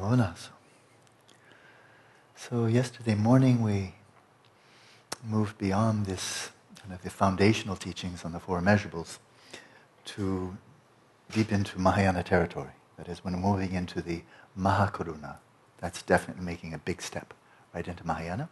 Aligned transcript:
Onasu. 0.00 0.50
So 2.36 2.66
yesterday 2.66 3.14
morning 3.14 3.62
we 3.62 3.94
moved 5.24 5.58
beyond 5.58 6.06
this 6.06 6.50
kind 6.80 6.92
of 6.92 7.02
the 7.02 7.10
foundational 7.10 7.76
teachings 7.76 8.24
on 8.24 8.32
the 8.32 8.40
four 8.40 8.60
immeasurables 8.60 9.18
to 10.06 10.56
deep 11.32 11.52
into 11.52 11.78
Mahayana 11.78 12.22
territory. 12.22 12.70
That 12.96 13.08
is, 13.08 13.22
when 13.22 13.34
moving 13.34 13.72
into 13.72 14.00
the 14.00 14.22
Mahakaruna, 14.58 15.36
that's 15.78 16.02
definitely 16.02 16.44
making 16.44 16.74
a 16.74 16.78
big 16.78 17.02
step 17.02 17.34
right 17.74 17.86
into 17.86 18.06
Mahayana. 18.06 18.48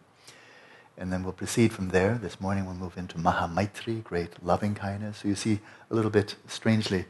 And 0.99 1.13
then 1.13 1.25
we'll 1.25 1.33
proceed 1.33 1.73
from 1.73 1.89
there. 1.89 2.19
This 2.21 2.41
morning 2.41 2.65
we'll 2.65 2.75
move 2.75 2.97
into 2.97 3.19
Mahamaitri, 3.19 4.03
great 4.05 4.43
loving 4.45 4.75
kindness. 4.75 5.19
So 5.19 5.29
you 5.29 5.35
see 5.35 5.61
a 5.91 5.95
little 5.95 6.11
bit 6.11 6.37
strangely, 6.47 7.07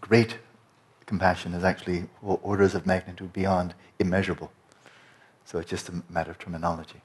great 0.00 0.38
compassion 1.08 1.54
is 1.54 1.64
actually 1.64 2.04
orders 2.22 2.74
of 2.74 2.86
magnitude 2.86 3.32
beyond 3.32 3.74
immeasurable. 3.98 4.52
So 5.46 5.58
it's 5.58 5.70
just 5.70 5.88
a 5.88 6.02
matter 6.10 6.30
of 6.30 6.38
terminology. 6.38 7.00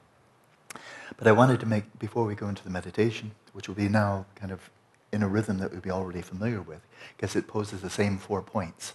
But 1.16 1.26
I 1.26 1.32
wanted 1.32 1.58
to 1.60 1.66
make, 1.66 1.98
before 1.98 2.24
we 2.26 2.34
go 2.34 2.48
into 2.48 2.62
the 2.62 2.70
meditation, 2.70 3.32
which 3.54 3.66
will 3.66 3.74
be 3.74 3.88
now 3.88 4.26
kind 4.34 4.52
of 4.52 4.70
in 5.10 5.22
a 5.22 5.28
rhythm 5.28 5.58
that 5.58 5.72
we'll 5.72 5.80
be 5.80 5.90
already 5.90 6.20
familiar 6.20 6.60
with, 6.60 6.80
because 7.16 7.34
it 7.34 7.48
poses 7.48 7.80
the 7.80 7.90
same 7.90 8.18
four 8.18 8.42
points. 8.42 8.92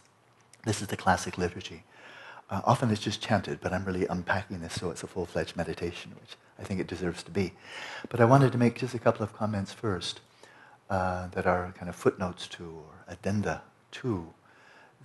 This 0.66 0.82
is 0.82 0.88
the 0.88 0.98
classic 0.98 1.38
liturgy. 1.38 1.84
Uh, 2.49 2.62
often 2.66 2.91
it's 2.91 3.02
just 3.02 3.21
chanted, 3.21 3.60
but 3.62 3.73
I'm 3.73 3.85
really 3.85 4.05
unpacking 4.07 4.60
this 4.60 4.73
so 4.73 4.91
it's 4.91 5.04
a 5.04 5.07
full 5.07 5.26
fledged 5.26 5.55
meditation, 5.55 6.12
which 6.21 6.35
I 6.60 6.63
think 6.63 6.80
it 6.80 6.88
deserves 6.88 7.23
to 7.23 7.32
be. 7.32 7.54
But 8.10 8.20
I 8.21 8.26
wanted 8.26 8.52
to 8.52 8.57
make 8.57 8.77
just 8.77 8.94
a 8.94 8.99
couple 8.99 9.23
of 9.23 9.34
comments 9.34 9.73
first 9.73 10.21
uh, 10.90 11.27
that 11.30 11.48
are 11.48 11.73
kind 11.77 11.90
of 11.90 11.96
footnotes 11.96 12.48
to 12.48 12.63
or 12.63 13.05
addenda 13.07 13.63
to 13.91 14.34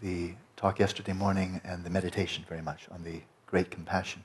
the 0.05 0.35
talk 0.55 0.79
yesterday 0.79 1.15
morning 1.15 1.63
and 1.65 1.83
the 1.83 1.89
meditation 1.89 2.45
very 2.47 2.61
much 2.61 2.87
on 2.91 3.03
the 3.05 3.23
great 3.47 3.71
compassion. 3.71 4.23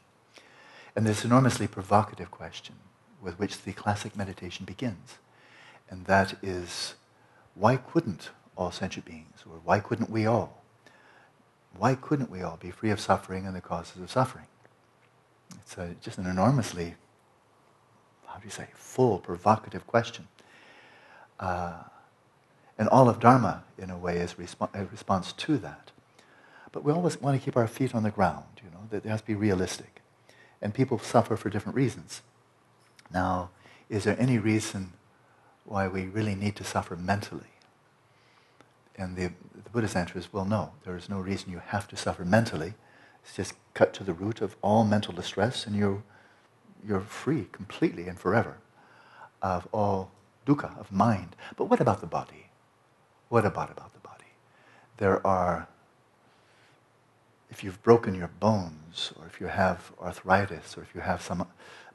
And 0.94 1.08
this 1.08 1.24
enormously 1.24 1.68
provocative 1.68 2.30
question 2.30 2.76
with 3.22 3.40
which 3.40 3.64
the 3.64 3.72
classic 3.72 4.14
meditation 4.18 4.66
begins. 4.66 5.20
And 5.90 6.06
that 6.06 6.36
is 6.44 6.96
why 7.56 7.78
couldn't 7.78 8.32
all 8.58 8.72
sentient 8.72 9.06
beings, 9.06 9.46
or 9.50 9.62
why 9.64 9.80
couldn't 9.80 10.10
we 10.10 10.26
all? 10.26 10.62
Why 11.78 11.96
couldn't 11.96 12.30
we 12.30 12.42
all 12.42 12.58
be 12.58 12.72
free 12.72 12.92
of 12.92 13.00
suffering 13.00 13.46
and 13.46 13.56
the 13.56 13.62
causes 13.62 14.02
of 14.02 14.12
suffering? 14.12 14.48
It's 15.62 15.78
a, 15.78 15.96
just 16.02 16.18
an 16.18 16.26
enormously, 16.26 16.96
how 18.28 18.38
do 18.38 18.44
you 18.44 18.52
say, 18.52 18.68
full, 18.74 19.20
provocative 19.20 19.88
question. 19.88 20.28
Uh, 21.40 21.84
and 22.80 22.88
all 22.88 23.10
of 23.10 23.20
Dharma, 23.20 23.64
in 23.78 23.90
a 23.90 23.98
way, 23.98 24.18
is 24.18 24.36
a 24.74 24.86
response 24.86 25.34
to 25.34 25.58
that. 25.58 25.92
But 26.72 26.86
we 26.86 26.94
always 26.94 27.20
want 27.20 27.38
to 27.38 27.44
keep 27.44 27.58
our 27.58 27.68
feet 27.68 27.94
on 27.94 28.04
the 28.04 28.10
ground, 28.10 28.46
you 28.64 28.72
know, 28.72 28.88
that 28.90 29.06
it 29.06 29.10
has 29.10 29.20
to 29.20 29.28
be 29.28 29.36
realistic. 29.36 30.02
And 30.62 30.74
people 30.74 30.98
suffer 30.98 31.36
for 31.36 31.50
different 31.50 31.76
reasons. 31.76 32.22
Now, 33.14 33.50
is 33.90 34.06
there 34.06 34.16
any 34.18 34.38
reason 34.38 34.94
why 35.66 35.90
we 35.90 36.06
really 36.06 36.36
need 36.36 36.56
to 36.56 36.64
suffer 36.64 36.96
mentally? 36.96 37.52
And 38.96 39.18
the, 39.18 39.32
the 39.62 39.70
Buddha's 39.72 39.96
answer 39.96 40.18
is, 40.18 40.32
well, 40.32 40.46
no, 40.46 40.72
there 40.86 40.96
is 40.96 41.10
no 41.10 41.20
reason 41.20 41.52
you 41.52 41.60
have 41.60 41.88
to 41.90 41.98
suffer 41.98 42.24
mentally. 42.24 42.76
It's 43.24 43.36
just 43.36 43.56
cut 43.74 43.94
to 43.96 44.06
the 44.06 44.14
root 44.14 44.40
of 44.40 44.56
all 44.62 44.86
mental 44.86 45.14
distress, 45.14 45.66
and 45.66 45.76
you're, 45.76 46.02
you're 46.88 47.02
free 47.02 47.50
completely 47.52 48.08
and 48.08 48.18
forever 48.18 48.58
of 49.42 49.68
all 49.74 50.12
dukkha, 50.46 50.80
of 50.80 50.94
mind. 50.94 51.36
But 51.58 51.66
what 51.66 51.82
about 51.82 52.00
the 52.00 52.08
body? 52.08 52.46
What 53.30 53.46
about 53.46 53.72
about 53.72 53.94
the 53.94 54.00
body? 54.00 54.26
There 54.98 55.26
are, 55.26 55.68
if 57.50 57.64
you've 57.64 57.82
broken 57.84 58.16
your 58.16 58.32
bones, 58.40 59.14
or 59.18 59.28
if 59.28 59.40
you 59.40 59.48
have 59.48 59.92
arthritis, 60.02 60.78
or 60.78 60.82
if 60.82 60.94
you 60.94 61.02
have 61.02 61.22
some, 61.22 61.48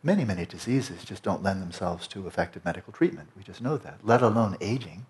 many, 0.02 0.24
many 0.24 0.46
diseases 0.46 1.05
just 1.05 1.22
don't 1.22 1.42
lend 1.42 1.61
themselves 1.61 2.06
to 2.08 2.27
effective 2.27 2.64
medical 2.64 2.92
treatment. 2.92 3.30
We 3.36 3.42
just 3.42 3.61
know 3.61 3.77
that, 3.78 3.98
let 4.02 4.22
alone 4.22 4.56
aging. 4.61 5.06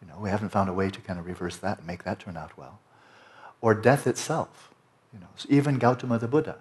You 0.00 0.08
know, 0.08 0.18
we 0.18 0.30
haven't 0.30 0.50
found 0.50 0.68
a 0.68 0.74
way 0.74 0.90
to 0.90 1.00
kind 1.00 1.18
of 1.18 1.26
reverse 1.26 1.56
that 1.56 1.78
and 1.78 1.86
make 1.86 2.04
that 2.04 2.20
turn 2.20 2.36
out 2.36 2.56
well. 2.56 2.78
Or 3.60 3.74
death 3.74 4.06
itself. 4.06 4.70
You 5.12 5.20
know, 5.20 5.28
so 5.36 5.48
even 5.50 5.78
Gautama 5.78 6.18
the 6.18 6.28
Buddha, 6.28 6.58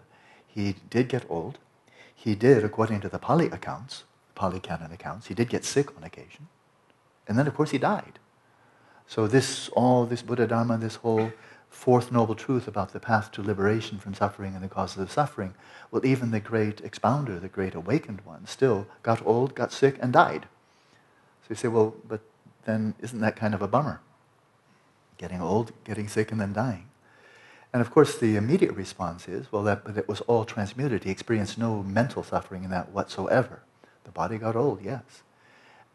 he 0.48 0.76
did 0.90 1.08
get 1.10 1.30
old. 1.30 1.58
He 2.14 2.36
did, 2.36 2.64
according 2.64 3.02
to 3.02 3.10
the 3.10 3.20
Pali 3.20 3.48
accounts, 3.48 4.04
Pali 4.36 4.60
Canon 4.60 4.92
accounts, 4.92 5.28
he 5.28 5.34
did 5.34 5.50
get 5.50 5.64
sick 5.64 5.96
on 5.96 6.04
occasion. 6.04 6.48
And 7.28 7.38
then, 7.38 7.48
of 7.48 7.56
course, 7.56 7.72
he 7.72 7.78
died. 7.78 8.20
So 9.10 9.26
this, 9.26 9.70
all 9.70 10.06
this 10.06 10.22
Buddha 10.22 10.46
Dharma, 10.46 10.78
this 10.78 10.98
whole 10.98 11.34
fourth 11.68 12.12
noble 12.12 12.36
truth 12.36 12.68
about 12.68 12.94
the 12.94 13.00
path 13.00 13.32
to 13.32 13.42
liberation 13.42 13.98
from 13.98 14.14
suffering 14.14 14.54
and 14.54 14.64
the 14.64 14.68
causes 14.68 15.00
of 15.00 15.12
suffering, 15.12 15.56
well, 15.90 16.06
even 16.06 16.30
the 16.30 16.40
great 16.40 16.80
expounder, 16.82 17.40
the 17.40 17.48
great 17.48 17.74
awakened 17.74 18.22
one, 18.24 18.46
still 18.46 18.86
got 19.02 19.26
old, 19.26 19.56
got 19.56 19.74
sick, 19.74 19.98
and 20.00 20.14
died. 20.14 20.46
So 21.42 21.48
you 21.50 21.56
say, 21.56 21.68
well, 21.70 21.96
but 22.08 22.22
then 22.66 22.94
isn't 23.00 23.20
that 23.22 23.36
kind 23.36 23.56
of 23.56 23.64
a 23.64 23.68
bummer? 23.68 24.00
Getting 25.18 25.42
old, 25.42 25.72
getting 25.84 26.08
sick, 26.08 26.32
and 26.32 26.40
then 26.40 26.54
dying. 26.54 26.86
And 27.74 27.82
of 27.82 27.90
course, 27.90 28.16
the 28.16 28.36
immediate 28.36 28.74
response 28.74 29.28
is, 29.28 29.52
well, 29.52 29.64
that, 29.64 29.86
but 29.86 29.98
it 29.98 30.08
was 30.08 30.22
all 30.22 30.46
transmuted. 30.46 31.04
He 31.04 31.10
experienced 31.10 31.58
no 31.58 31.82
mental 31.82 32.22
suffering 32.22 32.64
in 32.64 32.70
that 32.70 32.92
whatsoever. 32.92 33.64
The 34.04 34.12
body 34.12 34.38
got 34.38 34.56
old, 34.56 34.84
yes, 34.84 35.24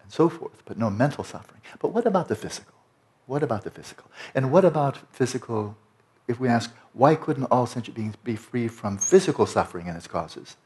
and 0.03 0.11
so 0.11 0.29
forth, 0.29 0.65
but 0.65 0.77
no 0.77 0.91
mental 0.91 1.23
suffering. 1.23 1.61
But 1.79 1.93
what 1.93 2.07
about 2.07 2.27
the 2.27 2.35
physical? 2.35 2.74
What 3.27 3.43
about 3.43 3.65
the 3.65 3.71
physical? 3.71 4.11
And 4.35 4.53
what 4.53 4.65
about 4.65 4.99
physical, 5.13 5.77
if 6.29 6.39
we 6.39 6.49
ask, 6.49 6.75
why 6.93 7.15
couldn't 7.15 7.45
all 7.45 7.67
sentient 7.67 7.97
beings 7.97 8.17
be 8.17 8.37
free 8.37 8.69
from 8.69 8.99
physical 8.99 9.47
suffering 9.47 9.89
and 9.89 9.97
its 9.97 10.07
causes? 10.07 10.57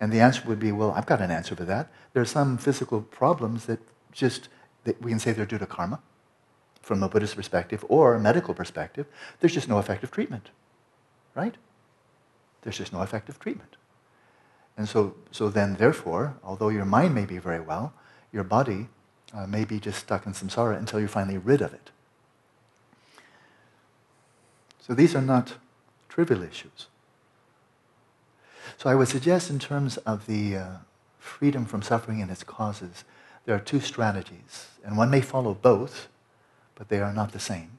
And 0.00 0.12
the 0.12 0.20
answer 0.20 0.42
would 0.46 0.58
be, 0.58 0.72
well, 0.72 0.92
I've 0.92 1.06
got 1.06 1.20
an 1.20 1.30
answer 1.30 1.54
for 1.54 1.64
that. 1.64 1.90
There 2.12 2.22
are 2.22 2.26
some 2.26 2.58
physical 2.58 3.00
problems 3.00 3.66
that 3.66 3.80
just 4.12 4.48
that 4.84 5.00
we 5.00 5.10
can 5.10 5.18
say 5.18 5.32
they're 5.32 5.46
due 5.46 5.58
to 5.58 5.66
karma 5.66 6.00
from 6.82 7.02
a 7.02 7.08
Buddhist 7.08 7.36
perspective 7.36 7.84
or 7.88 8.14
a 8.14 8.20
medical 8.20 8.54
perspective. 8.54 9.06
There's 9.40 9.54
just 9.54 9.68
no 9.68 9.78
effective 9.78 10.10
treatment, 10.10 10.50
right? 11.34 11.54
There's 12.62 12.76
just 12.76 12.92
no 12.92 13.02
effective 13.02 13.38
treatment. 13.38 13.76
And 14.76 14.88
so, 14.88 15.14
so 15.30 15.48
then, 15.48 15.76
therefore, 15.76 16.36
although 16.42 16.68
your 16.68 16.84
mind 16.84 17.14
may 17.14 17.24
be 17.24 17.38
very 17.38 17.60
well, 17.60 17.94
your 18.32 18.44
body 18.44 18.88
uh, 19.34 19.46
may 19.46 19.64
be 19.64 19.80
just 19.80 19.98
stuck 19.98 20.26
in 20.26 20.32
samsara 20.32 20.78
until 20.78 21.00
you're 21.00 21.08
finally 21.08 21.38
rid 21.38 21.60
of 21.60 21.74
it. 21.74 21.90
So 24.80 24.94
these 24.94 25.14
are 25.14 25.22
not 25.22 25.54
trivial 26.08 26.42
issues. 26.42 26.86
So 28.76 28.90
I 28.90 28.94
would 28.94 29.08
suggest, 29.08 29.50
in 29.50 29.58
terms 29.58 29.96
of 29.98 30.26
the 30.26 30.56
uh, 30.56 30.70
freedom 31.18 31.64
from 31.64 31.82
suffering 31.82 32.20
and 32.20 32.30
its 32.30 32.44
causes, 32.44 33.04
there 33.44 33.54
are 33.54 33.60
two 33.60 33.80
strategies, 33.80 34.68
and 34.84 34.96
one 34.96 35.10
may 35.10 35.20
follow 35.20 35.54
both, 35.54 36.08
but 36.74 36.88
they 36.88 37.00
are 37.00 37.12
not 37.12 37.32
the 37.32 37.40
same. 37.40 37.70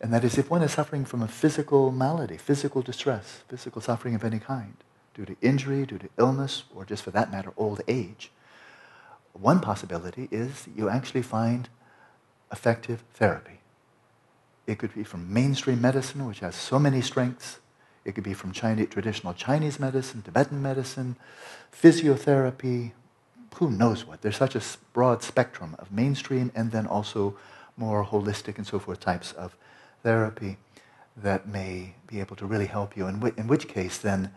And 0.00 0.12
that 0.12 0.24
is 0.24 0.36
if 0.36 0.50
one 0.50 0.62
is 0.62 0.72
suffering 0.72 1.04
from 1.04 1.22
a 1.22 1.28
physical 1.28 1.92
malady, 1.92 2.36
physical 2.36 2.82
distress, 2.82 3.42
physical 3.48 3.80
suffering 3.80 4.14
of 4.14 4.24
any 4.24 4.40
kind, 4.40 4.74
due 5.14 5.24
to 5.24 5.36
injury, 5.40 5.86
due 5.86 5.98
to 5.98 6.08
illness, 6.18 6.64
or 6.74 6.84
just 6.84 7.02
for 7.02 7.12
that 7.12 7.30
matter, 7.30 7.52
old 7.56 7.82
age, 7.86 8.30
one 9.32 9.60
possibility 9.60 10.28
is 10.30 10.68
you 10.76 10.88
actually 10.88 11.22
find 11.22 11.68
effective 12.50 13.02
therapy. 13.14 13.60
It 14.66 14.78
could 14.78 14.94
be 14.94 15.04
from 15.04 15.32
mainstream 15.32 15.80
medicine, 15.80 16.26
which 16.26 16.40
has 16.40 16.54
so 16.54 16.78
many 16.78 17.00
strengths. 17.00 17.58
It 18.04 18.14
could 18.14 18.24
be 18.24 18.34
from 18.34 18.52
Chinese, 18.52 18.88
traditional 18.90 19.34
Chinese 19.34 19.80
medicine, 19.80 20.22
Tibetan 20.22 20.62
medicine, 20.62 21.16
physiotherapy, 21.72 22.92
who 23.56 23.70
knows 23.70 24.06
what. 24.06 24.22
There's 24.22 24.36
such 24.36 24.54
a 24.54 24.62
broad 24.92 25.22
spectrum 25.22 25.76
of 25.78 25.92
mainstream 25.92 26.52
and 26.54 26.72
then 26.72 26.86
also 26.86 27.36
more 27.76 28.04
holistic 28.04 28.58
and 28.58 28.66
so 28.66 28.78
forth 28.78 29.00
types 29.00 29.32
of 29.32 29.56
therapy 30.02 30.58
that 31.16 31.46
may 31.46 31.94
be 32.06 32.20
able 32.20 32.36
to 32.36 32.46
really 32.46 32.66
help 32.66 32.96
you, 32.96 33.06
in, 33.06 33.32
in 33.36 33.46
which 33.46 33.68
case 33.68 33.98
then 33.98 34.32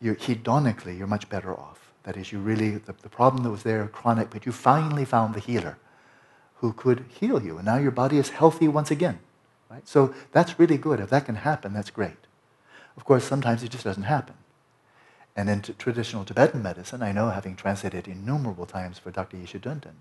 you're, 0.00 0.14
hedonically 0.14 0.96
you're 0.96 1.06
much 1.06 1.28
better 1.28 1.54
off. 1.54 1.87
That 2.08 2.16
is, 2.16 2.32
you 2.32 2.38
really, 2.38 2.70
the, 2.70 2.94
the 3.02 3.10
problem 3.10 3.42
that 3.42 3.50
was 3.50 3.64
there, 3.64 3.86
chronic, 3.86 4.30
but 4.30 4.46
you 4.46 4.50
finally 4.50 5.04
found 5.04 5.34
the 5.34 5.40
healer 5.40 5.76
who 6.54 6.72
could 6.72 7.04
heal 7.06 7.42
you. 7.42 7.58
And 7.58 7.66
now 7.66 7.76
your 7.76 7.90
body 7.90 8.16
is 8.16 8.30
healthy 8.30 8.66
once 8.66 8.90
again. 8.90 9.18
Right? 9.70 9.86
So 9.86 10.14
that's 10.32 10.58
really 10.58 10.78
good. 10.78 11.00
If 11.00 11.10
that 11.10 11.26
can 11.26 11.34
happen, 11.34 11.74
that's 11.74 11.90
great. 11.90 12.16
Of 12.96 13.04
course, 13.04 13.24
sometimes 13.24 13.62
it 13.62 13.72
just 13.72 13.84
doesn't 13.84 14.04
happen. 14.04 14.36
And 15.36 15.50
in 15.50 15.60
traditional 15.60 16.24
Tibetan 16.24 16.62
medicine, 16.62 17.02
I 17.02 17.12
know, 17.12 17.28
having 17.28 17.56
translated 17.56 18.08
innumerable 18.08 18.64
times 18.64 18.98
for 18.98 19.10
Dr. 19.10 19.36
Yeshi 19.36 19.60
Dhonden, 19.60 19.96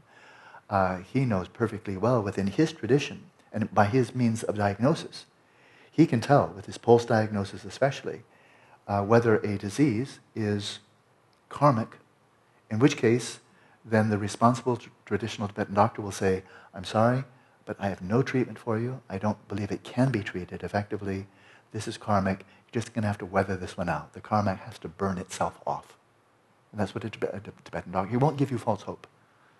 uh, 0.69 0.99
he 0.99 1.25
knows 1.25 1.49
perfectly 1.49 1.97
well 1.97 2.23
within 2.23 2.47
his 2.47 2.71
tradition 2.71 3.25
and 3.51 3.73
by 3.73 3.87
his 3.87 4.15
means 4.15 4.43
of 4.43 4.55
diagnosis, 4.55 5.25
he 5.91 6.05
can 6.05 6.21
tell, 6.21 6.53
with 6.55 6.67
his 6.67 6.77
pulse 6.77 7.03
diagnosis 7.03 7.65
especially, 7.65 8.21
uh, 8.87 9.03
whether 9.03 9.39
a 9.39 9.57
disease 9.57 10.19
is 10.33 10.79
karmic, 11.49 11.97
in 12.69 12.79
which 12.79 12.97
case, 12.97 13.39
then 13.85 14.09
the 14.09 14.17
responsible 14.17 14.79
traditional 15.05 15.47
Tibetan 15.47 15.75
doctor 15.75 16.01
will 16.01 16.11
say, 16.11 16.43
I'm 16.73 16.83
sorry, 16.83 17.23
but 17.65 17.77
I 17.79 17.89
have 17.89 18.01
no 18.01 18.21
treatment 18.21 18.59
for 18.59 18.77
you. 18.77 19.01
I 19.09 19.17
don't 19.17 19.47
believe 19.47 19.71
it 19.71 19.83
can 19.83 20.11
be 20.11 20.21
treated 20.21 20.63
effectively. 20.63 21.27
This 21.71 21.87
is 21.87 21.97
karmic. 21.97 22.39
You're 22.39 22.81
just 22.81 22.93
going 22.93 23.03
to 23.03 23.07
have 23.07 23.17
to 23.19 23.25
weather 23.25 23.55
this 23.55 23.77
one 23.77 23.89
out. 23.89 24.13
The 24.13 24.21
karma 24.21 24.55
has 24.55 24.77
to 24.79 24.87
burn 24.87 25.17
itself 25.17 25.59
off. 25.65 25.97
And 26.71 26.81
that's 26.81 26.93
what 26.93 27.05
a 27.05 27.09
Tibetan 27.09 27.91
doctor, 27.91 28.09
he 28.09 28.17
won't 28.17 28.37
give 28.37 28.51
you 28.51 28.57
false 28.57 28.83
hope. 28.83 29.07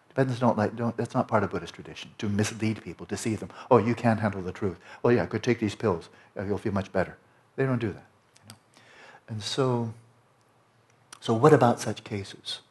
Tibetans 0.10 0.40
don't 0.40 0.57
like, 0.57 0.75
don't, 0.75 0.95
that's 0.98 1.13
not 1.13 1.28
part 1.28 1.44
of 1.44 1.51
Buddhist 1.51 1.75
tradition, 1.75 2.12
to 2.18 2.28
mislead 2.28 2.83
people, 2.83 3.06
deceive 3.06 3.40
them. 3.40 3.50
Oh, 3.69 3.78
you 3.78 3.95
can't 3.95 4.19
handle 4.19 4.42
the 4.42 4.51
truth. 4.51 4.78
Well, 5.04 5.13
yeah, 5.13 5.25
go 5.25 5.38
take 5.38 5.60
these 5.60 5.75
pills. 5.75 6.10
Uh, 6.38 6.44
you'll 6.44 6.57
feel 6.57 6.74
much 6.74 6.92
better. 6.92 7.18
They 7.56 7.66
don't 7.66 7.80
do 7.80 7.94
that. 7.94 8.06
You 8.44 8.50
know? 8.50 8.56
And 9.30 9.44
so, 9.44 9.94
so 11.19 11.34
what 11.34 11.54
about 11.54 11.80
such 11.80 12.04
cases? 12.04 12.62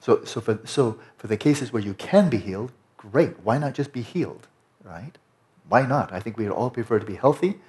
So, 0.00 0.24
so, 0.24 0.40
for, 0.40 0.60
so 0.64 0.98
for 1.18 1.26
the 1.26 1.36
cases 1.36 1.72
where 1.72 1.82
you 1.82 1.94
can 1.94 2.28
be 2.30 2.38
healed, 2.38 2.72
great. 2.96 3.40
Why 3.42 3.58
not 3.58 3.74
just 3.74 3.92
be 3.92 4.02
healed, 4.02 4.46
right? 4.82 5.12
Why 5.68 5.86
not? 5.86 6.12
I 6.12 6.20
think 6.20 6.36
we'd 6.36 6.48
all 6.48 6.70
prefer 6.70 6.98
to 6.98 7.06
be 7.06 7.16
healthy 7.16 7.60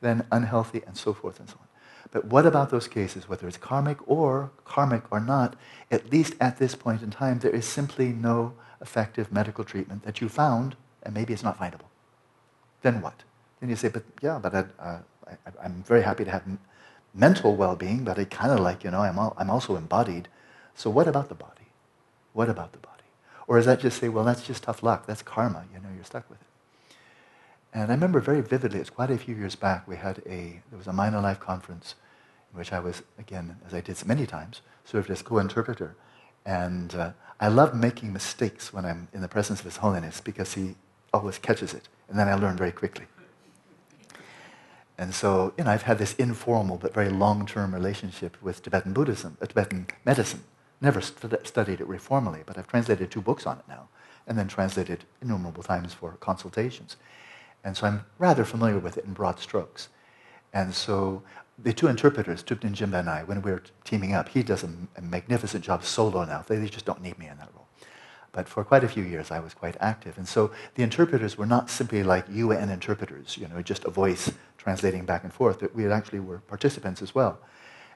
than 0.00 0.26
unhealthy 0.30 0.82
and 0.86 0.96
so 0.96 1.12
forth 1.12 1.40
and 1.40 1.48
so 1.48 1.56
on. 1.60 1.66
But 2.12 2.24
what 2.26 2.46
about 2.46 2.70
those 2.70 2.88
cases, 2.88 3.28
whether 3.28 3.46
it's 3.46 3.56
karmic 3.56 3.98
or 4.08 4.50
karmic 4.64 5.04
or 5.12 5.20
not, 5.20 5.56
at 5.90 6.10
least 6.10 6.34
at 6.40 6.58
this 6.58 6.74
point 6.74 7.02
in 7.02 7.10
time, 7.10 7.38
there 7.38 7.50
is 7.50 7.66
simply 7.66 8.08
no 8.08 8.54
effective 8.80 9.30
medical 9.30 9.64
treatment 9.64 10.02
that 10.04 10.20
you 10.20 10.28
found, 10.28 10.76
and 11.02 11.14
maybe 11.14 11.32
it's 11.32 11.42
not 11.42 11.58
findable. 11.58 11.88
Then 12.82 13.00
what? 13.00 13.22
Then 13.60 13.68
you 13.68 13.76
say, 13.76 13.88
but 13.88 14.04
yeah, 14.22 14.38
but 14.42 14.54
I, 14.54 14.64
uh, 14.82 14.98
am 15.62 15.84
very 15.86 16.02
happy 16.02 16.24
to 16.24 16.30
have 16.30 16.44
mental 17.14 17.56
well-being, 17.56 18.04
but 18.04 18.18
I 18.18 18.24
kind 18.24 18.52
of 18.52 18.60
like, 18.60 18.84
you 18.84 18.90
know, 18.90 19.00
I'm, 19.00 19.18
all, 19.18 19.34
I'm 19.36 19.50
also 19.50 19.76
embodied. 19.76 20.28
So 20.74 20.90
what 20.90 21.08
about 21.08 21.28
the 21.28 21.34
body? 21.34 21.68
What 22.32 22.48
about 22.48 22.72
the 22.72 22.78
body? 22.78 22.90
Or 23.46 23.58
is 23.58 23.66
that 23.66 23.80
just 23.80 23.98
say, 23.98 24.08
well, 24.08 24.24
that's 24.24 24.46
just 24.46 24.62
tough 24.62 24.82
luck. 24.82 25.06
That's 25.06 25.22
karma. 25.22 25.64
You 25.74 25.80
know, 25.80 25.88
you're 25.94 26.04
stuck 26.04 26.28
with 26.30 26.40
it. 26.40 26.46
And 27.72 27.90
I 27.90 27.94
remember 27.94 28.20
very 28.20 28.40
vividly, 28.40 28.80
it's 28.80 28.90
quite 28.90 29.10
a 29.10 29.18
few 29.18 29.34
years 29.34 29.54
back, 29.54 29.86
we 29.86 29.96
had 29.96 30.18
a, 30.26 30.60
there 30.70 30.78
was 30.78 30.86
a 30.86 30.92
Mind 30.92 31.14
and 31.14 31.22
Life 31.22 31.40
conference 31.40 31.94
in 32.52 32.58
which 32.58 32.72
I 32.72 32.80
was, 32.80 33.02
again, 33.18 33.56
as 33.66 33.74
I 33.74 33.80
did 33.80 33.96
so 33.96 34.06
many 34.06 34.26
times, 34.26 34.60
served 34.84 35.10
as 35.10 35.22
co-interpreter. 35.22 35.94
And 36.44 36.94
uh, 36.94 37.12
I 37.38 37.48
love 37.48 37.74
making 37.74 38.12
mistakes 38.12 38.72
when 38.72 38.84
I'm 38.84 39.08
in 39.12 39.20
the 39.20 39.28
presence 39.28 39.60
of 39.60 39.66
His 39.66 39.76
Holiness 39.76 40.20
because 40.20 40.54
he 40.54 40.74
always 41.12 41.38
catches 41.38 41.74
it. 41.74 41.88
And 42.08 42.18
then 42.18 42.28
I 42.28 42.34
learn 42.34 42.56
very 42.56 42.72
quickly. 42.72 43.06
And 45.00 45.14
so, 45.14 45.54
you 45.56 45.64
know, 45.64 45.70
I've 45.70 45.84
had 45.84 45.96
this 45.96 46.12
informal 46.16 46.76
but 46.76 46.92
very 46.92 47.08
long-term 47.08 47.74
relationship 47.74 48.36
with 48.42 48.62
Tibetan 48.62 48.92
Buddhism, 48.92 49.38
uh, 49.40 49.46
Tibetan 49.46 49.86
medicine. 50.04 50.44
Never 50.82 51.00
st- 51.00 51.46
studied 51.46 51.80
it 51.80 51.86
very 51.86 51.98
formally, 51.98 52.42
but 52.44 52.58
I've 52.58 52.66
translated 52.66 53.10
two 53.10 53.22
books 53.22 53.46
on 53.46 53.56
it 53.58 53.64
now, 53.66 53.88
and 54.26 54.36
then 54.36 54.46
translated 54.46 55.06
innumerable 55.22 55.62
times 55.62 55.94
for 55.94 56.18
consultations. 56.20 56.98
And 57.64 57.78
so 57.78 57.86
I'm 57.86 58.04
rather 58.18 58.44
familiar 58.44 58.78
with 58.78 58.98
it 58.98 59.06
in 59.06 59.14
broad 59.14 59.40
strokes. 59.40 59.88
And 60.52 60.74
so 60.74 61.22
the 61.58 61.72
two 61.72 61.86
interpreters, 61.86 62.42
Thupten 62.42 62.74
Jinpa 62.74 63.00
and 63.00 63.08
I, 63.08 63.22
when 63.24 63.40
we 63.40 63.52
were 63.52 63.62
teaming 63.84 64.12
up, 64.12 64.28
he 64.28 64.42
does 64.42 64.64
a, 64.64 64.70
a, 64.96 65.00
magnificent 65.00 65.64
job 65.64 65.82
solo 65.82 66.26
now. 66.26 66.44
They 66.46 66.68
just 66.68 66.84
don't 66.84 67.00
need 67.00 67.18
me 67.18 67.26
in 67.26 67.38
that 67.38 67.48
role. 67.54 67.68
But 68.32 68.48
for 68.48 68.62
quite 68.64 68.84
a 68.84 68.88
few 68.88 69.02
years, 69.02 69.30
I 69.30 69.40
was 69.40 69.54
quite 69.54 69.76
active. 69.80 70.16
And 70.16 70.28
so 70.28 70.52
the 70.74 70.82
interpreters 70.82 71.36
were 71.36 71.46
not 71.46 71.68
simply 71.68 72.02
like 72.02 72.26
UN 72.30 72.70
interpreters, 72.70 73.36
you 73.36 73.48
know, 73.48 73.60
just 73.60 73.84
a 73.84 73.90
voice 73.90 74.32
translating 74.56 75.04
back 75.04 75.24
and 75.24 75.32
forth. 75.32 75.60
But 75.60 75.74
we 75.74 75.90
actually 75.90 76.20
were 76.20 76.38
participants 76.38 77.02
as 77.02 77.14
well. 77.14 77.38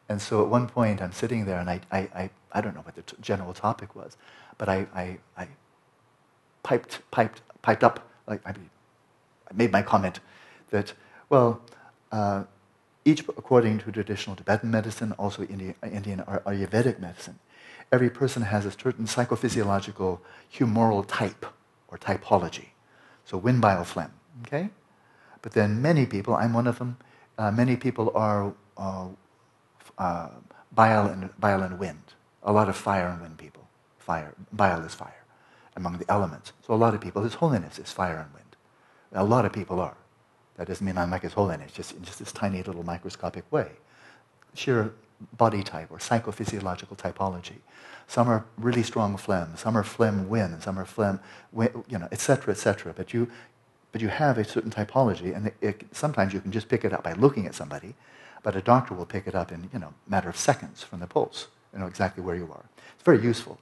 And 0.09 0.21
so 0.21 0.43
at 0.43 0.49
one 0.49 0.69
point, 0.69 1.01
I'm 1.01 1.13
sitting 1.13 1.47
there, 1.47 1.59
and 1.59 1.71
I, 1.71 1.81
I, 1.91 1.99
I, 2.15 2.31
I 2.53 2.61
don't 2.61 2.75
know 2.75 2.83
what 2.83 2.95
the 2.95 3.03
t- 3.03 3.17
general 3.21 3.55
topic 3.55 3.95
was, 3.95 4.17
but 4.59 4.69
I, 4.69 4.87
I, 4.95 5.19
I 5.37 5.49
piped, 6.63 7.01
piped, 7.11 7.41
piped 7.63 7.83
up, 7.83 8.07
like 8.27 8.47
I 8.47 8.55
made 9.55 9.73
my 9.73 9.83
comment 9.83 10.21
that, 10.71 10.93
well, 11.31 11.63
uh, 12.13 12.45
each 13.05 13.21
according 13.29 13.79
to 13.79 13.93
traditional 13.93 14.37
Tibetan 14.37 14.71
medicine, 14.71 15.13
also 15.13 15.43
Indian, 15.45 15.75
Indian 15.83 16.21
Ayurvedic 16.21 16.99
medicine, 16.99 17.39
every 17.93 18.11
person 18.11 18.43
has 18.43 18.67
a 18.67 18.71
certain 18.71 19.07
psychophysiological 19.07 20.21
humoral 20.53 21.05
type 21.07 21.47
or 21.89 21.99
typology. 21.99 22.69
So 23.25 23.39
wind, 23.39 23.61
bile, 23.61 23.85
phlegm, 23.85 24.13
okay? 24.47 24.71
But 25.43 25.53
then 25.53 25.81
many 25.81 26.07
people, 26.07 26.35
I'm 26.35 26.53
one 26.53 26.67
of 26.67 26.79
them, 26.79 26.97
uh, 27.39 27.51
many 27.51 27.77
people 27.77 28.13
are 28.15 28.53
uh, 28.77 29.09
uh, 29.99 30.29
bile, 30.73 31.07
and, 31.07 31.31
bile 31.39 31.63
and 31.63 31.79
wind. 31.79 32.15
A 32.43 32.53
lot 32.53 32.69
of 32.69 32.77
fire 32.77 33.09
and 33.09 33.21
wind 33.21 33.39
people. 33.39 33.67
Fire, 33.99 34.35
bile 34.53 34.83
is 34.83 34.95
fire 34.95 35.25
among 35.77 35.99
the 35.99 36.11
elements. 36.11 36.53
So 36.67 36.75
a 36.75 36.77
lot 36.77 36.95
of 36.95 37.01
people, 37.01 37.23
His 37.23 37.35
Holiness 37.35 37.79
is 37.79 37.91
fire 37.91 38.19
and 38.19 38.33
wind. 38.35 38.57
A 39.13 39.25
lot 39.25 39.45
of 39.45 39.53
people 39.53 39.81
are. 39.81 39.97
That 40.57 40.69
doesn't 40.69 40.85
mean 40.85 40.99
I'm 40.99 41.11
like 41.11 41.23
His 41.23 41.33
Holiness, 41.33 41.73
just 41.73 41.93
in 41.93 42.03
just 42.03 42.19
this 42.19 42.33
tiny 42.33 42.63
little 42.63 42.85
microscopic 42.85 43.51
way. 43.51 43.71
Sheer 44.55 44.93
body 45.37 45.63
type 45.63 45.91
or 45.91 45.99
psychophysiological 45.99 46.97
typology. 46.97 47.59
Some 48.07 48.29
are 48.29 48.45
really 48.59 48.83
strong 48.83 49.17
phlegm, 49.17 49.57
some 49.57 49.77
are 49.77 49.83
phlegm 49.83 50.29
wind, 50.29 50.63
some 50.63 50.79
are 50.79 50.85
phlegm, 50.85 51.21
you 51.57 51.99
know, 51.99 52.09
etc., 52.13 52.53
etc. 52.53 52.93
But 52.95 53.15
you, 53.15 53.31
but 53.93 54.01
you 54.03 54.09
have 54.09 54.37
a 54.39 54.45
certain 54.45 54.71
typology, 54.71 55.35
and 55.35 55.47
it, 55.47 55.55
it, 55.61 55.85
sometimes 55.93 56.35
you 56.35 56.41
can 56.41 56.53
just 56.53 56.69
pick 56.69 56.85
it 56.85 56.93
up 56.93 57.03
by 57.03 57.15
looking 57.15 57.47
at 57.47 57.55
somebody, 57.55 57.95
but 58.43 58.57
a 58.57 58.61
doctor 58.61 58.95
will 58.95 59.07
pick 59.07 59.27
it 59.27 59.35
up 59.35 59.51
in 59.51 59.71
you 59.73 59.79
know 59.79 59.95
matter 60.07 60.29
of 60.29 60.37
seconds 60.37 60.83
from 60.83 61.01
the 61.01 61.07
pulse, 61.07 61.49
you 61.73 61.79
know 61.79 61.87
exactly 61.87 62.23
where 62.23 62.37
you 62.37 62.51
are. 62.53 62.65
It's 62.95 63.05
very 63.05 63.23
useful 63.23 63.59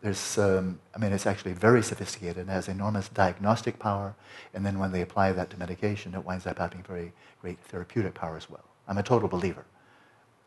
there's, 0.00 0.38
um, 0.38 0.78
I 0.94 0.98
mean, 0.98 1.12
it's 1.12 1.26
actually 1.26 1.54
very 1.54 1.82
sophisticated 1.82 2.38
and 2.38 2.50
has 2.50 2.68
enormous 2.68 3.08
diagnostic 3.08 3.78
power. 3.78 4.14
And 4.54 4.64
then 4.64 4.78
when 4.78 4.92
they 4.92 5.02
apply 5.02 5.32
that 5.32 5.50
to 5.50 5.58
medication, 5.58 6.14
it 6.14 6.24
winds 6.24 6.46
up 6.46 6.58
having 6.58 6.82
very 6.82 7.12
great 7.40 7.58
therapeutic 7.60 8.14
power 8.14 8.36
as 8.36 8.48
well. 8.48 8.64
I'm 8.86 8.98
a 8.98 9.02
total 9.02 9.28
believer. 9.28 9.64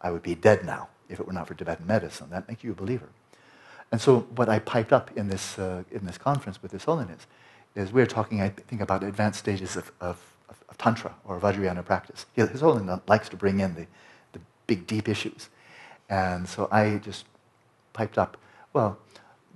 I 0.02 0.12
would 0.12 0.24
be 0.24 0.36
dead 0.36 0.66
now 0.66 0.90
if 1.10 1.20
it 1.20 1.28
were 1.28 1.34
not 1.34 1.48
for 1.48 1.54
Tibetan 1.54 1.88
medicine. 1.88 2.30
That 2.30 2.48
makes 2.48 2.64
you 2.64 2.72
a 2.72 2.76
believer. 2.76 3.10
And 3.92 4.00
so 4.00 4.22
what 4.36 4.48
I 4.50 4.60
piped 4.60 4.94
up 4.94 5.12
in 5.18 5.28
this, 5.28 5.60
uh, 5.60 5.84
in 5.92 6.06
this 6.06 6.18
conference 6.18 6.62
with 6.62 6.72
His 6.72 6.86
Holiness 6.86 7.28
is 7.76 7.92
we're 7.92 8.06
talking, 8.06 8.42
I 8.42 8.50
think, 8.50 8.82
about 8.82 9.04
advanced 9.04 9.40
stages 9.40 9.76
of, 9.76 9.92
of, 10.00 10.22
of 10.50 10.78
Tantra 10.78 11.14
or 11.26 11.40
Vajrayana 11.40 11.86
practice. 11.86 12.26
His 12.34 12.62
Holiness 12.62 13.00
likes 13.08 13.30
to 13.30 13.36
bring 13.36 13.60
in 13.60 13.76
the, 13.76 13.88
the 14.34 14.40
big, 14.68 14.88
deep 14.88 15.10
issues. 15.10 15.50
And 16.10 16.48
so 16.48 16.68
I 16.72 16.98
just 16.98 17.26
piped 17.94 18.18
up, 18.18 18.38
well, 18.74 18.98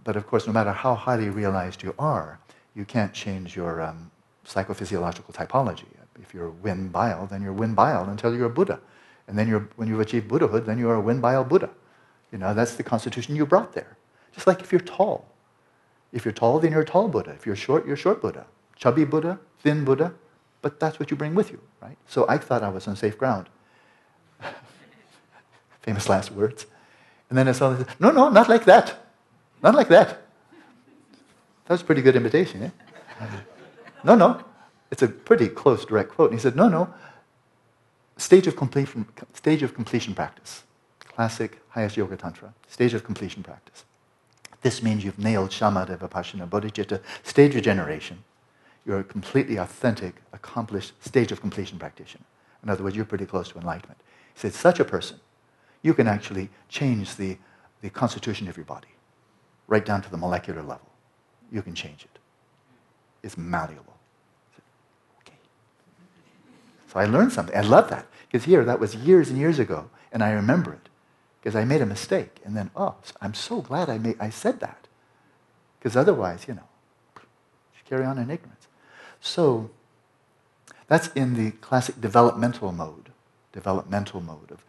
but 0.03 0.15
of 0.15 0.27
course, 0.27 0.45
no 0.47 0.53
matter 0.53 0.71
how 0.71 0.95
highly 0.95 1.29
realized 1.29 1.81
you 1.81 1.95
are, 1.97 2.39
you 2.75 2.85
can't 2.85 3.13
change 3.13 3.55
your 3.55 3.81
um, 3.81 4.11
psychophysiological 4.45 5.33
typology. 5.33 5.85
If 6.21 6.33
you're 6.33 6.49
wind 6.49 6.91
bile, 6.91 7.25
then 7.25 7.41
you're 7.41 7.53
wind 7.53 7.75
bile 7.75 8.05
until 8.05 8.35
you're 8.35 8.45
a 8.45 8.49
Buddha. 8.49 8.79
And 9.27 9.37
then 9.37 9.47
you're, 9.47 9.67
when 9.75 9.87
you've 9.87 9.99
achieved 9.99 10.27
Buddhahood, 10.27 10.65
then 10.65 10.77
you're 10.77 10.95
a 10.95 11.01
wind 11.01 11.21
bile 11.21 11.43
Buddha. 11.43 11.69
You 12.31 12.37
know, 12.37 12.53
that's 12.53 12.75
the 12.75 12.83
constitution 12.83 13.35
you 13.35 13.45
brought 13.45 13.73
there. 13.73 13.97
Just 14.33 14.47
like 14.47 14.61
if 14.61 14.71
you're 14.71 14.81
tall. 14.81 15.27
If 16.11 16.25
you're 16.25 16.33
tall, 16.33 16.59
then 16.59 16.71
you're 16.71 16.81
a 16.81 16.85
tall 16.85 17.07
Buddha. 17.07 17.31
If 17.31 17.45
you're 17.45 17.55
short, 17.55 17.85
you're 17.85 17.97
short 17.97 18.21
Buddha. 18.21 18.45
Chubby 18.75 19.05
Buddha, 19.05 19.39
thin 19.59 19.85
Buddha, 19.85 20.13
but 20.61 20.79
that's 20.79 20.99
what 20.99 21.11
you 21.11 21.17
bring 21.17 21.35
with 21.35 21.51
you, 21.51 21.61
right? 21.81 21.97
So 22.07 22.25
I 22.27 22.37
thought 22.37 22.63
I 22.63 22.69
was 22.69 22.87
on 22.87 22.95
safe 22.95 23.17
ground. 23.17 23.49
Famous 25.81 26.09
last 26.09 26.31
words. 26.31 26.65
And 27.29 27.37
then 27.37 27.47
I 27.47 27.53
saw, 27.53 27.77
no, 27.99 28.11
no, 28.11 28.29
not 28.29 28.49
like 28.49 28.65
that. 28.65 28.95
Not 29.63 29.75
like 29.75 29.87
that. 29.89 30.21
That 31.65 31.73
was 31.73 31.81
a 31.81 31.85
pretty 31.85 32.01
good 32.01 32.15
imitation, 32.15 32.63
eh? 32.63 33.25
No, 34.03 34.13
no. 34.13 34.43
It's 34.91 35.01
a 35.01 35.07
pretty 35.07 35.47
close, 35.47 35.83
direct 35.83 36.11
quote. 36.11 36.29
And 36.29 36.39
he 36.39 36.41
said, 36.41 36.55
no, 36.55 36.67
no. 36.67 36.93
Stage 38.17 38.47
of 38.47 38.55
completion, 38.55 39.05
stage 39.33 39.63
of 39.63 39.73
completion 39.73 40.13
practice. 40.13 40.63
Classic 40.99 41.61
highest 41.69 41.97
yoga 41.97 42.15
tantra. 42.15 42.53
Stage 42.67 42.93
of 42.93 43.03
completion 43.03 43.43
practice. 43.43 43.85
This 44.61 44.81
means 44.81 45.03
you've 45.03 45.19
nailed 45.19 45.51
shamatha, 45.51 45.97
vipassana, 45.97 46.49
bodhicitta, 46.49 47.01
stage 47.23 47.55
of 47.55 47.61
generation. 47.61 48.23
You're 48.85 48.99
a 48.99 49.03
completely 49.03 49.57
authentic, 49.57 50.15
accomplished 50.33 50.93
stage 51.03 51.31
of 51.31 51.41
completion 51.41 51.77
practitioner. 51.77 52.25
In 52.63 52.69
other 52.69 52.83
words, 52.83 52.95
you're 52.95 53.05
pretty 53.05 53.25
close 53.25 53.49
to 53.49 53.59
enlightenment. 53.59 53.99
He 54.33 54.39
said, 54.39 54.53
such 54.53 54.79
a 54.79 54.85
person, 54.85 55.19
you 55.83 55.93
can 55.93 56.07
actually 56.07 56.49
change 56.67 57.15
the, 57.15 57.37
the 57.81 57.89
constitution 57.89 58.47
of 58.47 58.57
your 58.57 58.65
body 58.65 58.87
right 59.67 59.85
down 59.85 60.01
to 60.01 60.09
the 60.09 60.17
molecular 60.17 60.61
level. 60.61 60.89
You 61.51 61.61
can 61.61 61.75
change 61.75 62.03
it. 62.03 62.19
It's 63.21 63.37
malleable. 63.37 63.95
Okay. 65.21 65.37
So 66.95 67.01
I 67.01 67.07
learned 67.07 67.33
something. 67.33 67.53
I 67.53 67.59
love 67.59 67.89
that. 67.89 68.05
Because 68.25 68.45
here, 68.45 68.63
that 68.63 68.79
was 68.79 68.95
years 68.95 69.29
and 69.29 69.37
years 69.37 69.59
ago, 69.59 69.89
and 70.13 70.23
I 70.23 70.31
remember 70.31 70.71
it. 70.71 70.87
Because 71.41 71.53
I 71.53 71.65
made 71.65 71.81
a 71.81 71.85
mistake. 71.85 72.37
And 72.45 72.55
then, 72.55 72.71
oh, 72.73 72.95
I'm 73.21 73.33
so 73.33 73.59
glad 73.59 73.89
I, 73.89 73.97
made, 73.97 74.15
I 74.17 74.29
said 74.29 74.61
that. 74.61 74.87
Because 75.77 75.97
otherwise, 75.97 76.45
you 76.47 76.53
know, 76.53 76.69
you 77.17 77.81
carry 77.83 78.05
on 78.05 78.17
in 78.17 78.31
ignorance. 78.31 78.69
So 79.19 79.71
that's 80.87 81.09
in 81.09 81.33
the 81.33 81.51
classic 81.51 81.99
developmental 81.99 82.71
mode, 82.71 83.11
developmental 83.51 84.21
mode 84.21 84.49
of, 84.49 84.63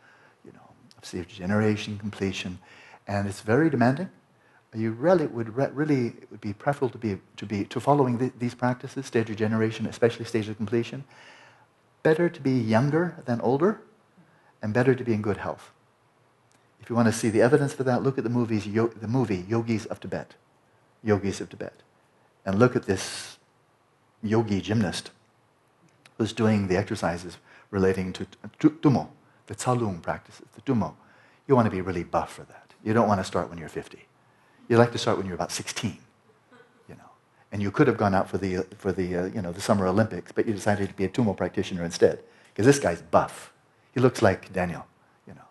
you 0.45 0.51
know, 0.51 0.71
of 1.01 1.29
generation, 1.29 1.97
completion. 1.97 2.59
And 3.07 3.29
it's 3.29 3.41
very 3.41 3.71
demanding 3.71 4.11
you 4.75 4.91
really 4.91 5.27
would 5.27 5.57
re- 5.57 5.71
really 5.73 6.09
it 6.09 6.29
would 6.31 6.41
be 6.41 6.53
preferable 6.53 6.91
to 6.91 6.99
be 6.99 7.19
to 7.37 7.47
be 7.47 7.65
to 7.65 7.81
following 7.81 8.19
the, 8.19 8.31
these 8.39 8.55
practices, 8.55 9.07
stage 9.07 9.31
of 9.31 9.37
generation, 9.37 9.87
especially 9.87 10.27
stage 10.27 10.49
of 10.49 10.57
completion. 10.59 11.05
Better 12.07 12.29
to 12.29 12.41
be 12.41 12.53
younger 12.53 13.21
than 13.25 13.41
older 13.41 13.81
and 14.63 14.73
better 14.73 14.95
to 14.95 15.03
be 15.03 15.13
in 15.13 15.21
good 15.21 15.39
health. 15.39 15.73
If 16.81 16.89
you 16.89 16.95
want 16.95 17.09
to 17.09 17.13
see 17.13 17.31
the 17.31 17.43
evidence 17.43 17.73
for 17.73 17.83
that, 17.83 18.05
look 18.05 18.17
at 18.17 18.23
the, 18.23 18.31
movies, 18.31 18.63
the 18.63 19.09
movie 19.09 19.45
Yogis 19.49 19.87
of 19.87 19.99
Tibet. 19.99 20.37
Yogis 21.03 21.41
of 21.41 21.51
Tibet. 21.51 21.83
And 22.45 22.61
look 22.61 22.77
at 22.77 22.85
this 22.85 23.39
yogi 24.23 24.61
gymnast 24.61 25.11
who's 26.17 26.33
doing 26.33 26.69
the 26.69 26.77
exercises 26.77 27.39
relating 27.73 28.13
to 28.13 28.25
tumo, 28.61 29.09
the 29.49 29.57
tsalung 29.57 30.01
practices, 30.01 30.47
the 30.55 30.61
tumo. 30.61 30.95
You 31.49 31.57
want 31.57 31.67
to 31.67 31.73
be 31.73 31.81
really 31.81 32.05
buff 32.05 32.35
for 32.35 32.45
that. 32.45 32.71
You 32.85 32.93
don't 32.93 33.09
want 33.09 33.19
to 33.19 33.25
start 33.25 33.49
when 33.51 33.59
you're 33.59 33.69
50. 33.69 33.99
You 34.69 34.79
like 34.79 34.93
to 34.93 34.99
start 34.99 35.19
when 35.19 35.27
you're 35.27 35.35
about 35.35 35.51
16, 35.51 35.91
you 35.91 35.97
know. 35.97 36.06
And 37.53 37.63
you 37.63 37.71
could 37.71 37.87
have 37.87 37.97
gone 37.97 38.15
out 38.15 38.29
for 38.29 38.39
the, 38.39 38.67
for 38.77 38.93
the, 38.93 39.17
uh, 39.17 39.25
you 39.27 39.41
know, 39.41 39.53
the 39.53 39.61
Summer 39.61 39.87
Olympics, 39.87 40.33
but 40.33 40.47
you 40.47 40.53
decided 40.53 40.89
to 40.89 40.95
be 40.95 41.05
a 41.05 41.09
tumo 41.09 41.37
practitioner 41.37 41.85
instead. 41.85 42.21
Because 42.49 42.67
this 42.67 42.79
guy's 42.79 43.03
buff. 43.03 43.53
He 43.95 44.01
looks 44.01 44.21
like 44.21 44.53
Daniel, 44.53 44.87
you 45.27 45.35
know. 45.35 45.49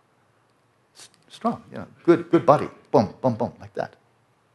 S- 0.96 1.10
strong, 1.30 1.64
you 1.72 1.78
know, 1.78 1.88
good, 2.04 2.30
good 2.30 2.46
body. 2.46 2.70
Boom, 2.92 3.14
boom, 3.22 3.36
boom, 3.36 3.54
like 3.60 3.74
that. 3.76 3.96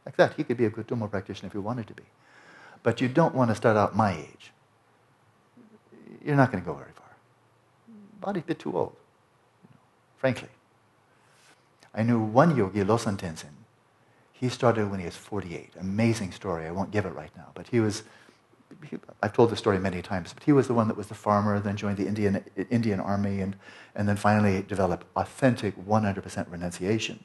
Like 0.05 0.15
that. 0.17 0.33
He 0.35 0.43
could 0.43 0.57
be 0.57 0.65
a 0.65 0.69
good 0.69 0.87
tumo 0.87 1.09
practitioner 1.09 1.47
if 1.47 1.53
he 1.53 1.59
wanted 1.59 1.87
to 1.87 1.93
be. 1.93 2.03
But 2.83 3.01
you 3.01 3.07
don't 3.07 3.35
want 3.35 3.49
to 3.49 3.55
start 3.55 3.77
out 3.77 3.95
my 3.95 4.13
age. 4.13 4.51
You're 6.23 6.35
not 6.35 6.51
going 6.51 6.63
to 6.63 6.65
go 6.65 6.73
very 6.75 6.91
far. 6.93 7.05
Body's 8.19 8.43
a 8.43 8.45
bit 8.45 8.59
too 8.59 8.77
old, 8.77 8.95
you 9.63 9.69
know, 9.71 9.79
frankly. 10.17 10.49
I 11.93 12.03
knew 12.03 12.19
one 12.19 12.55
yogi, 12.55 12.83
Losang 12.83 13.17
Tenzin. 13.17 13.60
He 14.41 14.49
started 14.49 14.89
when 14.89 14.99
he 14.99 15.05
was 15.05 15.15
48. 15.15 15.73
Amazing 15.79 16.31
story. 16.31 16.65
I 16.65 16.71
won't 16.71 16.89
give 16.89 17.05
it 17.05 17.13
right 17.13 17.29
now. 17.37 17.51
But 17.53 17.67
he 17.67 17.79
was, 17.79 18.01
he, 18.89 18.97
I've 19.21 19.33
told 19.33 19.51
the 19.51 19.55
story 19.55 19.77
many 19.77 20.01
times, 20.01 20.33
but 20.33 20.41
he 20.41 20.51
was 20.51 20.67
the 20.67 20.73
one 20.73 20.87
that 20.87 20.97
was 20.97 21.07
the 21.07 21.13
farmer, 21.13 21.59
then 21.59 21.77
joined 21.77 21.97
the 21.97 22.07
Indian, 22.07 22.43
Indian 22.71 22.99
army, 22.99 23.41
and, 23.41 23.55
and 23.93 24.09
then 24.09 24.15
finally 24.15 24.63
developed 24.63 25.05
authentic 25.15 25.77
100% 25.85 26.51
renunciation. 26.51 27.23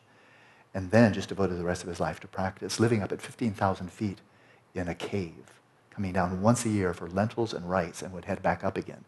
And 0.75 0.91
then 0.91 1.15
just 1.15 1.31
devoted 1.31 1.55
the 1.55 1.65
rest 1.65 1.83
of 1.83 1.89
his 1.89 2.01
life 2.01 2.21
to 2.21 2.29
practice, 2.29 2.79
living 2.79 3.03
up 3.03 3.11
at 3.11 3.23
15,000 3.23 3.91
feet 3.91 4.19
in 4.75 4.87
a 4.87 4.95
cave, 4.95 5.59
coming 5.89 6.13
down 6.13 6.43
once 6.43 6.67
a 6.67 6.69
year 6.69 6.93
for 6.93 7.09
lentils 7.09 7.55
and 7.55 7.71
rice, 7.71 8.03
and 8.03 8.13
would 8.13 8.27
head 8.27 8.43
back 8.43 8.63
up 8.63 8.77
again. 8.77 9.07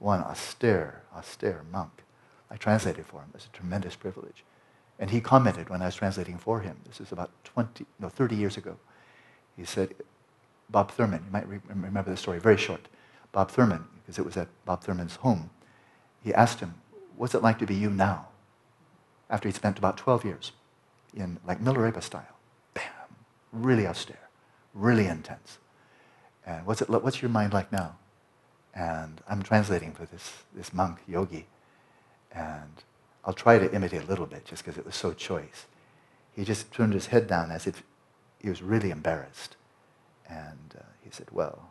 One 0.00 0.20
austere, 0.20 1.00
austere 1.16 1.64
monk. 1.72 2.04
I 2.50 2.56
translated 2.56 3.06
for 3.06 3.20
him. 3.22 3.28
It 3.30 3.36
was 3.36 3.46
a 3.46 3.56
tremendous 3.56 3.96
privilege. 3.96 4.44
And 4.98 5.10
he 5.10 5.20
commented 5.20 5.70
when 5.70 5.80
I 5.80 5.86
was 5.86 5.94
translating 5.94 6.38
for 6.38 6.60
him, 6.60 6.76
this 6.86 7.00
is 7.00 7.12
about 7.12 7.30
20, 7.44 7.86
no, 8.00 8.08
30 8.08 8.34
years 8.34 8.56
ago. 8.56 8.76
He 9.56 9.64
said, 9.64 9.94
Bob 10.70 10.90
Thurman, 10.90 11.22
you 11.24 11.30
might 11.30 11.48
re- 11.48 11.60
remember 11.68 12.10
the 12.10 12.16
story, 12.16 12.38
very 12.38 12.56
short. 12.56 12.88
Bob 13.32 13.50
Thurman, 13.50 13.84
because 14.00 14.18
it 14.18 14.24
was 14.24 14.36
at 14.36 14.48
Bob 14.64 14.82
Thurman's 14.82 15.16
home, 15.16 15.50
he 16.22 16.34
asked 16.34 16.60
him, 16.60 16.74
What's 17.16 17.34
it 17.34 17.42
like 17.42 17.58
to 17.58 17.66
be 17.66 17.74
you 17.74 17.90
now? 17.90 18.28
After 19.28 19.48
he'd 19.48 19.54
spent 19.54 19.78
about 19.78 19.96
12 19.96 20.24
years 20.24 20.52
in 21.14 21.38
like 21.46 21.62
Milarepa 21.62 22.02
style. 22.02 22.36
Bam! 22.74 22.84
Really 23.52 23.86
austere, 23.86 24.28
really 24.72 25.06
intense. 25.06 25.58
And 26.46 26.64
what's, 26.64 26.80
it, 26.80 26.88
what's 26.88 27.20
your 27.20 27.30
mind 27.30 27.52
like 27.52 27.72
now? 27.72 27.96
And 28.74 29.20
I'm 29.28 29.42
translating 29.42 29.92
for 29.92 30.06
this, 30.06 30.44
this 30.54 30.72
monk, 30.72 31.00
yogi. 31.06 31.46
And 32.32 32.84
I'll 33.28 33.34
try 33.34 33.58
to 33.58 33.70
imitate 33.74 34.04
a 34.04 34.06
little 34.06 34.24
bit 34.24 34.46
just 34.46 34.64
because 34.64 34.78
it 34.78 34.86
was 34.86 34.94
so 34.94 35.12
choice. 35.12 35.66
He 36.34 36.44
just 36.44 36.72
turned 36.72 36.94
his 36.94 37.08
head 37.08 37.26
down 37.26 37.50
as 37.50 37.66
if 37.66 37.82
he 38.40 38.48
was 38.48 38.62
really 38.62 38.90
embarrassed. 38.90 39.56
And 40.26 40.74
uh, 40.78 40.84
he 41.04 41.10
said, 41.10 41.26
Well, 41.30 41.68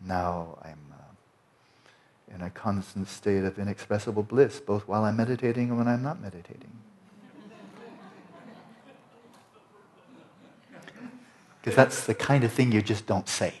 now 0.00 0.56
I'm 0.62 0.78
uh, 0.92 2.32
in 2.32 2.42
a 2.42 2.50
constant 2.50 3.08
state 3.08 3.42
of 3.42 3.58
inexpressible 3.58 4.22
bliss, 4.22 4.60
both 4.60 4.86
while 4.86 5.04
I'm 5.04 5.16
meditating 5.16 5.70
and 5.70 5.78
when 5.78 5.88
I'm 5.88 6.04
not 6.04 6.22
meditating. 6.22 6.70
Because 11.60 11.74
that's 11.74 12.06
the 12.06 12.14
kind 12.14 12.44
of 12.44 12.52
thing 12.52 12.70
you 12.70 12.82
just 12.82 13.04
don't 13.08 13.28
say. 13.28 13.52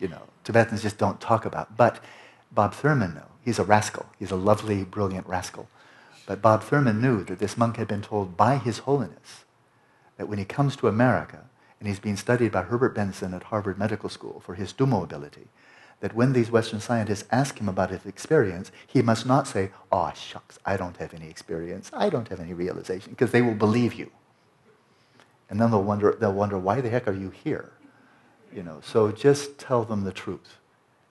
You 0.00 0.08
know, 0.08 0.22
Tibetans 0.42 0.82
just 0.82 0.98
don't 0.98 1.20
talk 1.20 1.44
about. 1.44 1.76
But 1.76 2.02
Bob 2.50 2.74
Thurman, 2.74 3.14
though, 3.14 3.30
he's 3.44 3.60
a 3.60 3.64
rascal. 3.64 4.06
He's 4.18 4.32
a 4.32 4.36
lovely, 4.36 4.82
brilliant 4.82 5.28
rascal. 5.28 5.68
But 6.30 6.40
Bob 6.40 6.62
Thurman 6.62 7.02
knew 7.02 7.24
that 7.24 7.40
this 7.40 7.56
monk 7.56 7.76
had 7.76 7.88
been 7.88 8.02
told 8.02 8.36
by 8.36 8.56
His 8.56 8.78
Holiness 8.78 9.44
that 10.16 10.28
when 10.28 10.38
he 10.38 10.44
comes 10.44 10.76
to 10.76 10.86
America 10.86 11.46
and 11.80 11.88
he's 11.88 11.98
being 11.98 12.14
studied 12.16 12.52
by 12.52 12.62
Herbert 12.62 12.94
Benson 12.94 13.34
at 13.34 13.42
Harvard 13.42 13.76
Medical 13.76 14.08
School 14.08 14.38
for 14.38 14.54
his 14.54 14.72
Tumo 14.72 15.02
ability, 15.02 15.48
that 15.98 16.14
when 16.14 16.32
these 16.32 16.48
Western 16.48 16.78
scientists 16.78 17.24
ask 17.32 17.58
him 17.58 17.68
about 17.68 17.90
his 17.90 18.06
experience, 18.06 18.70
he 18.86 19.02
must 19.02 19.26
not 19.26 19.48
say, 19.48 19.72
oh, 19.90 20.12
shucks, 20.14 20.60
I 20.64 20.76
don't 20.76 20.98
have 20.98 21.12
any 21.14 21.28
experience. 21.28 21.90
I 21.92 22.08
don't 22.08 22.28
have 22.28 22.38
any 22.38 22.54
realization, 22.54 23.10
because 23.10 23.32
they 23.32 23.42
will 23.42 23.56
believe 23.56 23.94
you. 23.94 24.12
And 25.48 25.60
then 25.60 25.72
they'll 25.72 25.82
wonder, 25.82 26.16
they'll 26.20 26.32
wonder, 26.32 26.60
why 26.60 26.80
the 26.80 26.90
heck 26.90 27.08
are 27.08 27.12
you 27.12 27.30
here? 27.30 27.72
You 28.54 28.62
know, 28.62 28.80
so 28.84 29.10
just 29.10 29.58
tell 29.58 29.82
them 29.82 30.04
the 30.04 30.12
truth. 30.12 30.58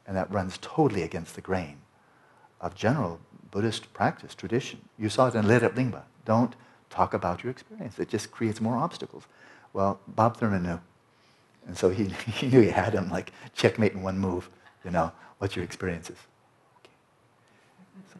And 0.07 0.15
that 0.15 0.31
runs 0.31 0.57
totally 0.61 1.03
against 1.03 1.35
the 1.35 1.41
grain 1.41 1.79
of 2.61 2.73
general 2.73 3.19
Buddhist 3.51 3.91
practice, 3.94 4.36
tradition. 4.36 4.82
You 4.98 5.10
saw 5.10 5.27
it 5.27 5.36
in 5.36 5.46
Lerab 5.46 5.75
Lingpa. 5.75 6.03
Don't 6.25 6.56
talk 6.89 7.13
about 7.13 7.44
your 7.44 7.51
experience. 7.51 8.00
It 8.00 8.10
just 8.10 8.32
creates 8.32 8.62
more 8.62 8.77
obstacles. 8.77 9.24
Well, 9.74 10.00
Bob 10.08 10.38
Thurman 10.38 10.63
knew. 10.63 10.79
And 11.68 11.77
so 11.77 11.89
he, 11.89 12.06
he 12.34 12.48
knew 12.48 12.62
he 12.62 12.70
had 12.70 12.94
him 12.94 13.10
like 13.10 13.32
checkmate 13.53 13.94
in 13.94 14.01
one 14.01 14.20
move. 14.20 14.50
You 14.84 14.91
know, 14.91 15.12
what's 15.39 15.56
your 15.56 15.65
experiences? 15.65 16.18
Okay. 16.79 16.94
So, 18.13 18.20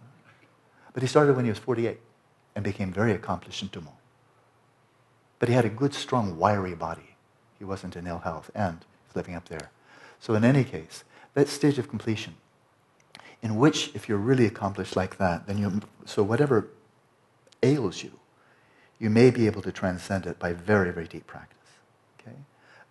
but 0.94 1.04
he 1.04 1.08
started 1.08 1.36
when 1.36 1.46
he 1.46 1.52
was 1.52 1.60
48 1.60 2.00
and 2.56 2.64
became 2.64 2.92
very 2.92 3.14
accomplished 3.14 3.62
in 3.62 3.70
Tumo. 3.70 3.94
But 5.40 5.48
he 5.48 5.56
had 5.56 5.66
a 5.66 5.70
good, 5.70 5.94
strong, 5.94 6.38
wiry 6.38 6.76
body. 6.76 7.16
He 7.58 7.66
wasn't 7.66 7.96
in 7.96 8.08
ill 8.08 8.20
health 8.20 8.52
and 8.54 8.86
living 9.16 9.36
up 9.36 9.48
there. 9.48 9.72
So 10.20 10.34
in 10.34 10.44
any 10.44 10.64
case, 10.64 11.04
that 11.34 11.48
stage 11.48 11.78
of 11.80 11.88
completion 11.88 12.36
in 13.42 13.56
which, 13.56 13.92
if 13.94 14.10
you're 14.10 14.18
really 14.18 14.46
accomplished 14.46 14.96
like 14.96 15.18
that, 15.18 15.48
then 15.48 15.58
you, 15.58 15.82
so 16.06 16.24
whatever 16.24 16.68
ails 17.64 18.04
you, 18.04 18.12
you 19.00 19.10
may 19.10 19.30
be 19.30 19.46
able 19.46 19.62
to 19.62 19.72
transcend 19.72 20.26
it 20.26 20.38
by 20.40 20.54
very, 20.54 20.92
very 20.92 21.08
deep 21.08 21.26
practice. 21.26 21.58
Okay? 22.20 22.36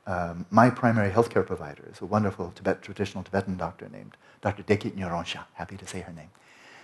Um, 0.07 0.47
my 0.51 0.71
primary 0.71 1.11
healthcare 1.11 1.47
provider 1.47 1.85
is 1.93 2.01
a 2.01 2.07
wonderful 2.07 2.51
Tibet, 2.53 2.81
traditional 2.81 3.23
Tibetan 3.23 3.59
doctor 3.59 3.89
named 3.91 4.17
Dr. 4.41 4.63
Dickey 4.63 4.91
Nyerongsha. 4.91 5.45
Happy 5.55 5.77
to 5.77 5.87
say 5.87 6.01
her 6.01 6.13
name. 6.13 6.31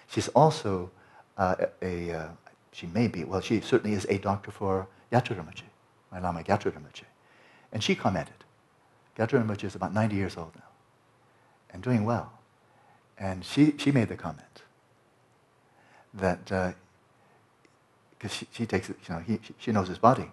She's 0.08 0.28
also 0.28 0.90
uh, 1.38 1.54
a, 1.80 2.12
uh, 2.12 2.28
she 2.72 2.86
may 2.88 3.08
be, 3.08 3.24
well, 3.24 3.40
she 3.40 3.60
certainly 3.60 3.96
is 3.96 4.06
a 4.10 4.18
doctor 4.18 4.50
for 4.50 4.86
Gyatrul 5.10 5.42
my 6.12 6.20
Lama 6.20 6.42
Gyatrul. 6.42 6.74
And 7.72 7.82
she 7.82 7.94
commented, 7.94 8.34
Gyatrul 9.16 9.46
Rinpoche 9.46 9.64
is 9.64 9.74
about 9.74 9.94
90 9.94 10.14
years 10.16 10.36
old 10.36 10.54
now 10.54 10.62
and 11.70 11.82
doing 11.82 12.04
well. 12.04 12.33
And 13.18 13.44
she, 13.44 13.74
she 13.78 13.92
made 13.92 14.08
the 14.08 14.16
comment 14.16 14.62
that, 16.12 16.44
because 16.44 16.74
uh, 18.24 18.28
she, 18.28 18.48
she 18.52 18.66
takes 18.66 18.90
it, 18.90 18.96
you 19.08 19.14
know, 19.14 19.20
he, 19.20 19.40
she 19.58 19.72
knows 19.72 19.88
his 19.88 19.98
body, 19.98 20.30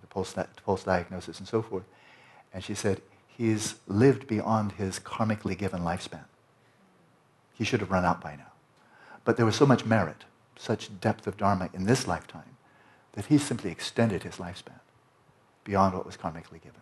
the 0.00 0.06
pulse, 0.06 0.34
pulse 0.64 0.84
diagnosis 0.84 1.38
and 1.38 1.48
so 1.48 1.62
forth. 1.62 1.84
And 2.52 2.62
she 2.62 2.74
said, 2.74 3.00
he's 3.26 3.76
lived 3.86 4.26
beyond 4.26 4.72
his 4.72 4.98
karmically 4.98 5.56
given 5.56 5.82
lifespan. 5.82 6.24
He 7.54 7.64
should 7.64 7.80
have 7.80 7.90
run 7.90 8.04
out 8.04 8.20
by 8.20 8.36
now. 8.36 8.52
But 9.24 9.36
there 9.36 9.46
was 9.46 9.56
so 9.56 9.66
much 9.66 9.84
merit, 9.84 10.24
such 10.56 11.00
depth 11.00 11.26
of 11.26 11.36
Dharma 11.36 11.70
in 11.74 11.84
this 11.84 12.06
lifetime, 12.06 12.56
that 13.12 13.26
he 13.26 13.38
simply 13.38 13.70
extended 13.70 14.22
his 14.22 14.36
lifespan 14.36 14.80
beyond 15.64 15.94
what 15.94 16.06
was 16.06 16.16
karmically 16.16 16.62
given. 16.62 16.80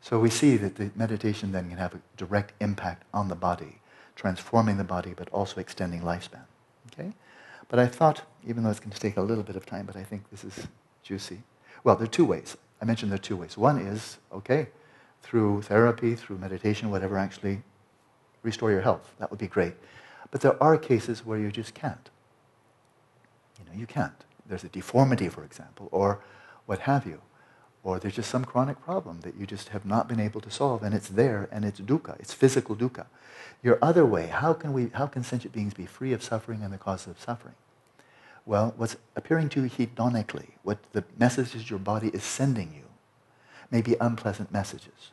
So 0.00 0.18
we 0.18 0.30
see 0.30 0.56
that 0.56 0.76
the 0.76 0.90
meditation 0.96 1.52
then 1.52 1.68
can 1.68 1.78
have 1.78 1.94
a 1.94 2.00
direct 2.16 2.54
impact 2.60 3.04
on 3.12 3.28
the 3.28 3.34
body, 3.34 3.80
transforming 4.16 4.76
the 4.76 4.84
body, 4.84 5.12
but 5.14 5.28
also 5.30 5.60
extending 5.60 6.00
lifespan. 6.00 6.44
Okay? 6.92 7.12
But 7.68 7.78
I 7.78 7.86
thought, 7.86 8.22
even 8.46 8.62
though 8.64 8.70
it's 8.70 8.80
going 8.80 8.90
to 8.90 9.00
take 9.00 9.16
a 9.16 9.22
little 9.22 9.44
bit 9.44 9.56
of 9.56 9.66
time, 9.66 9.86
but 9.86 9.96
I 9.96 10.02
think 10.02 10.28
this 10.30 10.42
is 10.42 10.66
juicy. 11.02 11.42
Well, 11.84 11.96
there 11.96 12.04
are 12.04 12.10
two 12.10 12.24
ways. 12.24 12.56
I 12.80 12.84
mentioned 12.84 13.12
there 13.12 13.16
are 13.16 13.22
two 13.22 13.36
ways. 13.36 13.56
One 13.56 13.78
is, 13.78 14.18
okay, 14.32 14.68
through 15.22 15.62
therapy, 15.62 16.14
through 16.14 16.38
meditation, 16.38 16.90
whatever, 16.90 17.18
actually 17.18 17.62
restore 18.42 18.70
your 18.70 18.80
health. 18.80 19.14
That 19.18 19.30
would 19.30 19.38
be 19.38 19.46
great. 19.46 19.74
But 20.30 20.40
there 20.40 20.60
are 20.62 20.78
cases 20.78 21.26
where 21.26 21.38
you 21.38 21.50
just 21.50 21.74
can't. 21.74 22.10
You 23.58 23.70
know, 23.70 23.78
you 23.78 23.86
can't. 23.86 24.24
There's 24.46 24.64
a 24.64 24.68
deformity, 24.68 25.28
for 25.28 25.44
example, 25.44 25.88
or 25.92 26.22
what 26.66 26.80
have 26.80 27.06
you 27.06 27.20
or 27.82 27.98
there's 27.98 28.14
just 28.14 28.30
some 28.30 28.44
chronic 28.44 28.80
problem 28.82 29.20
that 29.22 29.36
you 29.36 29.46
just 29.46 29.70
have 29.70 29.86
not 29.86 30.08
been 30.08 30.20
able 30.20 30.40
to 30.40 30.50
solve 30.50 30.82
and 30.82 30.94
it's 30.94 31.08
there 31.08 31.48
and 31.50 31.64
it's 31.64 31.80
dukkha 31.80 32.18
it's 32.20 32.32
physical 32.32 32.76
dukkha 32.76 33.06
your 33.62 33.78
other 33.82 34.04
way 34.04 34.26
how 34.26 34.52
can 34.52 34.72
we 34.72 34.90
how 34.94 35.06
can 35.06 35.22
sentient 35.24 35.54
beings 35.54 35.74
be 35.74 35.86
free 35.86 36.12
of 36.12 36.22
suffering 36.22 36.62
and 36.62 36.72
the 36.72 36.78
causes 36.78 37.08
of 37.08 37.20
suffering 37.20 37.54
well 38.44 38.74
what's 38.76 38.96
appearing 39.16 39.48
to 39.48 39.62
you 39.62 39.68
hedonically 39.68 40.50
what 40.62 40.78
the 40.92 41.04
messages 41.18 41.70
your 41.70 41.78
body 41.78 42.08
is 42.08 42.22
sending 42.22 42.72
you 42.74 42.84
may 43.70 43.80
be 43.80 43.96
unpleasant 44.00 44.52
messages 44.52 45.12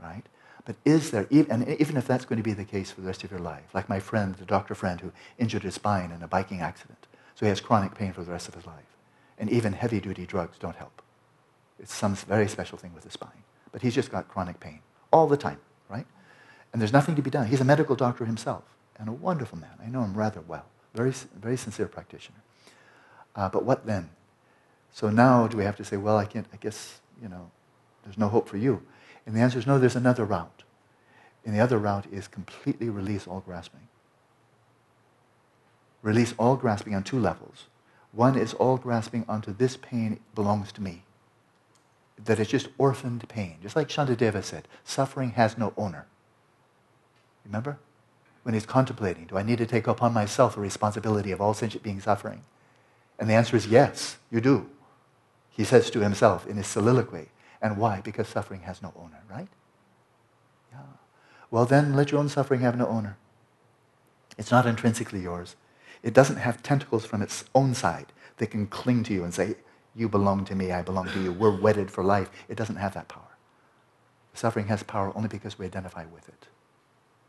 right 0.00 0.24
But 0.68 0.76
is 0.84 1.12
there, 1.12 1.26
and 1.30 1.66
even 1.80 1.96
if 1.96 2.06
that's 2.06 2.26
going 2.26 2.36
to 2.36 2.42
be 2.42 2.52
the 2.52 2.62
case 2.62 2.90
for 2.90 3.00
the 3.00 3.06
rest 3.06 3.24
of 3.24 3.30
your 3.30 3.40
life, 3.40 3.64
like 3.72 3.88
my 3.88 4.00
friend, 4.00 4.34
the 4.34 4.44
doctor 4.44 4.74
friend 4.74 5.00
who 5.00 5.12
injured 5.38 5.62
his 5.62 5.76
spine 5.76 6.10
in 6.10 6.22
a 6.22 6.28
biking 6.28 6.60
accident, 6.60 7.06
so 7.34 7.46
he 7.46 7.48
has 7.48 7.58
chronic 7.58 7.94
pain 7.94 8.12
for 8.12 8.22
the 8.22 8.30
rest 8.30 8.48
of 8.48 8.54
his 8.54 8.66
life. 8.66 8.96
And 9.38 9.48
even 9.48 9.72
heavy 9.72 9.98
duty 9.98 10.26
drugs 10.26 10.58
don't 10.58 10.76
help. 10.76 11.00
It's 11.78 11.94
some 11.94 12.14
very 12.14 12.48
special 12.48 12.78
thing 12.78 12.94
with 12.94 13.04
the 13.04 13.10
spine. 13.10 13.44
But 13.72 13.82
he's 13.82 13.94
just 13.94 14.10
got 14.10 14.28
chronic 14.28 14.60
pain 14.60 14.80
all 15.12 15.26
the 15.26 15.36
time, 15.36 15.60
right? 15.88 16.06
And 16.72 16.80
there's 16.80 16.92
nothing 16.92 17.16
to 17.16 17.22
be 17.22 17.30
done. 17.30 17.46
He's 17.46 17.60
a 17.60 17.64
medical 17.64 17.96
doctor 17.96 18.24
himself 18.24 18.64
and 18.98 19.08
a 19.08 19.12
wonderful 19.12 19.58
man. 19.58 19.70
I 19.84 19.88
know 19.88 20.02
him 20.02 20.14
rather 20.14 20.40
well. 20.40 20.66
Very, 20.94 21.12
very 21.38 21.56
sincere 21.56 21.86
practitioner. 21.86 22.38
Uh, 23.36 23.48
but 23.48 23.64
what 23.64 23.86
then? 23.86 24.10
So 24.92 25.10
now 25.10 25.46
do 25.46 25.56
we 25.56 25.64
have 25.64 25.76
to 25.76 25.84
say, 25.84 25.96
well, 25.96 26.16
I 26.16 26.24
can't, 26.24 26.46
I 26.52 26.56
guess, 26.56 27.00
you 27.22 27.28
know, 27.28 27.50
there's 28.04 28.18
no 28.18 28.28
hope 28.28 28.48
for 28.48 28.56
you. 28.56 28.82
And 29.26 29.36
the 29.36 29.40
answer 29.40 29.58
is 29.58 29.66
no, 29.66 29.78
there's 29.78 29.96
another 29.96 30.24
route. 30.24 30.64
And 31.44 31.54
the 31.54 31.60
other 31.60 31.78
route 31.78 32.06
is 32.10 32.26
completely 32.26 32.88
release 32.88 33.26
all 33.26 33.40
grasping. 33.40 33.88
Release 36.02 36.34
all 36.38 36.56
grasping 36.56 36.94
on 36.94 37.02
two 37.02 37.18
levels. 37.18 37.66
One 38.12 38.36
is 38.36 38.54
all 38.54 38.76
grasping 38.76 39.24
onto 39.28 39.52
this 39.52 39.76
pain 39.76 40.20
belongs 40.34 40.72
to 40.72 40.82
me. 40.82 41.04
That 42.24 42.40
it's 42.40 42.50
just 42.50 42.68
orphaned 42.78 43.28
pain. 43.28 43.58
Just 43.62 43.76
like 43.76 43.88
Shantideva 43.88 44.42
said, 44.42 44.66
suffering 44.84 45.30
has 45.30 45.56
no 45.56 45.72
owner. 45.76 46.06
Remember? 47.44 47.78
When 48.42 48.54
he's 48.54 48.66
contemplating, 48.66 49.26
do 49.26 49.36
I 49.36 49.42
need 49.42 49.58
to 49.58 49.66
take 49.66 49.86
upon 49.86 50.12
myself 50.12 50.54
the 50.54 50.60
responsibility 50.60 51.32
of 51.32 51.40
all 51.40 51.54
sentient 51.54 51.82
beings 51.82 52.04
suffering? 52.04 52.44
And 53.18 53.28
the 53.28 53.34
answer 53.34 53.56
is 53.56 53.66
yes, 53.66 54.16
you 54.30 54.40
do. 54.40 54.68
He 55.50 55.64
says 55.64 55.90
to 55.90 56.00
himself 56.00 56.46
in 56.46 56.56
his 56.56 56.66
soliloquy. 56.66 57.28
And 57.60 57.76
why? 57.76 58.00
Because 58.00 58.28
suffering 58.28 58.60
has 58.60 58.80
no 58.80 58.92
owner, 58.96 59.22
right? 59.28 59.48
Yeah. 60.72 60.78
Well, 61.50 61.66
then 61.66 61.94
let 61.94 62.12
your 62.12 62.20
own 62.20 62.28
suffering 62.28 62.60
have 62.60 62.76
no 62.76 62.86
owner. 62.86 63.16
It's 64.38 64.52
not 64.52 64.66
intrinsically 64.66 65.20
yours. 65.20 65.56
It 66.02 66.14
doesn't 66.14 66.36
have 66.36 66.62
tentacles 66.62 67.04
from 67.04 67.22
its 67.22 67.44
own 67.54 67.74
side 67.74 68.12
that 68.36 68.52
can 68.52 68.68
cling 68.68 69.02
to 69.04 69.12
you 69.12 69.24
and 69.24 69.34
say, 69.34 69.56
You 69.98 70.08
belong 70.08 70.44
to 70.44 70.54
me, 70.54 70.70
I 70.70 70.82
belong 70.82 71.08
to 71.08 71.20
you, 71.20 71.32
we're 71.32 71.60
wedded 71.60 71.90
for 71.90 72.04
life. 72.04 72.30
It 72.48 72.56
doesn't 72.56 72.76
have 72.76 72.94
that 72.94 73.08
power. 73.08 73.36
Suffering 74.32 74.68
has 74.68 74.84
power 74.84 75.12
only 75.16 75.28
because 75.28 75.58
we 75.58 75.66
identify 75.66 76.04
with 76.06 76.28
it. 76.28 76.46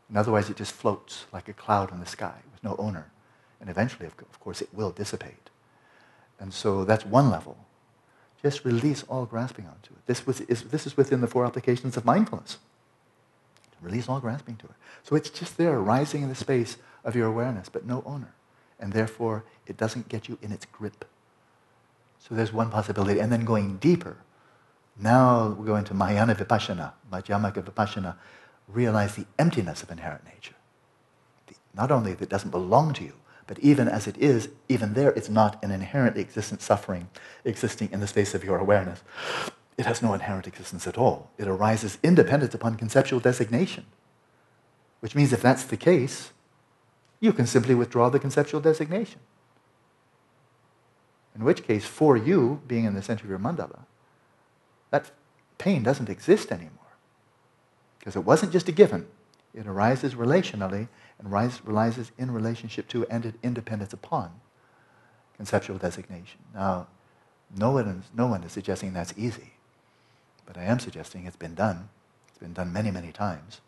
And 0.08 0.16
otherwise, 0.16 0.48
it 0.48 0.56
just 0.56 0.72
floats 0.72 1.24
like 1.32 1.48
a 1.48 1.52
cloud 1.52 1.90
in 1.90 1.98
the 1.98 2.06
sky 2.06 2.36
with 2.52 2.62
no 2.62 2.76
owner. 2.78 3.10
And 3.60 3.68
eventually, 3.68 4.06
of 4.06 4.40
course, 4.40 4.62
it 4.62 4.68
will 4.72 4.92
dissipate. 4.92 5.50
And 6.38 6.54
so 6.54 6.84
that's 6.84 7.04
one 7.04 7.28
level. 7.28 7.56
Just 8.40 8.64
release 8.64 9.02
all 9.08 9.26
grasping 9.26 9.66
onto 9.66 9.92
it. 9.92 10.06
This, 10.06 10.24
was, 10.24 10.40
is, 10.42 10.62
this 10.62 10.86
is 10.86 10.96
within 10.96 11.20
the 11.20 11.26
four 11.26 11.44
applications 11.44 11.96
of 11.96 12.04
mindfulness. 12.04 12.58
Release 13.82 14.08
all 14.08 14.20
grasping 14.20 14.56
to 14.56 14.66
it. 14.66 14.74
So 15.02 15.16
it's 15.16 15.30
just 15.30 15.56
there, 15.56 15.80
rising 15.80 16.22
in 16.22 16.28
the 16.28 16.34
space 16.36 16.76
of 17.04 17.16
your 17.16 17.26
awareness, 17.26 17.68
but 17.68 17.84
no 17.84 18.04
owner. 18.06 18.32
And 18.78 18.92
therefore, 18.92 19.44
it 19.66 19.76
doesn't 19.76 20.08
get 20.08 20.28
you 20.28 20.38
in 20.40 20.52
its 20.52 20.66
grip. 20.66 21.04
So 22.20 22.34
there's 22.34 22.52
one 22.52 22.70
possibility. 22.70 23.18
And 23.18 23.32
then 23.32 23.44
going 23.44 23.78
deeper, 23.78 24.18
now 24.96 25.48
we 25.48 25.66
go 25.66 25.76
into 25.76 25.94
Mahayana 25.94 26.34
Vipassana, 26.34 26.92
Madhyamaka 27.10 27.62
Vipassana, 27.64 28.16
realize 28.68 29.16
the 29.16 29.26
emptiness 29.38 29.82
of 29.82 29.90
inherent 29.90 30.24
nature. 30.24 30.54
Not 31.74 31.90
only 31.90 32.12
that 32.14 32.24
it 32.24 32.28
doesn't 32.28 32.50
belong 32.50 32.92
to 32.94 33.04
you, 33.04 33.14
but 33.46 33.58
even 33.58 33.88
as 33.88 34.06
it 34.06 34.16
is, 34.18 34.48
even 34.68 34.94
there, 34.94 35.10
it's 35.10 35.28
not 35.28 35.62
an 35.64 35.70
inherently 35.70 36.20
existent 36.20 36.62
suffering 36.62 37.08
existing 37.44 37.88
in 37.90 38.00
the 38.00 38.06
space 38.06 38.34
of 38.34 38.44
your 38.44 38.58
awareness. 38.58 39.02
It 39.76 39.86
has 39.86 40.02
no 40.02 40.14
inherent 40.14 40.46
existence 40.46 40.86
at 40.86 40.98
all. 40.98 41.30
It 41.38 41.48
arises 41.48 41.98
independent 42.02 42.54
upon 42.54 42.76
conceptual 42.76 43.18
designation. 43.18 43.86
Which 45.00 45.14
means 45.14 45.32
if 45.32 45.40
that's 45.40 45.64
the 45.64 45.78
case, 45.78 46.32
you 47.18 47.32
can 47.32 47.46
simply 47.46 47.74
withdraw 47.74 48.10
the 48.10 48.20
conceptual 48.20 48.60
designation. 48.60 49.20
In 51.34 51.44
which 51.44 51.66
case, 51.66 51.84
for 51.84 52.16
you, 52.16 52.60
being 52.66 52.84
in 52.84 52.94
the 52.94 53.02
center 53.02 53.24
of 53.24 53.30
your 53.30 53.38
mandala, 53.38 53.84
that 54.90 55.10
pain 55.58 55.82
doesn't 55.82 56.08
exist 56.08 56.50
anymore. 56.50 56.72
Because 57.98 58.16
it 58.16 58.24
wasn't 58.24 58.52
just 58.52 58.68
a 58.68 58.72
given, 58.72 59.06
it 59.54 59.66
arises 59.66 60.14
relationally 60.14 60.88
and 61.18 61.30
rises 61.30 62.12
in 62.18 62.30
relationship 62.30 62.88
to 62.88 63.06
and 63.06 63.24
in 63.24 63.34
independence 63.42 63.92
upon 63.92 64.32
conceptual 65.36 65.78
designation. 65.78 66.40
Now, 66.54 66.86
no 67.56 67.72
one, 67.72 67.88
is, 67.88 68.04
no 68.14 68.26
one 68.26 68.44
is 68.44 68.52
suggesting 68.52 68.92
that's 68.92 69.14
easy, 69.16 69.54
but 70.46 70.56
I 70.56 70.64
am 70.64 70.78
suggesting 70.78 71.26
it's 71.26 71.36
been 71.36 71.54
done. 71.54 71.88
It's 72.28 72.38
been 72.38 72.52
done 72.52 72.72
many, 72.72 72.90
many 72.90 73.12
times. 73.12 73.60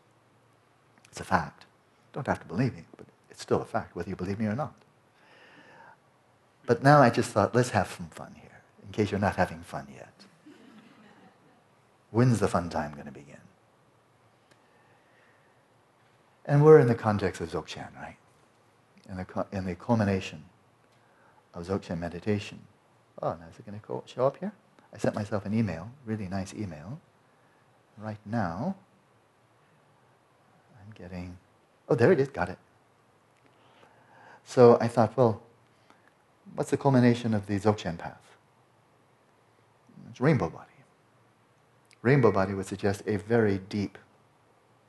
It's 1.10 1.20
a 1.20 1.24
fact. 1.24 1.64
Don't 2.12 2.26
have 2.26 2.40
to 2.40 2.46
believe 2.46 2.74
me, 2.74 2.84
but 2.96 3.06
it's 3.30 3.42
still 3.42 3.60
a 3.60 3.64
fact, 3.64 3.96
whether 3.96 4.08
you 4.08 4.16
believe 4.16 4.38
me 4.38 4.46
or 4.46 4.54
not. 4.54 4.74
But 6.66 6.82
now 6.82 7.00
I 7.00 7.10
just 7.10 7.30
thought, 7.30 7.54
let's 7.54 7.70
have 7.70 7.90
some 7.90 8.08
fun 8.08 8.34
here, 8.40 8.62
in 8.84 8.92
case 8.92 9.10
you're 9.10 9.20
not 9.20 9.36
having 9.36 9.62
fun 9.62 9.88
yet. 9.94 10.12
When's 12.10 12.40
the 12.40 12.48
fun 12.48 12.68
time 12.68 12.92
going 12.92 13.06
to 13.06 13.12
begin? 13.12 13.38
And 16.44 16.64
we're 16.64 16.78
in 16.78 16.86
the 16.86 16.94
context 16.94 17.40
of 17.40 17.50
Dzogchen, 17.50 17.94
right? 17.96 18.16
In 19.08 19.16
the, 19.16 19.46
in 19.52 19.64
the 19.64 19.74
culmination 19.74 20.44
of 21.54 21.66
Dzogchen 21.66 21.98
meditation. 21.98 22.60
Oh, 23.22 23.30
now 23.30 23.46
is 23.50 23.58
it 23.58 23.66
going 23.66 23.80
to 23.80 24.02
show 24.12 24.26
up 24.26 24.36
here? 24.38 24.52
I 24.92 24.98
sent 24.98 25.14
myself 25.14 25.46
an 25.46 25.54
email, 25.56 25.90
really 26.04 26.28
nice 26.28 26.52
email. 26.54 27.00
Right 27.96 28.18
now, 28.26 28.74
I'm 30.80 30.92
getting, 30.94 31.38
oh, 31.88 31.94
there 31.94 32.12
it 32.12 32.20
is, 32.20 32.28
got 32.28 32.48
it. 32.48 32.58
So 34.44 34.76
I 34.80 34.88
thought, 34.88 35.16
well, 35.16 35.42
what's 36.54 36.70
the 36.70 36.76
culmination 36.76 37.34
of 37.34 37.46
the 37.46 37.58
Dzogchen 37.58 37.98
path? 37.98 38.36
It's 40.10 40.20
rainbow 40.20 40.50
body. 40.50 40.68
Rainbow 42.02 42.32
body 42.32 42.54
would 42.54 42.66
suggest 42.66 43.02
a 43.06 43.16
very 43.16 43.58
deep, 43.68 43.96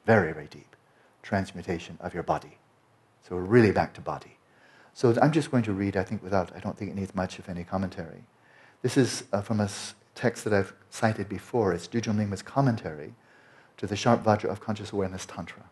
very, 0.06 0.34
very 0.34 0.48
deep 0.48 0.76
transmutation 1.22 1.98
of 2.02 2.14
your 2.14 2.24
body. 2.24 2.58
So 3.22 3.36
we're 3.36 3.44
really 3.44 3.72
back 3.72 3.94
to 3.94 4.02
body. 4.02 4.38
So 4.94 5.16
I'm 5.22 5.32
just 5.32 5.50
going 5.50 5.64
to 5.64 5.74
read, 5.74 5.96
I 5.96 6.04
think, 6.04 6.22
without, 6.22 6.52
I 6.56 6.60
don't 6.60 6.78
think 6.78 6.92
it 6.92 6.96
needs 6.96 7.16
much 7.16 7.40
of 7.40 7.48
any 7.48 7.64
commentary. 7.64 8.24
This 8.82 8.98
is 8.98 9.24
uh, 9.32 9.42
from 9.42 9.62
a 9.62 9.70
text 10.14 10.44
that 10.44 10.54
I've 10.54 10.74
cited 10.90 11.30
before. 11.30 11.74
It's 11.74 11.88
Dudjom 11.88 12.18
Lingpa's 12.18 12.42
commentary 12.42 13.14
to 13.78 13.88
the 13.88 13.96
Sharp 13.96 14.24
Vajra 14.24 14.50
of 14.50 14.60
Conscious 14.60 14.92
Awareness 14.92 15.26
Tantra. 15.26 15.64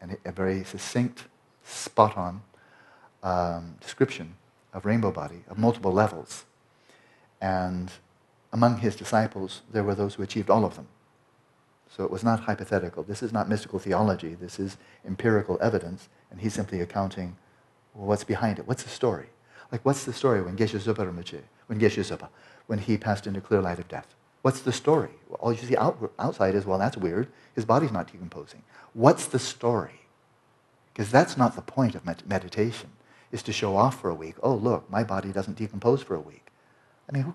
And 0.00 0.16
a 0.24 0.32
very 0.32 0.64
succinct, 0.64 1.24
spot 1.62 2.16
on 2.16 2.42
um, 3.22 3.76
description 3.80 4.36
of 4.72 4.84
rainbow 4.84 5.10
body, 5.10 5.44
of 5.48 5.58
multiple 5.58 5.92
levels. 5.92 6.44
And 7.40 7.90
among 8.52 8.78
his 8.78 8.96
disciples, 8.96 9.62
there 9.70 9.84
were 9.84 9.94
those 9.94 10.14
who 10.14 10.22
achieved 10.22 10.50
all 10.50 10.64
of 10.64 10.76
them. 10.76 10.88
So 11.88 12.04
it 12.04 12.10
was 12.10 12.22
not 12.22 12.40
hypothetical. 12.40 13.02
This 13.02 13.22
is 13.22 13.32
not 13.32 13.48
mystical 13.48 13.78
theology. 13.78 14.34
This 14.34 14.60
is 14.60 14.76
empirical 15.04 15.58
evidence, 15.60 16.08
and 16.30 16.40
he's 16.40 16.54
simply 16.54 16.80
accounting 16.80 17.36
well, 17.94 18.06
what's 18.06 18.24
behind 18.24 18.58
it. 18.58 18.68
What's 18.68 18.84
the 18.84 18.88
story? 18.88 19.26
Like, 19.72 19.84
what's 19.84 20.04
the 20.04 20.12
story 20.12 20.42
when 20.42 20.56
Geshe 20.56 20.78
Zopa 20.80 21.06
Rinpoche, 21.06 21.40
when 21.66 21.78
Geshe 21.78 22.04
Zopa, 22.04 22.28
when 22.66 22.78
he 22.78 22.96
passed 22.96 23.26
into 23.26 23.40
clear 23.40 23.60
light 23.60 23.78
of 23.78 23.88
death? 23.88 24.14
What's 24.42 24.60
the 24.60 24.72
story? 24.72 25.10
All 25.38 25.52
you 25.52 25.58
see 25.58 25.76
out, 25.76 26.12
outside 26.18 26.54
is, 26.54 26.64
well, 26.64 26.78
that's 26.78 26.96
weird. 26.96 27.28
His 27.54 27.64
body's 27.64 27.92
not 27.92 28.10
decomposing. 28.10 28.62
What's 28.94 29.26
the 29.26 29.38
story? 29.38 30.00
Because 30.92 31.10
that's 31.10 31.36
not 31.36 31.56
the 31.56 31.62
point 31.62 31.94
of 31.94 32.04
med- 32.04 32.26
meditation, 32.26 32.90
is 33.32 33.42
to 33.44 33.52
show 33.52 33.76
off 33.76 34.00
for 34.00 34.10
a 34.10 34.14
week. 34.14 34.34
Oh, 34.42 34.54
look, 34.54 34.90
my 34.90 35.04
body 35.04 35.32
doesn't 35.32 35.56
decompose 35.56 36.02
for 36.02 36.14
a 36.14 36.20
week. 36.20 36.46
I 37.08 37.12
mean, 37.12 37.22
who, 37.24 37.34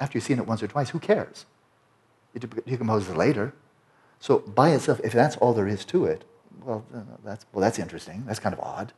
after 0.00 0.18
you've 0.18 0.24
seen 0.24 0.38
it 0.38 0.46
once 0.46 0.62
or 0.62 0.68
twice, 0.68 0.90
who 0.90 0.98
cares? 0.98 1.46
It 2.34 2.66
decomposes 2.66 3.16
later. 3.16 3.54
So 4.20 4.40
by 4.40 4.70
itself, 4.70 5.00
if 5.02 5.12
that's 5.12 5.36
all 5.36 5.54
there 5.54 5.68
is 5.68 5.84
to 5.86 6.04
it, 6.04 6.24
well, 6.64 6.84
that's, 7.24 7.46
well, 7.52 7.62
that's 7.62 7.78
interesting. 7.78 8.24
That's 8.26 8.38
kind 8.38 8.54
of 8.54 8.60
odd. 8.60 8.92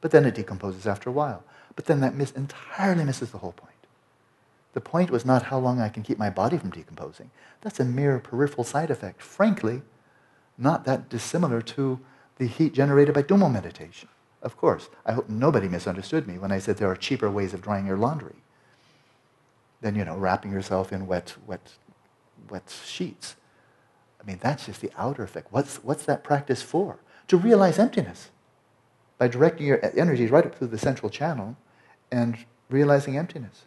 But 0.00 0.10
then 0.10 0.24
it 0.24 0.34
decomposes 0.34 0.86
after 0.86 1.08
a 1.10 1.12
while. 1.12 1.42
But 1.76 1.86
then 1.86 2.00
that 2.00 2.14
entirely 2.36 3.04
misses 3.04 3.30
the 3.30 3.38
whole 3.38 3.52
point. 3.52 3.74
The 4.74 4.80
point 4.80 5.10
was 5.10 5.24
not 5.24 5.44
how 5.44 5.58
long 5.58 5.80
I 5.80 5.88
can 5.88 6.02
keep 6.02 6.18
my 6.18 6.30
body 6.30 6.58
from 6.58 6.70
decomposing. 6.70 7.30
That's 7.62 7.80
a 7.80 7.84
mere 7.84 8.18
peripheral 8.18 8.64
side 8.64 8.90
effect. 8.90 9.22
Frankly, 9.22 9.82
not 10.56 10.84
that 10.84 11.08
dissimilar 11.08 11.62
to 11.62 12.00
the 12.36 12.46
heat 12.46 12.74
generated 12.74 13.14
by 13.14 13.22
Tummo 13.22 13.50
meditation. 13.50 14.08
Of 14.42 14.56
course, 14.56 14.88
I 15.06 15.12
hope 15.12 15.28
nobody 15.28 15.68
misunderstood 15.68 16.26
me 16.28 16.38
when 16.38 16.52
I 16.52 16.58
said 16.60 16.76
there 16.78 16.90
are 16.90 16.96
cheaper 16.96 17.30
ways 17.30 17.54
of 17.54 17.62
drying 17.62 17.86
your 17.86 17.98
laundry 17.98 18.36
than, 19.82 19.96
you 19.96 20.04
know, 20.04 20.16
wrapping 20.16 20.52
yourself 20.52 20.92
in 20.92 21.06
wet, 21.06 21.36
wet 21.46 21.72
wet 22.50 22.74
sheets. 22.86 23.36
I 24.22 24.26
mean, 24.26 24.38
that's 24.42 24.66
just 24.66 24.80
the 24.82 24.92
outer 24.98 25.22
effect. 25.24 25.48
What's, 25.52 25.76
what's 25.78 26.04
that 26.06 26.24
practice 26.24 26.62
for? 26.62 26.98
To 27.28 27.36
realize 27.38 27.78
emptiness. 27.78 28.30
By 29.18 29.28
directing 29.28 29.66
your 29.66 29.80
energies 29.98 30.30
right 30.30 30.46
up 30.46 30.56
through 30.56 30.68
the 30.68 30.78
central 30.78 31.10
channel 31.10 31.56
and 32.12 32.38
realizing 32.70 33.16
emptiness. 33.18 33.64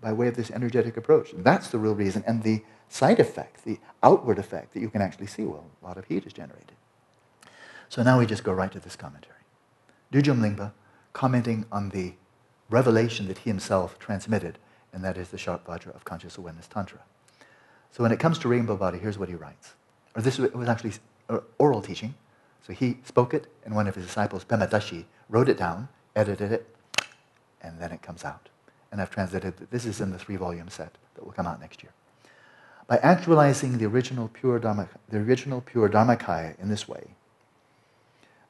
by 0.00 0.12
way 0.12 0.28
of 0.28 0.36
this 0.36 0.50
energetic 0.50 0.96
approach. 0.96 1.30
That's 1.36 1.68
the 1.70 1.78
real 1.78 1.94
reason. 1.94 2.24
And 2.26 2.42
the 2.42 2.62
side 2.88 3.20
effect, 3.20 3.64
the 3.64 3.80
outward 4.02 4.38
effect 4.38 4.74
that 4.74 4.80
you 4.80 4.90
can 4.90 5.02
actually 5.02 5.26
see, 5.28 5.44
well, 5.44 5.66
a 5.82 5.86
lot 5.86 5.98
of 5.98 6.06
heat 6.06 6.26
is 6.26 6.32
generated. 6.32 6.74
So 7.88 8.02
now 8.02 8.18
we 8.18 8.26
just 8.26 8.44
go 8.44 8.52
right 8.52 8.72
to 8.72 8.80
this 8.80 8.96
commentary. 8.96 9.33
Dudjom 10.14 10.38
Lingpa 10.38 10.70
commenting 11.12 11.66
on 11.72 11.88
the 11.88 12.14
revelation 12.70 13.26
that 13.26 13.38
he 13.38 13.50
himself 13.50 13.98
transmitted, 13.98 14.60
and 14.92 15.02
that 15.02 15.18
is 15.18 15.30
the 15.30 15.38
Sharp 15.38 15.66
Vajra 15.66 15.92
of 15.92 16.04
Conscious 16.04 16.38
Awareness 16.38 16.68
Tantra. 16.68 17.00
So 17.90 18.04
when 18.04 18.12
it 18.12 18.20
comes 18.20 18.38
to 18.38 18.48
rainbow 18.48 18.76
body, 18.76 18.98
here's 18.98 19.18
what 19.18 19.28
he 19.28 19.34
writes. 19.34 19.74
Or 20.14 20.22
this 20.22 20.38
was 20.38 20.68
actually 20.68 20.92
uh, 21.28 21.40
oral 21.58 21.82
teaching. 21.82 22.14
So 22.64 22.72
he 22.72 22.98
spoke 23.04 23.34
it, 23.34 23.48
and 23.64 23.74
one 23.74 23.88
of 23.88 23.96
his 23.96 24.06
disciples, 24.06 24.44
Pema 24.44 24.70
Dashi, 24.70 25.06
wrote 25.28 25.48
it 25.48 25.58
down, 25.58 25.88
edited 26.14 26.52
it, 26.52 26.76
and 27.60 27.80
then 27.80 27.90
it 27.90 28.00
comes 28.00 28.24
out. 28.24 28.50
And 28.92 29.00
I've 29.00 29.10
translated 29.10 29.60
it. 29.60 29.70
This 29.72 29.84
is 29.84 30.00
in 30.00 30.12
the 30.12 30.18
three-volume 30.18 30.68
set 30.68 30.96
that 31.16 31.24
will 31.24 31.32
come 31.32 31.48
out 31.48 31.60
next 31.60 31.82
year. 31.82 31.90
By 32.86 32.98
actualizing 32.98 33.78
the 33.78 33.86
original 33.86 34.28
pure 34.28 34.60
Dharma, 34.60 34.88
the 35.08 35.18
original 35.18 35.60
pure 35.60 35.88
Dharmakaya 35.88 36.56
in 36.60 36.68
this 36.68 36.86
way, 36.86 37.16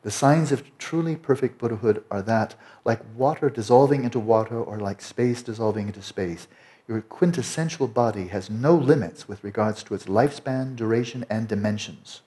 the 0.05 0.11
signs 0.11 0.53
of 0.53 0.63
truly 0.77 1.17
perfect 1.17 1.59
Buddhahood 1.59 2.05
are 2.11 2.21
that, 2.23 2.55
like 2.85 3.01
water 3.17 3.49
dissolving 3.49 4.05
into 4.05 4.21
water 4.21 4.61
or 4.63 4.79
like 4.79 5.01
space 5.01 5.43
dissolving 5.43 5.87
into 5.87 6.03
space, 6.03 6.47
your 6.87 7.01
quintessential 7.01 7.89
body 7.89 8.29
has 8.29 8.51
no 8.51 8.75
limits 8.75 9.27
with 9.27 9.43
regards 9.43 9.83
to 9.83 9.95
its 9.95 10.05
lifespan, 10.05 10.77
duration, 10.77 11.25
and 11.31 11.49
dimensions. 11.49 12.21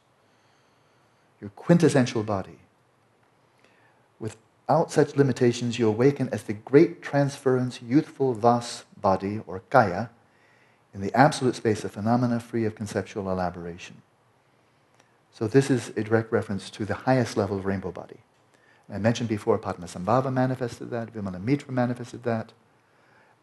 Your 1.40 1.52
quintessential 1.52 2.24
body. 2.24 2.58
Without 4.20 4.92
such 4.92 5.16
limitations, 5.16 5.78
you 5.78 5.88
awaken 5.88 6.30
as 6.32 6.44
the 6.44 6.54
great 6.54 7.04
transference, 7.04 7.80
youthful 7.80 8.34
vase 8.34 8.86
body, 9.00 9.42
or 9.46 9.62
Kaya, 9.70 10.10
in 10.96 11.02
the 11.02 11.14
absolute 11.14 11.56
space 11.56 11.84
of 11.84 11.92
phenomena 11.92 12.40
free 12.40 12.66
of 12.66 12.74
conceptual 12.74 13.30
elaboration. 13.30 14.02
So 15.38 15.48
this 15.48 15.70
is 15.70 15.90
a 15.90 16.04
direct 16.04 16.32
reference 16.32 16.72
to 16.72 16.84
the 16.84 16.96
highest 16.96 17.38
level 17.38 17.60
of 17.60 17.66
rainbow 17.66 17.92
body. 17.92 18.22
I 18.92 18.98
mentioned 18.98 19.30
before, 19.30 19.60
Padmasambhava 19.60 20.34
manifested 20.34 20.90
that, 20.90 21.14
Vimalamitra 21.14 21.70
manifested 21.70 22.24
that, 22.24 22.54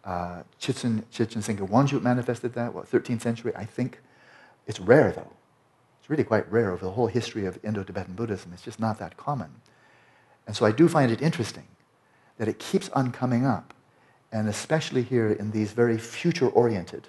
uh, 0.02 0.42
Chichen, 0.58 1.04
Chetsün 1.12 1.40
Senge 1.40 1.68
Wangchuk 1.68 2.02
manifested 2.02 2.54
that, 2.54 2.74
what, 2.74 2.90
13th 2.90 3.20
century, 3.22 3.52
I 3.54 3.64
think. 3.64 4.00
It's 4.66 4.80
rare, 4.80 5.12
though. 5.12 5.30
It's 6.00 6.10
really 6.10 6.24
quite 6.24 6.50
rare 6.50 6.72
over 6.72 6.84
the 6.84 6.90
whole 6.90 7.06
history 7.06 7.46
of 7.46 7.60
Indo-Tibetan 7.62 8.14
Buddhism. 8.14 8.52
It's 8.52 8.62
just 8.62 8.80
not 8.80 8.98
that 8.98 9.16
common. 9.16 9.52
And 10.48 10.56
so 10.56 10.66
I 10.66 10.72
do 10.72 10.88
find 10.88 11.12
it 11.12 11.22
interesting 11.22 11.68
that 12.38 12.48
it 12.48 12.58
keeps 12.58 12.88
on 12.88 13.12
coming 13.12 13.46
up, 13.46 13.72
and 14.32 14.48
especially 14.48 15.04
here 15.04 15.30
in 15.30 15.52
these 15.52 15.70
very 15.70 15.98
future-oriented 15.98 17.06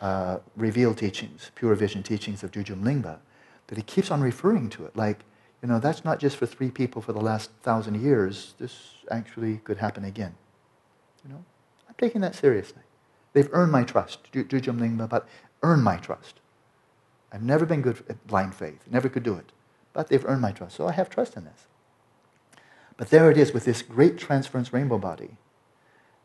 uh, 0.00 0.38
revealed 0.56 0.96
teachings, 0.96 1.50
pure 1.54 1.74
vision 1.74 2.02
teachings 2.02 2.42
of 2.42 2.52
Dudjom 2.52 2.82
Lingpa, 2.82 3.18
that 3.68 3.78
he 3.78 3.82
keeps 3.82 4.10
on 4.10 4.20
referring 4.20 4.68
to 4.70 4.84
it 4.84 4.96
like, 4.96 5.24
you 5.62 5.68
know, 5.68 5.78
that's 5.78 6.04
not 6.04 6.18
just 6.18 6.36
for 6.36 6.46
three 6.46 6.70
people 6.70 7.00
for 7.00 7.12
the 7.12 7.20
last 7.20 7.50
thousand 7.62 8.00
years. 8.02 8.54
This 8.58 9.04
actually 9.10 9.58
could 9.58 9.78
happen 9.78 10.04
again. 10.04 10.34
You 11.24 11.32
know, 11.32 11.44
I'm 11.88 11.94
taking 11.98 12.20
that 12.20 12.34
seriously. 12.34 12.82
They've 13.32 13.48
earned 13.52 13.72
my 13.72 13.84
trust. 13.84 14.20
But 14.32 15.28
earned 15.62 15.84
my 15.84 15.96
trust. 15.96 16.40
I've 17.32 17.42
never 17.42 17.66
been 17.66 17.82
good 17.82 18.02
at 18.08 18.26
blind 18.26 18.54
faith. 18.54 18.84
Never 18.90 19.08
could 19.08 19.22
do 19.22 19.34
it. 19.34 19.52
But 19.92 20.08
they've 20.08 20.24
earned 20.24 20.40
my 20.40 20.52
trust. 20.52 20.76
So 20.76 20.86
I 20.86 20.92
have 20.92 21.10
trust 21.10 21.36
in 21.36 21.44
this. 21.44 21.66
But 22.96 23.10
there 23.10 23.30
it 23.30 23.36
is 23.36 23.52
with 23.52 23.64
this 23.64 23.82
great 23.82 24.16
transference 24.18 24.72
rainbow 24.72 24.98
body. 24.98 25.36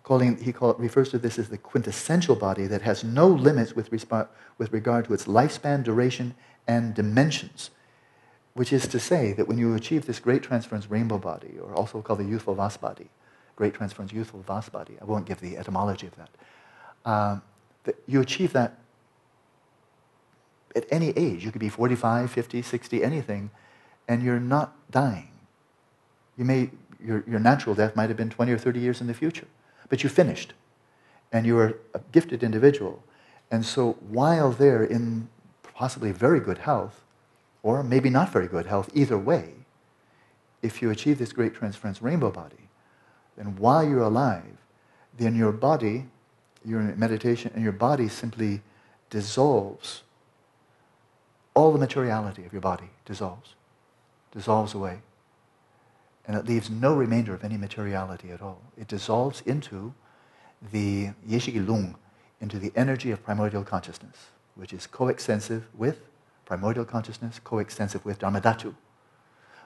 Calling, 0.04 0.38
he 0.38 0.52
call, 0.52 0.74
refers 0.74 1.10
to 1.10 1.18
this 1.18 1.39
as 1.39 1.50
the 1.50 1.58
quintessential 1.58 2.36
body 2.36 2.68
that 2.68 2.82
has 2.82 3.04
no 3.04 3.28
limits 3.28 3.74
with, 3.74 3.89
resp- 3.89 4.28
with 4.58 4.74
regard 4.74 5.06
to 5.06 5.13
its 5.13 5.26
lifespan, 5.26 5.84
duration, 5.84 6.36
and 6.68 6.94
dimensions, 6.94 7.70
which 8.54 8.74
is 8.74 8.86
to 8.88 9.00
say 9.00 9.32
that 9.34 9.48
when 9.48 9.58
you 9.58 9.74
achieve 9.76 10.06
this 10.06 10.20
great 10.20 10.44
transference 10.44 10.89
rainbow 10.89 11.18
body, 11.18 11.58
or 11.62 11.74
also 11.74 12.02
called 12.02 12.20
the 12.20 12.26
youthful 12.26 12.54
vase 12.54 12.78
body, 12.78 13.10
great 13.56 13.74
transference 13.74 14.12
youthful 14.12 14.42
vase 14.42 14.70
body, 14.70 14.96
I 15.02 15.06
won't 15.06 15.26
give 15.26 15.39
the 15.39 15.58
etymology 15.58 16.08
of 16.08 16.16
that, 16.18 16.30
um, 17.10 17.42
that 17.86 17.96
you 18.06 18.20
achieve 18.20 18.54
that 18.54 18.80
at 20.76 20.86
any 20.89 21.10
age. 21.10 21.46
You 21.46 21.52
could 21.52 21.62
be 21.62 21.70
45, 21.70 22.32
50, 22.32 22.62
60, 22.62 23.04
anything, 23.04 23.52
and 24.08 24.24
you're 24.24 24.39
not 24.39 24.76
dying. 24.92 25.30
You 26.38 26.46
may, 26.46 26.72
your, 27.04 27.24
your 27.28 27.39
natural 27.39 27.76
death 27.76 27.96
might 27.96 28.10
have 28.10 28.18
been 28.18 28.30
20 28.30 28.52
or 28.52 28.58
30 28.58 28.80
years 28.80 29.02
in 29.02 29.08
the 29.08 29.13
future, 29.13 29.48
but 29.89 30.04
you 30.04 30.10
finished, 30.10 30.54
and 31.32 31.46
you 31.46 31.58
are 31.58 31.80
a 31.93 32.02
gifted 32.12 32.43
individual. 32.43 33.04
And 33.52 33.65
so 33.65 33.93
while 34.08 34.52
there 34.52 34.84
in 34.84 35.28
possibly 35.76 36.12
very 36.12 36.39
good 36.39 36.60
health, 36.60 37.04
or 37.62 37.84
maybe 37.84 38.10
not 38.10 38.30
very 38.30 38.48
good 38.48 38.65
health, 38.65 38.89
either 38.93 39.17
way, 39.17 39.54
if 40.62 40.82
you 40.82 40.89
achieve 40.89 41.19
this 41.19 41.34
great 41.34 41.54
transference 41.54 42.02
rainbow 42.02 42.32
body, 42.32 42.69
then 43.38 43.56
while 43.58 43.84
you're 43.88 44.00
alive, 44.00 44.58
then 45.17 45.36
your 45.36 45.52
body, 45.52 46.06
your 46.65 46.82
meditation, 46.82 47.52
and 47.54 47.63
your 47.63 47.74
body 47.74 48.08
simply 48.08 48.62
dissolves. 49.10 50.04
All 51.54 51.72
the 51.72 51.80
materiality 51.80 52.46
of 52.46 52.52
your 52.52 52.62
body 52.62 52.89
dissolves, 53.06 53.56
dissolves 54.32 54.74
away. 54.74 55.00
And 56.26 56.38
it 56.38 56.46
leaves 56.46 56.70
no 56.70 56.94
remainder 56.94 57.34
of 57.34 57.44
any 57.44 57.58
materiality 57.58 58.32
at 58.32 58.42
all. 58.42 58.62
It 58.78 58.88
dissolves 58.88 59.42
into 59.46 59.94
the 60.72 61.10
Yeshigi 61.28 61.68
Lung, 61.68 61.96
into 62.40 62.60
the 62.60 62.72
energy 62.76 63.12
of 63.12 63.24
primordial 63.24 63.64
consciousness 63.64 64.30
which 64.56 64.74
is 64.74 64.88
coextensive 64.88 65.68
with 65.74 66.00
primordial 66.46 66.86
consciousness, 66.86 67.40
coextensive 67.44 68.06
with 68.06 68.20
Dharmadhatu. 68.20 68.76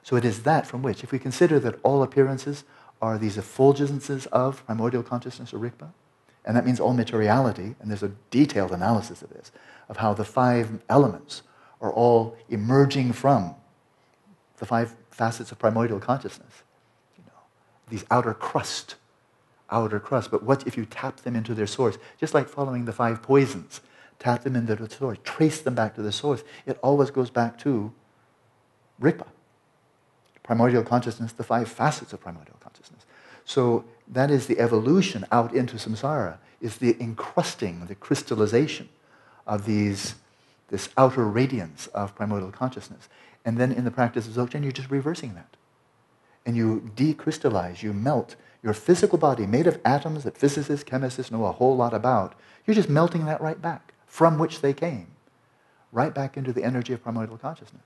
So 0.03 0.15
it 0.15 0.23
is 0.23 0.43
that 0.43 0.65
from 0.65 0.81
which, 0.81 1.03
if 1.03 1.11
we 1.11 1.19
consider 1.19 1.59
that 1.59 1.79
all 1.83 2.03
appearances 2.03 2.63
are 3.01 3.17
these 3.17 3.37
effulgences 3.37 4.27
of 4.27 4.65
primordial 4.65 5.03
consciousness 5.03 5.53
or 5.53 5.59
Rigpa, 5.59 5.89
and 6.45 6.55
that 6.55 6.65
means 6.65 6.79
all 6.79 6.93
materiality, 6.93 7.75
and 7.79 7.89
there's 7.89 8.03
a 8.03 8.13
detailed 8.31 8.71
analysis 8.71 9.21
of 9.21 9.29
this, 9.29 9.51
of 9.89 9.97
how 9.97 10.13
the 10.13 10.23
five 10.23 10.79
elements 10.87 11.41
are 11.81 11.91
all 11.91 12.37
emerging 12.49 13.11
from 13.11 13.53
the 14.57 14.65
five 14.65 14.95
facets 15.17 15.51
of 15.51 15.59
primordial 15.59 15.99
consciousness. 15.99 16.63
You 17.17 17.23
know, 17.25 17.39
these 17.89 18.05
outer 18.11 18.33
crust, 18.33 18.95
outer 19.69 19.99
crust. 19.99 20.31
But 20.31 20.43
what 20.43 20.67
if 20.67 20.77
you 20.77 20.85
tap 20.85 21.17
them 21.17 21.35
into 21.35 21.53
their 21.53 21.67
source? 21.67 21.97
Just 22.19 22.33
like 22.33 22.47
following 22.47 22.85
the 22.85 22.93
five 22.93 23.21
poisons 23.21 23.81
tap 24.19 24.43
them 24.43 24.55
into 24.55 24.75
the 24.75 24.89
source, 24.89 25.17
trace 25.23 25.61
them 25.61 25.75
back 25.75 25.95
to 25.95 26.01
the 26.01 26.11
source. 26.11 26.43
It 26.65 26.79
always 26.81 27.11
goes 27.11 27.29
back 27.29 27.57
to 27.59 27.93
Rigpa, 29.01 29.27
primordial 30.43 30.83
consciousness, 30.83 31.33
the 31.33 31.43
five 31.43 31.69
facets 31.69 32.13
of 32.13 32.21
primordial 32.21 32.57
consciousness. 32.59 33.05
So 33.45 33.85
that 34.07 34.31
is 34.31 34.47
the 34.47 34.59
evolution 34.59 35.25
out 35.31 35.53
into 35.53 35.77
samsara, 35.77 36.37
is 36.61 36.77
the 36.77 36.99
encrusting, 36.99 37.85
the 37.85 37.95
crystallization 37.95 38.89
of 39.45 39.65
these, 39.65 40.15
this 40.69 40.89
outer 40.97 41.23
radiance 41.23 41.87
of 41.87 42.15
primordial 42.15 42.51
consciousness. 42.51 43.07
And 43.47 43.57
then 43.57 43.71
in 43.71 43.85
the 43.85 43.91
practice 43.91 44.27
of 44.27 44.33
Dzogchen, 44.33 44.61
you're 44.61 44.73
just 44.73 44.91
reversing 44.91 45.33
that. 45.35 45.55
And 46.45 46.57
you 46.57 46.91
decrystallize, 46.97 47.81
you 47.81 47.93
melt 47.93 48.35
your 48.61 48.73
physical 48.73 49.17
body 49.17 49.47
made 49.47 49.67
of 49.67 49.79
atoms 49.85 50.25
that 50.25 50.37
physicists, 50.37 50.83
chemists 50.83 51.31
know 51.31 51.45
a 51.45 51.53
whole 51.53 51.77
lot 51.77 51.93
about. 51.93 52.35
You're 52.65 52.75
just 52.75 52.89
melting 52.89 53.25
that 53.25 53.39
right 53.39 53.61
back 53.61 53.93
from 54.05 54.37
which 54.37 54.59
they 54.59 54.73
came, 54.73 55.07
right 55.93 56.13
back 56.13 56.35
into 56.35 56.51
the 56.51 56.65
energy 56.65 56.91
of 56.91 57.01
primordial 57.01 57.37
consciousness, 57.37 57.85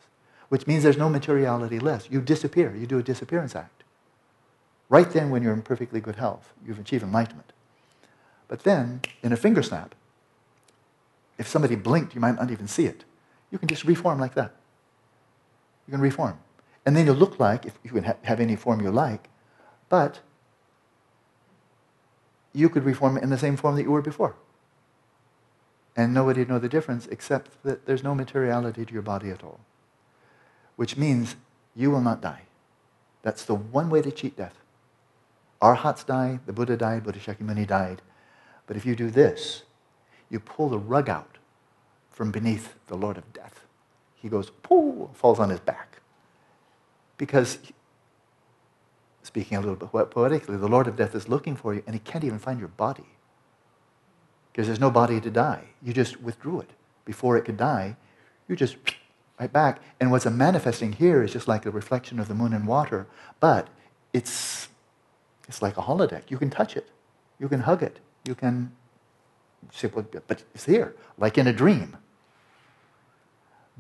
which 0.50 0.66
means 0.66 0.82
there's 0.82 0.98
no 0.98 1.10
materiality 1.10 1.78
left. 1.78 2.10
You 2.10 2.22
disappear. 2.22 2.76
You 2.76 2.88
do 2.88 2.98
a 2.98 3.04
disappearance 3.04 3.56
act. 3.56 3.84
Right 4.90 5.12
then, 5.12 5.30
when 5.30 5.44
you're 5.44 5.54
in 5.54 5.62
perfectly 5.62 6.02
good 6.02 6.16
health, 6.16 6.54
you've 6.66 6.80
achieved 6.80 7.04
enlightenment. 7.04 7.54
But 8.48 8.64
then, 8.64 9.02
in 9.22 9.32
a 9.32 9.38
finger 9.38 9.62
snap, 9.62 9.94
if 11.38 11.48
somebody 11.48 11.76
blinked, 11.76 12.16
you 12.16 12.20
might 12.20 12.36
not 12.36 12.50
even 12.50 12.68
see 12.68 12.88
it. 12.88 13.06
You 13.52 13.60
can 13.60 13.68
just 13.68 13.86
reform 13.86 14.20
like 14.20 14.34
that. 14.34 14.56
You 15.88 15.92
can 15.92 16.02
reform. 16.02 16.40
And 16.86 16.96
then 16.96 17.06
you'll 17.06 17.16
look 17.16 17.40
like, 17.40 17.66
if 17.66 17.78
you 17.84 17.92
can 17.92 18.04
ha- 18.04 18.18
have 18.24 18.40
any 18.40 18.56
form 18.56 18.82
you 18.82 18.92
like, 18.92 19.30
but 19.90 20.20
you 22.54 22.70
could 22.70 22.84
reform 22.84 23.18
in 23.18 23.30
the 23.30 23.38
same 23.38 23.56
form 23.56 23.76
that 23.76 23.84
you 23.84 23.92
were 23.92 24.02
before 24.02 24.36
and 25.96 26.14
nobody 26.14 26.42
would 26.42 26.50
know 26.50 26.60
the 26.60 26.70
difference 26.70 27.08
except 27.08 27.62
that 27.64 27.86
there's 27.86 28.04
no 28.04 28.16
materiality 28.16 28.86
to 28.86 28.94
your 28.94 29.02
body 29.02 29.30
at 29.30 29.44
all. 29.44 29.60
Which 30.76 30.98
means 30.98 31.36
you 31.76 31.92
will 31.92 32.02
not 32.02 32.22
die. 32.22 32.44
That's 33.24 33.46
the 33.46 33.56
one 33.56 33.90
way 33.90 34.02
to 34.02 34.12
cheat 34.12 34.38
death. 34.38 34.58
Arhats 35.62 36.04
die, 36.04 36.40
the 36.46 36.54
Buddha 36.54 36.78
died, 36.78 37.04
Buddha 37.04 37.20
Shakyamuni 37.20 37.68
died. 37.68 38.02
But 38.66 38.78
if 38.78 38.86
you 38.86 38.96
do 38.96 39.12
this, 39.12 39.64
you 40.30 40.40
pull 40.40 40.70
the 40.70 40.80
rug 40.80 41.10
out 41.10 41.38
from 42.10 42.32
beneath 42.32 42.76
the 42.88 42.96
Lord 42.96 43.18
of 43.18 43.32
Death. 43.34 43.61
He 44.22 44.30
goes, 44.30 44.52
pooh, 44.64 45.10
falls 45.14 45.40
on 45.40 45.50
his 45.50 45.60
back. 45.62 46.02
Because, 47.18 47.60
speaking 49.24 49.58
a 49.58 49.62
little 49.62 49.76
bit 49.76 49.92
poetically, 50.12 50.58
the 50.58 50.68
Lord 50.70 50.88
of 50.88 50.98
Death 50.98 51.16
is 51.16 51.30
looking 51.30 51.56
for 51.56 51.74
you 51.74 51.84
and 51.88 51.96
he 51.96 52.00
can't 52.00 52.24
even 52.24 52.40
find 52.40 52.60
your 52.60 52.70
body. 52.70 53.06
because 54.52 54.68
there's 54.68 54.80
no 54.80 54.92
body 54.92 55.22
to 55.22 55.32
die. 55.32 55.64
You 55.84 55.94
just 55.94 56.22
withdrew 56.22 56.62
it. 56.62 56.72
Before 57.06 57.38
it 57.38 57.44
could 57.44 57.58
die, 57.58 57.98
you 58.48 58.56
just 58.56 58.78
right 59.40 59.52
back. 59.52 59.82
And 60.00 60.12
what's 60.12 60.26
manifesting 60.26 60.94
here 60.94 61.24
is 61.24 61.34
just 61.34 61.48
like 61.48 61.66
a 61.66 61.72
reflection 61.72 62.20
of 62.20 62.28
the 62.28 62.36
moon 62.36 62.54
and 62.54 62.68
water, 62.68 63.08
but 63.40 63.70
it's, 64.14 64.70
it's 65.48 65.62
like 65.62 65.78
a 65.78 65.84
holodeck. 65.84 66.30
You 66.30 66.38
can 66.38 66.50
touch 66.50 66.78
it, 66.78 66.90
you 67.40 67.50
can 67.50 67.62
hug 67.62 67.84
it, 67.84 68.00
you 68.26 68.36
can 68.36 68.74
say, 69.74 69.90
but 69.90 70.44
it's 70.56 70.66
here, 70.66 70.96
like 71.18 71.38
in 71.38 71.48
a 71.48 71.54
dream. 71.54 71.98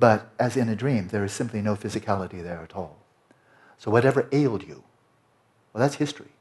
But 0.01 0.31
as 0.39 0.57
in 0.57 0.67
a 0.67 0.75
dream, 0.75 1.09
there 1.09 1.23
is 1.23 1.31
simply 1.31 1.61
no 1.61 1.75
physicality 1.75 2.41
there 2.41 2.61
at 2.63 2.75
all. 2.75 2.97
So 3.77 3.91
whatever 3.91 4.27
ailed 4.31 4.63
you, 4.63 4.83
well, 5.71 5.81
that's 5.81 5.95
history. 5.95 6.31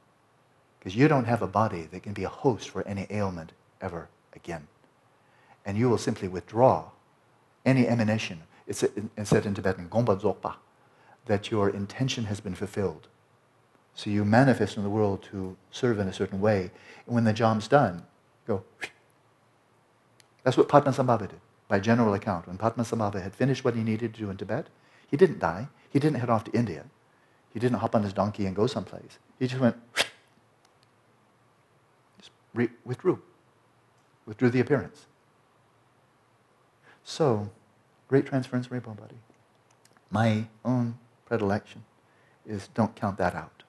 Because 0.79 0.96
you 0.96 1.09
don't 1.09 1.27
have 1.27 1.42
a 1.42 1.46
body 1.46 1.87
that 1.92 2.03
can 2.03 2.14
be 2.14 2.25
a 2.25 2.31
host 2.31 2.70
for 2.70 2.88
any 2.88 3.07
ailment 3.11 3.53
ever 3.83 4.09
again. 4.35 4.66
And 5.66 5.77
you 5.77 5.90
will 5.90 5.99
simply 5.99 6.27
withdraw 6.27 6.87
any 7.66 7.87
emanation. 7.87 8.44
It's, 8.66 8.83
said 9.25 9.44
in 9.44 9.53
Tibetan, 9.53 9.90
gomba 9.90 10.18
dzogpa, 10.18 10.55
that 11.27 11.51
your 11.51 11.68
intention 11.68 12.25
has 12.25 12.40
been 12.40 12.55
fulfilled. 12.55 13.09
So 13.94 14.09
you 14.09 14.25
manifest 14.25 14.79
in 14.79 14.85
the 14.85 14.88
world 14.88 15.23
to 15.33 15.59
serve 15.70 15.99
in 15.99 16.09
a 16.09 16.14
certain 16.14 16.40
way. 16.40 16.70
And 17.05 17.14
when 17.14 17.25
the 17.25 17.35
job's 17.35 17.68
done, 17.68 18.05
go. 18.46 18.64
That's 20.44 20.57
what 20.57 20.66
Padmasambhava 20.66 21.29
did, 21.29 21.40
by 21.70 21.78
general 21.78 22.12
account. 22.12 22.48
When 22.48 22.59
Padmasambhava 22.59 23.22
had 23.22 23.33
finished 23.33 23.64
what 23.64 23.76
he 23.76 23.85
needed 23.85 24.12
to 24.12 24.20
do 24.20 24.28
in 24.28 24.37
Tibet, 24.37 24.66
he 25.09 25.16
didn't 25.16 25.38
die. 25.38 25.68
He 25.88 26.00
didn't 26.00 26.18
head 26.18 26.28
off 26.28 26.44
to 26.44 26.50
India. 26.50 26.85
He 27.54 27.61
didn't 27.61 27.78
hop 27.78 27.94
on 27.94 28.02
his 28.02 28.12
donkey 28.12 28.44
and 28.44 28.54
go 28.54 28.66
someplace. 28.66 29.18
He 29.38 29.46
just 29.46 29.61
went, 29.61 29.76
just 32.18 32.33
re- 32.54 32.70
withdrew, 32.85 33.22
withdrew 34.26 34.50
the 34.50 34.61
appearance. 34.61 35.06
So, 37.04 37.50
great 38.09 38.26
transference 38.26 38.70
rainbow 38.70 38.94
body. 38.94 39.16
My 40.11 40.46
own 40.64 40.98
predilection 41.24 41.85
is 42.44 42.68
don't 42.74 42.94
count 42.96 43.16
that 43.18 43.35
out. 43.37 43.62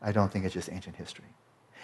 I 0.00 0.12
don't 0.12 0.32
think 0.32 0.46
it's 0.46 0.54
just 0.54 0.70
ancient 0.72 0.96
history. 0.96 1.26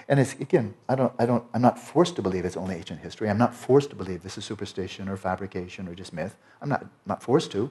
And 0.09 0.19
it's, 0.19 0.35
again, 0.35 0.75
I 0.88 0.95
don't, 0.95 1.12
I 1.19 1.27
don't, 1.27 1.45
I'm 1.55 1.62
not 1.62 1.79
forced 1.79 2.17
to 2.17 2.23
believe 2.23 2.45
it's 2.45 2.57
only 2.57 2.75
ancient 2.75 3.01
history. 3.01 3.31
I'm 3.31 3.38
not 3.38 3.55
forced 3.55 3.91
to 3.91 3.97
believe 3.97 4.23
this 4.23 4.37
is 4.37 4.45
superstition 4.45 5.09
or 5.09 5.17
fabrication 5.17 5.88
or 5.88 5.95
just 5.95 6.12
myth. 6.12 6.37
I'm 6.61 6.69
not, 6.69 6.87
not 7.07 7.23
forced 7.23 7.53
to. 7.53 7.71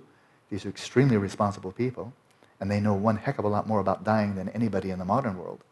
These 0.49 0.65
are 0.65 0.69
extremely 0.69 1.17
responsible 1.17 1.71
people 1.71 2.13
and 2.61 2.69
they 2.69 2.79
know 2.79 2.93
one 2.93 3.17
heck 3.17 3.39
of 3.39 3.43
a 3.43 3.49
lot 3.49 3.67
more 3.67 3.79
about 3.79 4.03
dying 4.03 4.35
than 4.35 4.47
anybody 4.49 4.91
in 4.91 4.99
the 4.99 5.05
modern 5.05 5.37
world 5.37 5.63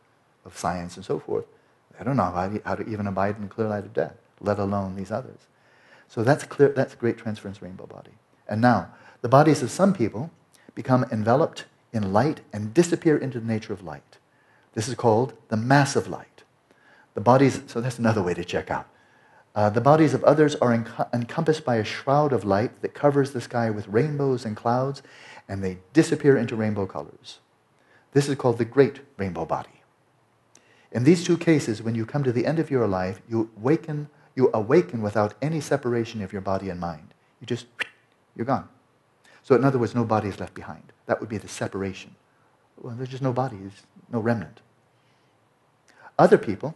of 0.43 0.57
science 0.57 0.97
and 0.97 1.05
so 1.05 1.19
forth. 1.19 1.45
They 1.97 2.03
don't 2.03 2.17
know 2.17 2.23
how 2.23 2.51
how 2.65 2.75
to 2.75 2.89
even 2.89 3.07
abide 3.07 3.35
in 3.35 3.43
the 3.43 3.47
clear 3.47 3.67
light 3.67 3.85
of 3.85 3.93
death, 3.93 4.15
let 4.41 4.57
alone 4.57 4.95
these 4.95 5.11
others. 5.11 5.39
So 6.07 6.23
that's 6.23 6.43
clear, 6.43 6.69
that's 6.69 6.95
great 6.95 7.17
transference 7.17 7.61
rainbow 7.61 7.85
body. 7.85 8.13
And 8.47 8.59
now, 8.59 8.91
the 9.21 9.29
bodies 9.29 9.61
of 9.61 9.69
some 9.69 9.93
people 9.93 10.31
become 10.73 11.05
enveloped 11.11 11.65
in 11.93 12.11
light 12.11 12.41
and 12.51 12.73
disappear 12.73 13.17
into 13.17 13.39
the 13.39 13.45
nature 13.45 13.73
of 13.73 13.83
light. 13.83 14.17
This 14.73 14.87
is 14.87 14.95
called 14.95 15.33
the 15.49 15.57
mass 15.57 15.95
of 15.95 16.07
light. 16.07 16.43
The 17.13 17.21
bodies, 17.21 17.61
so 17.67 17.81
that's 17.81 17.99
another 17.99 18.21
way 18.21 18.33
to 18.33 18.43
check 18.43 18.69
out. 18.71 18.87
Uh, 19.55 19.69
the 19.69 19.81
bodies 19.81 20.13
of 20.13 20.23
others 20.23 20.55
are 20.55 20.73
encompassed 21.13 21.65
by 21.65 21.77
a 21.77 21.83
shroud 21.83 22.31
of 22.31 22.45
light 22.45 22.81
that 22.81 22.93
covers 22.93 23.31
the 23.31 23.41
sky 23.41 23.69
with 23.69 23.87
rainbows 23.87 24.45
and 24.45 24.55
clouds 24.55 25.01
and 25.47 25.63
they 25.63 25.79
disappear 25.91 26.37
into 26.37 26.55
rainbow 26.55 26.85
colors. 26.85 27.39
This 28.13 28.29
is 28.29 28.35
called 28.35 28.57
the 28.57 28.65
great 28.65 29.01
rainbow 29.17 29.45
body. 29.45 29.81
In 30.91 31.03
these 31.03 31.23
two 31.23 31.37
cases, 31.37 31.81
when 31.81 31.95
you 31.95 32.05
come 32.05 32.23
to 32.23 32.31
the 32.31 32.45
end 32.45 32.59
of 32.59 32.71
your 32.71 32.87
life, 32.87 33.21
you 33.27 33.49
awaken, 33.57 34.09
you 34.35 34.49
awaken 34.53 35.01
without 35.01 35.33
any 35.41 35.59
separation 35.59 36.21
of 36.21 36.31
your 36.31 36.41
body 36.41 36.69
and 36.69 36.79
mind. 36.79 37.13
You 37.41 37.47
just, 37.47 37.65
you're 38.35 38.45
gone. 38.45 38.69
So, 39.43 39.55
in 39.55 39.63
other 39.63 39.79
words, 39.79 39.95
no 39.95 40.03
body 40.03 40.29
is 40.29 40.39
left 40.39 40.53
behind. 40.53 40.93
That 41.05 41.19
would 41.19 41.29
be 41.29 41.37
the 41.37 41.47
separation. 41.47 42.15
Well, 42.79 42.95
there's 42.95 43.09
just 43.09 43.23
no 43.23 43.33
body, 43.33 43.57
there's 43.57 43.83
no 44.11 44.19
remnant. 44.19 44.61
Other 46.17 46.37
people, 46.37 46.75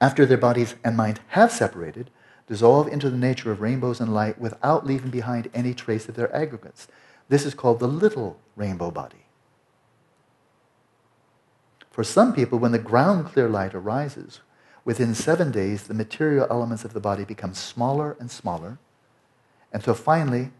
after 0.00 0.24
their 0.24 0.38
bodies 0.38 0.74
and 0.82 0.96
mind 0.96 1.20
have 1.28 1.52
separated, 1.52 2.10
dissolve 2.46 2.88
into 2.88 3.10
the 3.10 3.16
nature 3.16 3.52
of 3.52 3.60
rainbows 3.60 4.00
and 4.00 4.12
light 4.12 4.38
without 4.40 4.86
leaving 4.86 5.10
behind 5.10 5.50
any 5.54 5.74
trace 5.74 6.08
of 6.08 6.16
their 6.16 6.34
aggregates. 6.34 6.88
This 7.28 7.44
is 7.44 7.54
called 7.54 7.78
the 7.78 7.86
little 7.86 8.38
rainbow 8.56 8.90
body. 8.90 9.26
For 11.90 12.02
some 12.02 12.32
people, 12.32 12.58
when 12.58 12.72
the 12.72 12.78
ground 12.78 13.26
clear 13.26 13.48
light 13.48 13.74
arises, 13.74 14.40
within 14.84 15.14
seven 15.14 15.50
days, 15.50 15.84
the 15.84 15.94
material 15.94 16.46
elements 16.50 16.84
of 16.84 16.92
the 16.92 17.00
body 17.00 17.24
become 17.24 17.52
smaller 17.52 18.16
and 18.18 18.30
smaller, 18.30 18.78
until 19.72 19.94
finally, 19.94 20.50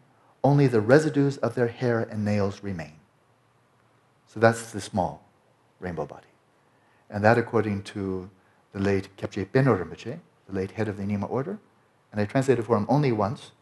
only 0.45 0.67
the 0.67 0.81
residues 0.81 1.37
of 1.39 1.55
their 1.55 1.69
hair 1.69 2.01
and 2.01 2.25
nails 2.25 2.63
remain. 2.63 2.95
So 4.27 4.39
that's 4.39 4.71
the 4.71 4.81
small 4.81 5.25
rainbow 5.81 6.07
body. 6.07 6.27
And 7.09 7.25
that, 7.25 7.39
according 7.39 7.83
to 7.85 8.31
the 8.73 8.81
late 8.81 9.09
Kyabje 9.17 9.47
Penor 9.47 9.83
Rinpoche, 9.83 10.21
the 10.47 10.55
late 10.55 10.73
head 10.73 10.89
of 10.89 10.97
the 10.97 11.03
Nyingma 11.03 11.31
order, 11.31 11.59
and 12.13 12.21
I 12.21 12.25
translated 12.25 12.67
for 12.67 12.77
him 12.77 12.87
only 12.89 13.13
once 13.13 13.53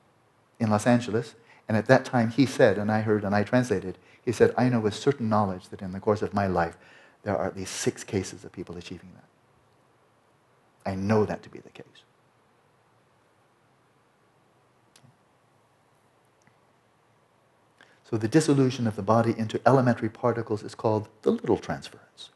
in 0.58 0.70
Los 0.70 0.86
Angeles, 0.86 1.34
and 1.68 1.76
at 1.76 1.86
that 1.86 2.04
time, 2.04 2.30
he 2.30 2.46
said, 2.46 2.78
and 2.78 2.90
I 2.90 3.02
heard 3.02 3.24
and 3.24 3.34
I 3.34 3.42
translated, 3.42 3.98
he 4.24 4.32
said, 4.32 4.54
I 4.56 4.68
know 4.68 4.80
with 4.80 4.94
certain 4.94 5.28
knowledge 5.28 5.68
that 5.68 5.82
in 5.82 5.92
the 5.92 6.00
course 6.00 6.22
of 6.22 6.32
my 6.32 6.46
life, 6.46 6.76
there 7.22 7.36
are 7.36 7.46
at 7.46 7.56
least 7.56 7.74
six 7.74 8.04
cases 8.04 8.44
of 8.44 8.52
people 8.52 8.76
achieving 8.76 9.10
that. 9.14 10.90
I 10.90 10.94
know 10.94 11.26
that 11.26 11.42
to 11.42 11.50
be 11.50 11.58
the 11.58 11.68
case. 11.68 11.84
So 18.08 18.16
the 18.16 18.28
dissolution 18.28 18.86
of 18.86 18.96
the 18.96 19.02
body 19.02 19.34
into 19.36 19.60
elementary 19.66 20.08
particles 20.08 20.62
is 20.62 20.74
called 20.74 21.08
the 21.22 21.30
little 21.30 21.58
transference. 21.58 22.30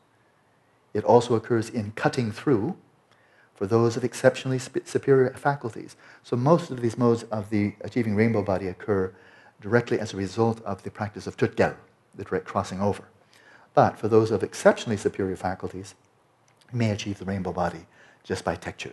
It 0.94 1.04
also 1.04 1.34
occurs 1.34 1.68
in 1.70 1.92
cutting 1.92 2.32
through 2.32 2.76
for 3.54 3.66
those 3.66 3.96
of 3.96 4.04
exceptionally 4.04 4.58
superior 4.58 5.32
faculties. 5.34 5.96
So 6.22 6.36
most 6.36 6.70
of 6.70 6.80
these 6.80 6.98
modes 6.98 7.22
of 7.24 7.50
the 7.50 7.74
achieving 7.82 8.16
rainbow 8.16 8.42
body 8.42 8.66
occur 8.66 9.14
directly 9.60 10.00
as 10.00 10.12
a 10.12 10.16
result 10.16 10.60
of 10.64 10.82
the 10.82 10.90
practice 10.90 11.26
of 11.26 11.36
tögal, 11.36 11.76
the 12.14 12.24
direct 12.24 12.46
crossing 12.46 12.80
over. 12.80 13.04
But 13.74 13.98
for 13.98 14.08
those 14.08 14.30
of 14.30 14.42
exceptionally 14.42 14.96
superior 14.96 15.36
faculties, 15.36 15.94
you 16.72 16.78
may 16.78 16.90
achieve 16.90 17.18
the 17.18 17.24
rainbow 17.24 17.52
body 17.52 17.86
just 18.24 18.44
by 18.44 18.56
trekchö, 18.56 18.92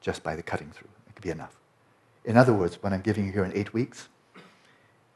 just 0.00 0.22
by 0.22 0.36
the 0.36 0.42
cutting 0.42 0.70
through. 0.70 0.90
It 1.08 1.14
could 1.14 1.24
be 1.24 1.30
enough. 1.30 1.56
In 2.24 2.36
other 2.36 2.52
words, 2.52 2.82
what 2.82 2.92
I'm 2.92 3.00
giving 3.00 3.26
you 3.26 3.32
here 3.32 3.44
in 3.44 3.56
eight 3.56 3.72
weeks, 3.72 4.08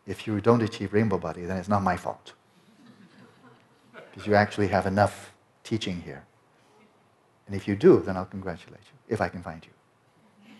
if 0.06 0.26
you 0.26 0.40
don't 0.40 0.62
achieve 0.62 0.92
rainbow 0.92 1.18
body, 1.18 1.44
then 1.44 1.58
it's 1.58 1.68
not 1.68 1.82
my 1.82 1.96
fault. 1.96 2.32
Because 3.92 4.26
you 4.26 4.34
actually 4.34 4.68
have 4.68 4.86
enough 4.86 5.31
teaching 5.64 6.02
here. 6.02 6.24
And 7.46 7.56
if 7.56 7.66
you 7.66 7.76
do, 7.76 8.00
then 8.00 8.16
I'll 8.16 8.24
congratulate 8.24 8.80
you, 8.80 8.98
if 9.14 9.20
I 9.20 9.28
can 9.28 9.42
find 9.42 9.64
you. 9.64 9.72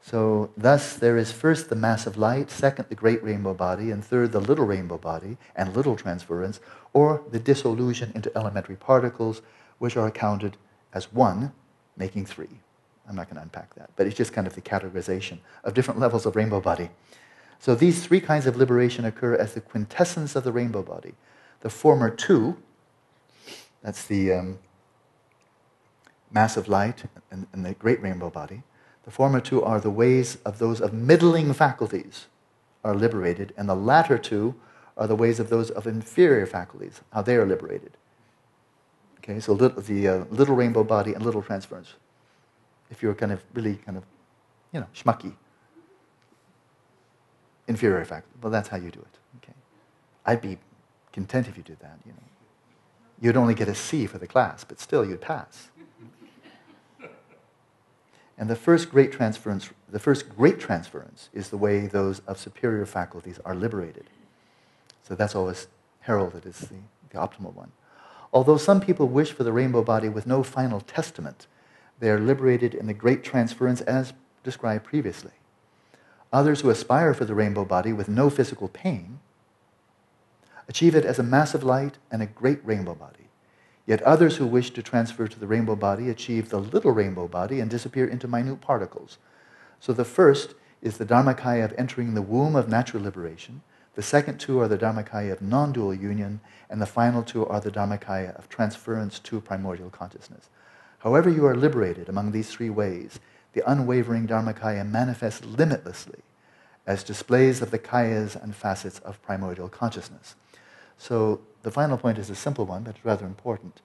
So, 0.00 0.50
thus, 0.54 0.96
there 0.96 1.16
is 1.16 1.32
first 1.32 1.70
the 1.70 1.76
mass 1.76 2.06
of 2.06 2.18
light, 2.18 2.50
second, 2.50 2.90
the 2.90 2.94
great 2.94 3.24
rainbow 3.24 3.54
body, 3.54 3.90
and 3.90 4.04
third, 4.04 4.32
the 4.32 4.40
little 4.40 4.66
rainbow 4.66 4.98
body 4.98 5.38
and 5.56 5.74
little 5.74 5.96
transference, 5.96 6.60
or 6.92 7.22
the 7.30 7.38
dissolution 7.38 8.12
into 8.14 8.30
elementary 8.36 8.76
particles, 8.76 9.40
which 9.78 9.96
are 9.96 10.06
accounted 10.06 10.58
as 10.92 11.10
one, 11.10 11.52
making 11.96 12.26
three. 12.26 12.60
I'm 13.08 13.16
not 13.16 13.28
going 13.28 13.36
to 13.36 13.42
unpack 13.42 13.74
that, 13.76 13.90
but 13.96 14.06
it's 14.06 14.16
just 14.16 14.34
kind 14.34 14.46
of 14.46 14.54
the 14.54 14.60
categorization 14.60 15.38
of 15.62 15.72
different 15.72 16.00
levels 16.00 16.26
of 16.26 16.36
rainbow 16.36 16.60
body. 16.60 16.90
So, 17.58 17.74
these 17.74 18.04
three 18.04 18.20
kinds 18.20 18.46
of 18.46 18.56
liberation 18.56 19.06
occur 19.06 19.34
as 19.34 19.54
the 19.54 19.60
quintessence 19.60 20.36
of 20.36 20.44
the 20.44 20.52
rainbow 20.52 20.82
body. 20.82 21.14
The 21.60 21.70
former 21.70 22.10
two, 22.10 22.58
that's 23.84 24.06
the 24.06 24.32
um, 24.32 24.58
mass 26.32 26.56
of 26.56 26.66
light 26.66 27.04
and, 27.30 27.46
and 27.52 27.64
the 27.64 27.74
great 27.74 28.02
rainbow 28.02 28.30
body, 28.30 28.62
the 29.04 29.10
former 29.10 29.40
two 29.40 29.62
are 29.62 29.78
the 29.78 29.90
ways 29.90 30.38
of 30.44 30.58
those 30.58 30.80
of 30.80 30.92
middling 30.92 31.52
faculties 31.52 32.26
are 32.82 32.94
liberated, 32.94 33.52
and 33.56 33.68
the 33.68 33.74
latter 33.74 34.18
two 34.18 34.54
are 34.96 35.06
the 35.06 35.14
ways 35.14 35.38
of 35.38 35.50
those 35.50 35.70
of 35.70 35.86
inferior 35.86 36.46
faculties, 36.46 37.02
how 37.12 37.22
they 37.22 37.36
are 37.36 37.46
liberated. 37.46 37.96
Okay, 39.18 39.40
so 39.40 39.52
little, 39.52 39.80
the 39.80 40.08
uh, 40.08 40.24
little 40.30 40.54
rainbow 40.54 40.84
body 40.84 41.14
and 41.14 41.24
little 41.24 41.42
transference. 41.42 41.94
If 42.90 43.02
you're 43.02 43.14
kind 43.14 43.32
of 43.32 43.42
really 43.54 43.76
kind 43.76 43.96
of, 43.96 44.04
you 44.72 44.80
know, 44.80 44.86
schmucky, 44.94 45.34
inferior 47.66 48.04
faculty, 48.04 48.38
well, 48.42 48.52
that's 48.52 48.68
how 48.68 48.76
you 48.76 48.90
do 48.90 49.00
it. 49.00 49.18
Okay, 49.42 49.54
I'd 50.26 50.40
be 50.40 50.58
content 51.12 51.48
if 51.48 51.56
you 51.56 51.62
did 51.62 51.80
that. 51.80 51.98
You 52.06 52.12
know, 52.12 52.18
you'd 53.20 53.36
only 53.36 53.54
get 53.54 53.68
a 53.68 53.74
C 53.74 54.06
for 54.06 54.18
the 54.18 54.26
class, 54.26 54.64
but 54.64 54.80
still 54.80 55.04
you'd 55.04 55.20
pass. 55.20 55.68
And 58.36 58.50
the 58.50 58.56
first 58.56 58.90
great 58.90 59.12
transference, 59.12 59.70
the 59.88 60.00
first 60.00 60.28
great 60.28 60.58
transference 60.58 61.28
is 61.32 61.50
the 61.50 61.56
way 61.56 61.86
those 61.86 62.20
of 62.20 62.38
superior 62.38 62.84
faculties 62.84 63.38
are 63.44 63.54
liberated. 63.54 64.10
So 65.02 65.14
that's 65.14 65.34
always 65.34 65.68
heralded 66.00 66.44
as 66.46 66.58
the, 66.58 66.76
the 67.10 67.18
optimal 67.18 67.54
one. 67.54 67.72
Although 68.32 68.56
some 68.56 68.80
people 68.80 69.06
wish 69.06 69.30
for 69.30 69.44
the 69.44 69.52
rainbow 69.52 69.84
body 69.84 70.08
with 70.08 70.26
no 70.26 70.42
final 70.42 70.80
testament, 70.80 71.46
they 72.00 72.10
are 72.10 72.18
liberated 72.18 72.74
in 72.74 72.86
the 72.86 72.94
great 72.94 73.22
transference 73.22 73.80
as 73.82 74.12
described 74.42 74.84
previously. 74.84 75.30
Others 76.32 76.62
who 76.62 76.70
aspire 76.70 77.14
for 77.14 77.24
the 77.24 77.34
rainbow 77.34 77.64
body 77.64 77.92
with 77.92 78.08
no 78.08 78.28
physical 78.28 78.66
pain 78.66 79.20
achieve 80.68 80.94
it 80.94 81.04
as 81.04 81.18
a 81.18 81.22
massive 81.22 81.62
light 81.62 81.98
and 82.10 82.22
a 82.22 82.26
great 82.26 82.60
rainbow 82.64 82.94
body. 82.94 83.28
Yet 83.86 84.02
others 84.02 84.36
who 84.36 84.46
wish 84.46 84.70
to 84.70 84.82
transfer 84.82 85.28
to 85.28 85.38
the 85.38 85.46
rainbow 85.46 85.76
body 85.76 86.08
achieve 86.08 86.48
the 86.48 86.60
little 86.60 86.92
rainbow 86.92 87.28
body 87.28 87.60
and 87.60 87.70
disappear 87.70 88.06
into 88.06 88.26
minute 88.26 88.60
particles. 88.60 89.18
So 89.78 89.92
the 89.92 90.04
first 90.04 90.54
is 90.80 90.96
the 90.96 91.06
Dharmakaya 91.06 91.64
of 91.64 91.74
entering 91.76 92.14
the 92.14 92.22
womb 92.22 92.56
of 92.56 92.68
natural 92.68 93.02
liberation. 93.02 93.62
The 93.94 94.02
second 94.02 94.38
two 94.38 94.60
are 94.60 94.68
the 94.68 94.78
Dharmakaya 94.78 95.32
of 95.32 95.42
non 95.42 95.72
dual 95.72 95.94
union, 95.94 96.40
and 96.70 96.80
the 96.80 96.86
final 96.86 97.22
two 97.22 97.46
are 97.46 97.60
the 97.60 97.70
Dharmakaya 97.70 98.36
of 98.36 98.48
transference 98.48 99.18
to 99.20 99.40
primordial 99.40 99.90
consciousness. 99.90 100.48
However, 100.98 101.28
you 101.28 101.46
are 101.46 101.54
liberated 101.54 102.08
among 102.08 102.32
these 102.32 102.50
three 102.50 102.70
ways, 102.70 103.20
the 103.52 103.70
unwavering 103.70 104.26
Dharmakaya 104.26 104.88
manifests 104.88 105.44
limitlessly 105.44 106.22
as 106.86 107.04
displays 107.04 107.62
of 107.62 107.70
the 107.70 107.78
kayas 107.78 108.40
and 108.42 108.54
facets 108.54 108.98
of 109.00 109.22
primordial 109.22 109.68
consciousness. 109.68 110.34
So 110.98 111.40
the 111.62 111.70
final 111.70 111.96
point 111.96 112.18
is 112.18 112.30
a 112.30 112.34
simple 112.34 112.64
one, 112.66 112.82
but 112.82 112.96
rather 113.02 113.26
important, 113.26 113.80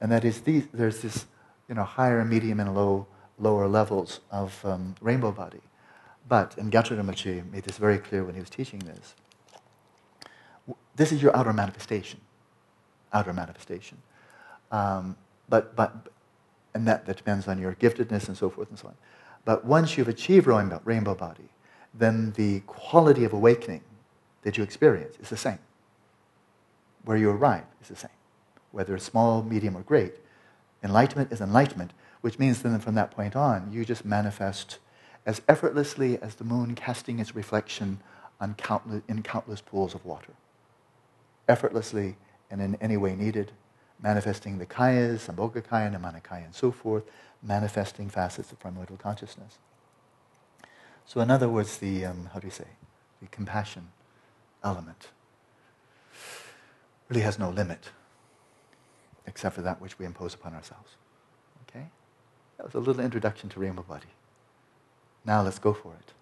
and 0.00 0.10
that 0.12 0.24
is 0.24 0.42
these, 0.42 0.66
there's 0.72 1.02
this 1.02 1.26
you 1.68 1.74
know, 1.74 1.84
higher, 1.84 2.24
medium, 2.24 2.60
and 2.60 2.74
low, 2.74 3.06
lower 3.38 3.68
levels 3.68 4.20
of 4.30 4.64
um, 4.64 4.94
rainbow 5.00 5.32
body. 5.32 5.60
But, 6.28 6.56
and 6.56 6.72
Gyatrul 6.72 7.02
Rinpoche 7.02 7.50
made 7.50 7.64
this 7.64 7.78
very 7.78 7.98
clear 7.98 8.24
when 8.24 8.34
he 8.34 8.40
was 8.40 8.50
teaching 8.50 8.80
this, 8.80 9.14
this 10.96 11.12
is 11.12 11.22
your 11.22 11.34
outer 11.36 11.52
manifestation. 11.52 12.20
Outer 13.12 13.32
manifestation. 13.32 13.98
Um, 14.70 15.16
but, 15.48 15.74
but, 15.76 16.08
and 16.74 16.86
that, 16.86 17.06
that 17.06 17.16
depends 17.16 17.48
on 17.48 17.58
your 17.58 17.74
giftedness 17.74 18.28
and 18.28 18.36
so 18.36 18.50
forth 18.50 18.68
and 18.68 18.78
so 18.78 18.88
on. 18.88 18.94
But 19.44 19.64
once 19.64 19.96
you've 19.96 20.08
achieved 20.08 20.46
rainbow, 20.46 20.80
rainbow 20.84 21.14
body, 21.14 21.48
then 21.94 22.32
the 22.32 22.60
quality 22.60 23.24
of 23.24 23.32
awakening 23.32 23.82
that 24.42 24.58
you 24.58 24.62
experience 24.62 25.16
is 25.20 25.30
the 25.30 25.36
same. 25.36 25.58
Where 27.08 27.16
you 27.16 27.30
arrive 27.30 27.64
is 27.80 27.88
the 27.88 27.96
same, 27.96 28.10
whether 28.70 28.94
it's 28.94 29.06
small, 29.06 29.42
medium, 29.42 29.74
or 29.74 29.80
great. 29.80 30.16
Enlightenment 30.84 31.32
is 31.32 31.40
enlightenment, 31.40 31.94
which 32.20 32.38
means 32.38 32.60
then 32.60 32.78
from 32.80 32.96
that 32.96 33.12
point 33.12 33.34
on, 33.34 33.72
you 33.72 33.86
just 33.86 34.04
manifest 34.04 34.76
as 35.24 35.40
effortlessly 35.48 36.20
as 36.20 36.34
the 36.34 36.44
moon 36.44 36.74
casting 36.74 37.18
its 37.18 37.34
reflection 37.34 38.00
on 38.42 38.56
countless, 38.56 39.00
in 39.08 39.22
countless 39.22 39.62
pools 39.62 39.94
of 39.94 40.04
water. 40.04 40.34
Effortlessly 41.48 42.16
and 42.50 42.60
in 42.60 42.74
any 42.78 42.98
way 42.98 43.16
needed, 43.16 43.52
manifesting 44.02 44.58
the 44.58 44.66
kayas, 44.66 45.34
Sambhogakaya, 45.34 45.90
Nirmanakaya, 45.90 46.44
and 46.44 46.54
so 46.54 46.70
forth, 46.70 47.04
manifesting 47.42 48.10
facets 48.10 48.52
of 48.52 48.60
primordial 48.60 48.98
consciousness. 48.98 49.56
So, 51.06 51.22
in 51.22 51.30
other 51.30 51.48
words, 51.48 51.78
the, 51.78 52.04
um, 52.04 52.28
how 52.34 52.40
do 52.40 52.46
you 52.46 52.52
say, 52.52 52.68
the 53.22 53.28
compassion 53.28 53.88
element 54.62 55.08
really 57.08 57.22
has 57.22 57.38
no 57.38 57.50
limit 57.50 57.90
except 59.26 59.54
for 59.54 59.62
that 59.62 59.80
which 59.80 59.98
we 59.98 60.06
impose 60.06 60.34
upon 60.34 60.54
ourselves. 60.54 60.96
Okay? 61.68 61.86
That 62.56 62.64
was 62.64 62.74
a 62.74 62.78
little 62.78 63.04
introduction 63.04 63.48
to 63.50 63.60
Rainbow 63.60 63.82
Body. 63.82 64.06
Now 65.24 65.42
let's 65.42 65.58
go 65.58 65.74
for 65.74 65.92
it. 65.92 66.12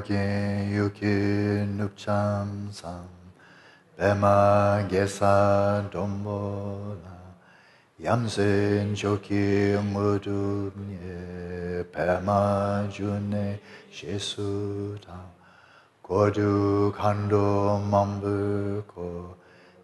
ge 0.00 0.68
yu 0.74 0.90
ki 0.90 1.66
sam 2.72 3.08
Bema 3.98 4.86
gesa 4.88 5.88
dombola 5.90 7.16
Yamsen 7.98 8.94
choki 8.94 9.76
mudumye 9.92 11.84
Pema 11.92 12.86
june 12.92 13.58
shesutam 13.90 15.30
Kodu 16.02 16.92
kando 16.92 17.80
mambuko 17.90 19.34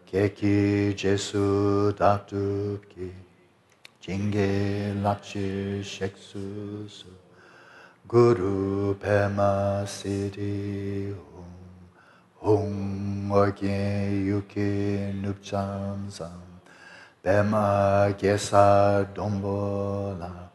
Keki 0.06 0.94
jesu 0.94 1.92
datupki 1.96 3.10
Jinge 4.00 4.92
lakshi 5.02 5.82
sheksusu 5.82 7.21
Guru 8.12 8.94
Pema 8.96 9.86
Siddhi 9.88 11.14
Hum 11.32 11.48
Hum 12.42 13.30
Orgyen 13.30 14.26
Yuki 14.26 15.16
Nupcham 15.22 16.12
Sam 16.12 16.42
Pema 17.24 18.14
Gesa 18.18 19.08
Dombola 19.14 20.50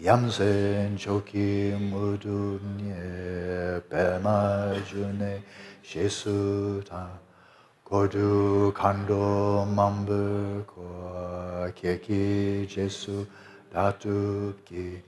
Yamsen 0.00 0.96
Choki 0.96 1.72
Mudunye 1.90 3.82
Pema 3.90 4.80
June 4.86 5.42
Shesuta 5.82 7.08
Kodu 7.84 8.72
Kando 8.72 9.66
Mambu 9.66 10.64
Ko 10.68 11.68
Keki 11.74 12.64
Jesu 12.68 13.26
Datupki 13.74 15.02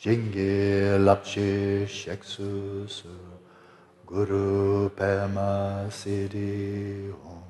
Jingi 0.00 0.96
lapchi 1.04 1.84
sheksusu 1.84 3.12
Guru 4.06 4.88
pema 4.96 5.84
siddhi 5.92 7.12
hum 7.12 7.42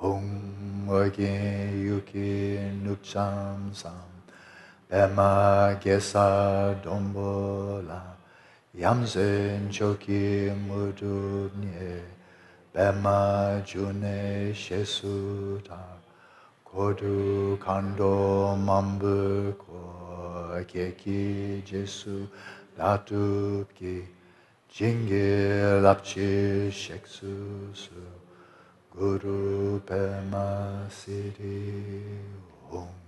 Hum 0.00 0.88
orgin 0.88 1.86
yuki 1.86 2.58
nukcham 2.82 3.72
sam 3.72 4.10
Pema 4.90 5.78
gesa 5.80 6.74
dombola 6.82 8.02
Yamsen 8.76 9.70
choki 9.70 10.50
mudunye 10.66 12.02
Pema 12.74 13.62
june 13.64 14.52
shesuta 14.52 15.78
Kodu 16.66 17.56
kando 17.60 18.56
mambu 18.56 19.54
ko 20.52 20.60
keki 20.68 21.62
jesu 21.64 22.28
datupki 22.76 24.04
jingi 24.68 25.24
lapchi 25.80 26.68
sheksu 26.68 27.72
su 27.72 28.00
guru 28.92 29.80
pema 29.88 30.44
siddhi 30.92 31.80
om 32.70 33.01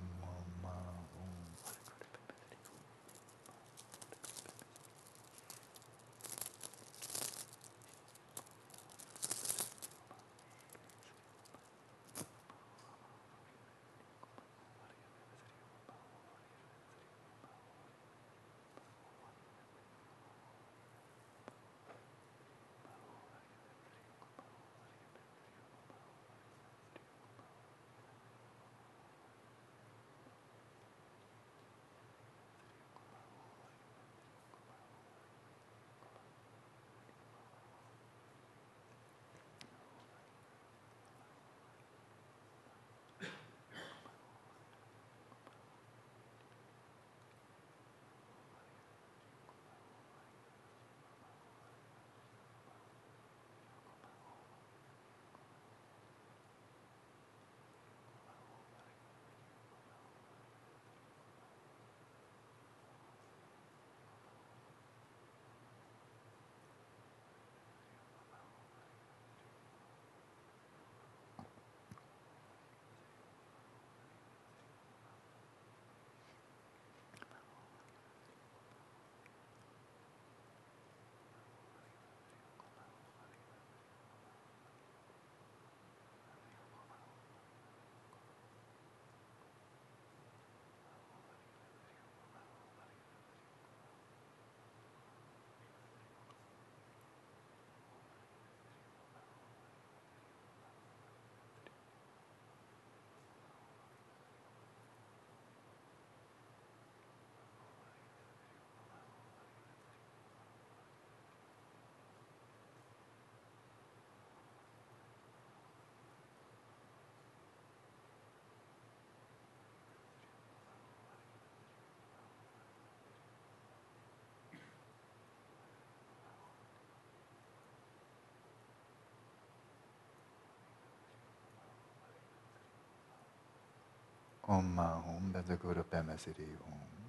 Om 134.48 134.74
Ma 134.74 135.02
Om, 135.06 135.32
that's 135.32 135.50
a 135.50 135.56
good 135.56 135.78
Pema 135.90 136.18
Siddhi 136.18 136.48
Om. 136.66 137.03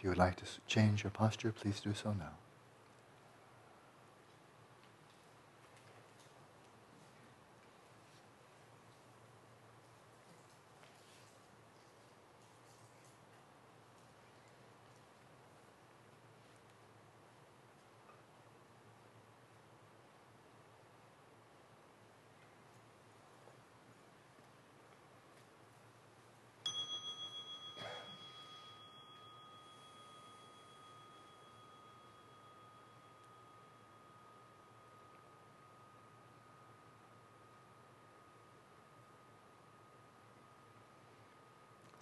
If 0.00 0.04
you 0.04 0.08
would 0.08 0.18
like 0.18 0.36
to 0.36 0.46
change 0.66 1.04
your 1.04 1.10
posture, 1.10 1.52
please 1.52 1.78
do 1.78 1.92
so 1.92 2.14
now. 2.14 2.32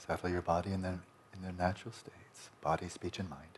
Settle 0.09 0.31
your 0.31 0.41
body 0.41 0.73
in 0.73 0.81
their, 0.81 0.99
in 1.35 1.43
their 1.43 1.53
natural 1.53 1.93
states 1.93 2.49
body, 2.63 2.89
speech, 2.89 3.19
and 3.19 3.29
mind. 3.29 3.58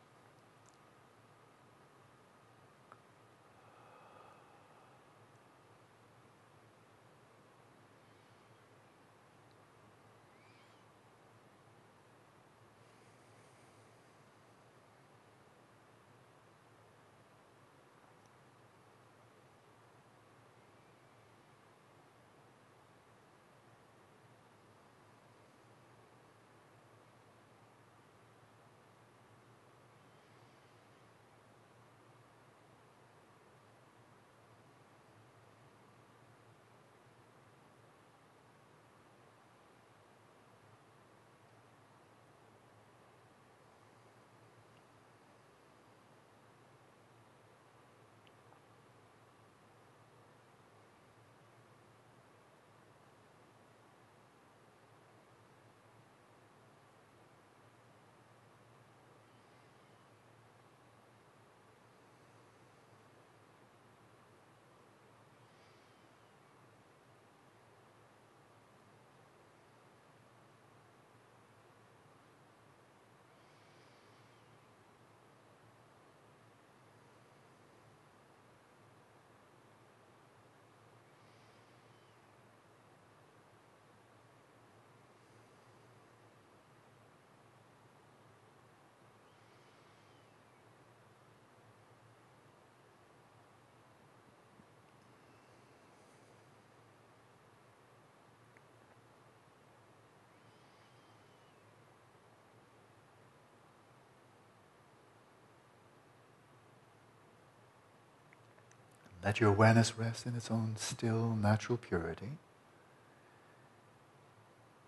Let 109.23 109.41
your 109.41 109.51
awareness 109.51 109.99
rest 109.99 110.27
in 110.27 110.35
its 110.35 110.51
own 110.51 110.77
still, 110.77 111.37
natural 111.37 111.77
purity, 111.77 112.39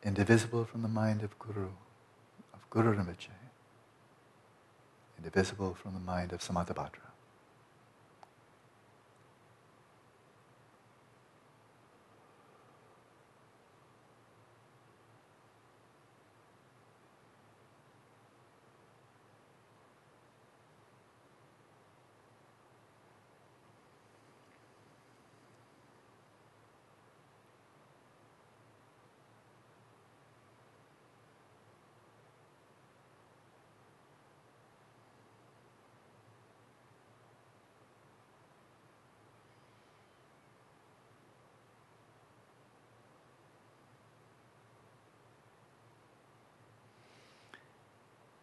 indivisible 0.03 0.64
from 0.64 0.83
the 0.83 0.89
mind 0.89 1.22
of 1.22 1.39
Guru, 1.39 1.68
of 2.55 2.70
Guru 2.70 2.97
Rinpoche, 2.97 3.28
indivisible 5.18 5.74
from 5.74 5.93
the 5.95 6.01
mind 6.01 6.33
of 6.33 6.41
Samantabhadra. 6.41 7.12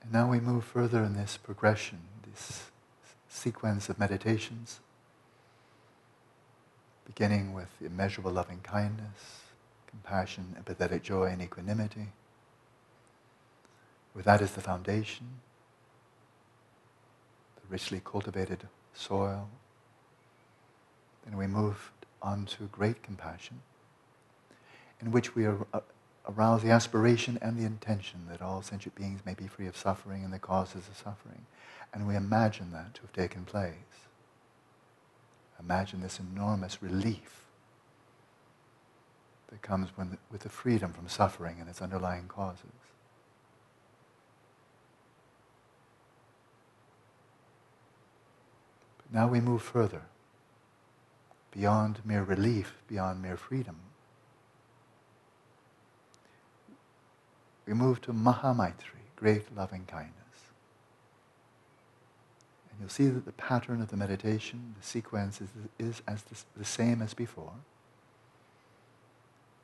And 0.09 0.15
now 0.15 0.27
we 0.27 0.39
move 0.39 0.63
further 0.63 1.03
in 1.03 1.13
this 1.13 1.37
progression, 1.37 1.99
this 2.33 2.71
sequence 3.27 3.89
of 3.89 3.99
meditations, 3.99 4.79
beginning 7.05 7.53
with 7.53 7.69
immeasurable 7.79 8.31
loving 8.31 8.61
kindness, 8.63 9.43
compassion, 9.85 10.55
empathetic 10.59 11.03
joy, 11.03 11.25
and 11.25 11.43
equanimity. 11.43 12.07
With 14.15 14.25
that 14.25 14.41
as 14.41 14.53
the 14.53 14.61
foundation, 14.61 15.27
the 17.57 17.67
richly 17.69 18.01
cultivated 18.03 18.67
soil. 18.95 19.47
Then 21.23 21.37
we 21.37 21.45
move 21.45 21.91
on 22.19 22.47
to 22.47 22.63
great 22.71 23.03
compassion, 23.03 23.61
in 25.01 25.11
which 25.11 25.35
we 25.35 25.45
are 25.45 25.67
uh, 25.71 25.81
arouse 26.27 26.61
the 26.61 26.71
aspiration 26.71 27.39
and 27.41 27.57
the 27.57 27.65
intention 27.65 28.21
that 28.29 28.41
all 28.41 28.61
sentient 28.61 28.95
beings 28.95 29.21
may 29.25 29.33
be 29.33 29.47
free 29.47 29.67
of 29.67 29.77
suffering 29.77 30.23
and 30.23 30.33
the 30.33 30.39
causes 30.39 30.87
of 30.87 30.97
suffering. 30.97 31.45
And 31.93 32.07
we 32.07 32.15
imagine 32.15 32.71
that 32.71 32.93
to 32.95 33.01
have 33.01 33.13
taken 33.13 33.45
place. 33.45 33.73
Imagine 35.59 36.01
this 36.01 36.19
enormous 36.19 36.81
relief 36.81 37.43
that 39.49 39.61
comes 39.61 39.89
the, 39.97 40.17
with 40.31 40.41
the 40.41 40.49
freedom 40.49 40.93
from 40.93 41.07
suffering 41.07 41.57
and 41.59 41.67
its 41.67 41.81
underlying 41.81 42.27
causes. 42.27 42.65
But 48.97 49.13
now 49.19 49.27
we 49.27 49.41
move 49.41 49.61
further, 49.61 50.03
beyond 51.51 52.01
mere 52.05 52.23
relief, 52.23 52.75
beyond 52.87 53.21
mere 53.21 53.37
freedom. 53.37 53.77
We 57.69 57.75
move 57.75 58.01
to 58.01 58.13
Mahamaitri, 58.13 59.05
great 59.15 59.55
loving 59.55 59.85
kindness. 59.85 60.15
And 62.71 62.79
you'll 62.79 62.89
see 62.89 63.09
that 63.09 63.25
the 63.25 63.31
pattern 63.33 63.79
of 63.79 63.89
the 63.89 63.95
meditation, 63.95 64.73
the 64.75 64.83
sequence, 64.83 65.39
is, 65.39 65.49
is 65.77 66.01
as 66.07 66.23
the, 66.23 66.35
the 66.57 66.65
same 66.65 67.03
as 67.03 67.13
before 67.13 67.53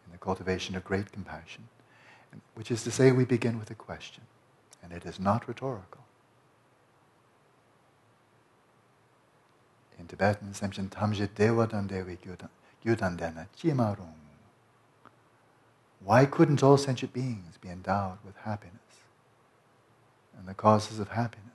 in 0.05 0.11
the 0.11 0.19
cultivation 0.19 0.75
of 0.75 0.83
great 0.83 1.11
compassion, 1.11 1.67
which 2.53 2.69
is 2.69 2.83
to 2.83 2.91
say, 2.91 3.11
we 3.11 3.25
begin 3.25 3.57
with 3.57 3.71
a 3.71 3.75
question, 3.75 4.21
and 4.83 4.93
it 4.93 5.03
is 5.03 5.19
not 5.19 5.47
rhetorical. 5.47 6.01
In 9.97 10.05
Tibetan, 10.05 10.53
Semchen 10.53 10.89
Tamjit 10.89 11.33
Dewa 11.33 11.65
Dandewi 11.65 12.19
Gyudandena 12.85 13.47
Chimarung. 13.57 14.24
Why 16.05 16.27
couldn't 16.27 16.61
all 16.61 16.77
sentient 16.77 17.13
beings 17.13 17.57
be 17.59 17.67
endowed 17.67 18.19
with 18.23 18.35
happiness 18.37 18.75
and 20.37 20.47
the 20.47 20.53
causes 20.53 20.99
of 20.99 21.09
happiness? 21.09 21.49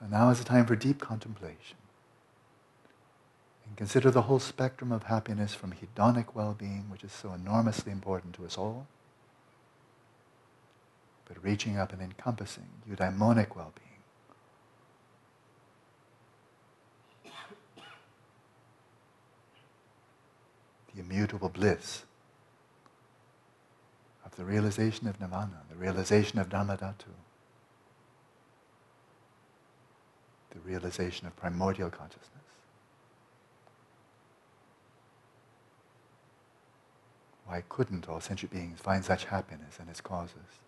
So 0.00 0.06
now 0.06 0.30
is 0.30 0.40
the 0.40 0.44
time 0.44 0.66
for 0.66 0.74
deep 0.74 0.98
contemplation. 0.98 1.76
And 3.64 3.76
consider 3.76 4.10
the 4.10 4.22
whole 4.22 4.40
spectrum 4.40 4.90
of 4.90 5.04
happiness 5.04 5.54
from 5.54 5.72
hedonic 5.72 6.34
well 6.34 6.56
being, 6.58 6.86
which 6.90 7.04
is 7.04 7.12
so 7.12 7.32
enormously 7.32 7.92
important 7.92 8.34
to 8.34 8.44
us 8.44 8.58
all, 8.58 8.88
but 11.28 11.40
reaching 11.44 11.78
up 11.78 11.92
and 11.92 12.02
encompassing 12.02 12.66
eudaimonic 12.90 13.54
well 13.54 13.72
being. 13.76 13.89
The 20.94 21.00
immutable 21.00 21.48
bliss 21.48 22.04
of 24.24 24.36
the 24.36 24.44
realization 24.44 25.06
of 25.06 25.20
nirvana, 25.20 25.62
the 25.68 25.76
realization 25.76 26.38
of 26.38 26.48
dharmadhatu, 26.48 27.14
the 30.50 30.60
realization 30.64 31.26
of 31.26 31.36
primordial 31.36 31.90
consciousness. 31.90 32.26
Why 37.46 37.62
couldn't 37.68 38.08
all 38.08 38.20
sentient 38.20 38.52
beings 38.52 38.80
find 38.80 39.04
such 39.04 39.24
happiness 39.24 39.78
and 39.80 39.88
its 39.88 40.00
causes? 40.00 40.60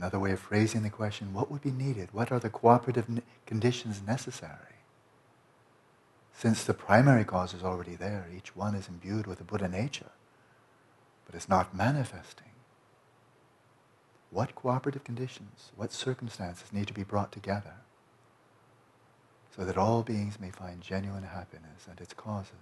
Another 0.00 0.18
way 0.18 0.32
of 0.32 0.40
phrasing 0.40 0.82
the 0.82 0.88
question, 0.88 1.34
what 1.34 1.50
would 1.50 1.60
be 1.60 1.70
needed? 1.70 2.08
What 2.10 2.32
are 2.32 2.38
the 2.38 2.48
cooperative 2.48 3.06
conditions 3.44 4.00
necessary? 4.06 4.78
Since 6.32 6.64
the 6.64 6.72
primary 6.72 7.22
cause 7.22 7.52
is 7.52 7.62
already 7.62 7.96
there, 7.96 8.26
each 8.34 8.56
one 8.56 8.74
is 8.74 8.88
imbued 8.88 9.26
with 9.26 9.36
the 9.36 9.44
Buddha 9.44 9.68
nature, 9.68 10.12
but 11.26 11.34
it's 11.34 11.50
not 11.50 11.76
manifesting. 11.76 12.46
What 14.30 14.54
cooperative 14.54 15.04
conditions, 15.04 15.70
what 15.76 15.92
circumstances 15.92 16.72
need 16.72 16.86
to 16.86 16.94
be 16.94 17.04
brought 17.04 17.30
together 17.30 17.74
so 19.54 19.66
that 19.66 19.76
all 19.76 20.02
beings 20.02 20.40
may 20.40 20.50
find 20.50 20.80
genuine 20.80 21.24
happiness 21.24 21.86
and 21.90 22.00
its 22.00 22.14
causes? 22.14 22.54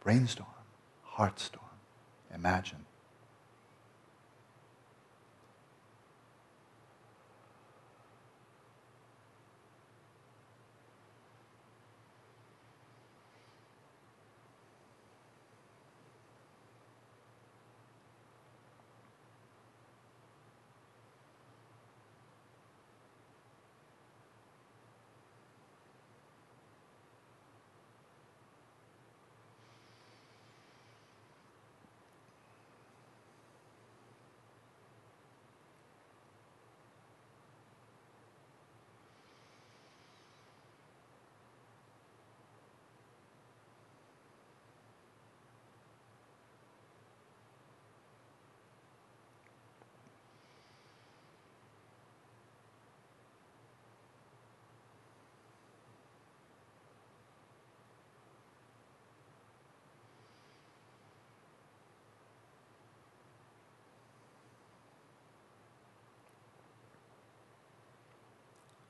Brainstorm, 0.00 0.48
heartstorm, 1.16 1.78
imagine. 2.34 2.86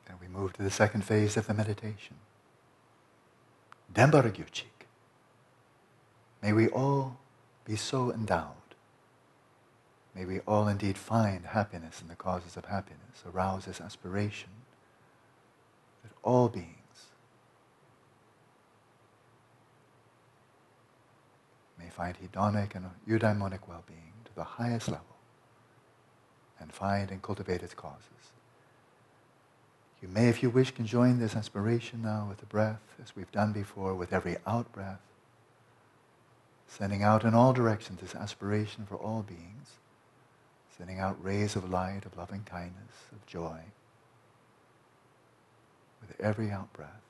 And 0.07 0.21
we 0.21 0.29
move 0.45 0.53
to 0.53 0.63
the 0.63 0.71
second 0.71 1.03
phase 1.03 1.39
of 1.39 1.47
the 1.47 1.55
meditation. 1.55 2.17
Dembaragyuchik. 3.95 4.85
May 6.43 6.53
we 6.53 6.69
all 6.69 7.17
be 7.65 7.77
so 7.77 8.13
endowed. 8.13 8.75
May 10.15 10.27
we 10.27 10.41
all 10.41 10.69
indeed 10.69 10.99
find 10.99 11.47
happiness 11.47 12.03
in 12.03 12.09
the 12.09 12.15
causes 12.15 12.59
of 12.59 12.67
happiness, 12.67 13.25
arouse 13.27 13.65
this 13.65 13.81
aspiration 13.81 14.51
that 16.03 16.13
all 16.23 16.51
beings 16.51 17.07
may 21.79 21.89
find 21.89 22.17
hedonic 22.19 22.75
and 22.75 22.91
eudaimonic 23.09 23.67
well-being 23.67 24.13
to 24.27 24.35
the 24.35 24.45
highest 24.45 24.89
level 24.89 25.17
and 26.61 26.71
find 26.71 27.11
and 27.11 27.23
cultivate 27.23 27.63
its 27.63 27.73
causes. 27.73 28.34
You 30.05 30.11
may, 30.11 30.29
if 30.29 30.43
you 30.43 30.51
wish, 30.51 30.71
can 30.71 30.85
join 30.85 31.19
this 31.19 31.35
aspiration 31.35 32.03
now 32.03 32.27
with 32.29 32.37
the 32.37 32.45
breath, 32.45 32.83
as 33.03 33.17
we've 33.17 33.33
done 33.33 33.55
before, 33.55 33.95
with 33.95 34.13
every 34.13 34.37
out 34.47 34.71
breath, 34.71 35.01
sending 36.69 37.03
out 37.03 37.25
in 37.25 37.33
all 37.33 37.55
directions 37.55 38.03
this 38.03 38.15
aspiration 38.15 38.85
for 38.85 38.97
all 38.97 39.23
beings, 39.23 39.79
sending 40.77 40.99
out 40.99 41.17
rays 41.25 41.57
of 41.57 41.71
light, 41.71 42.05
of 42.05 42.19
loving 42.19 42.43
kindness, 42.45 43.07
of 43.13 43.25
joy, 43.25 43.61
with 46.03 46.21
every 46.21 46.51
out 46.51 46.71
breath, 46.75 47.01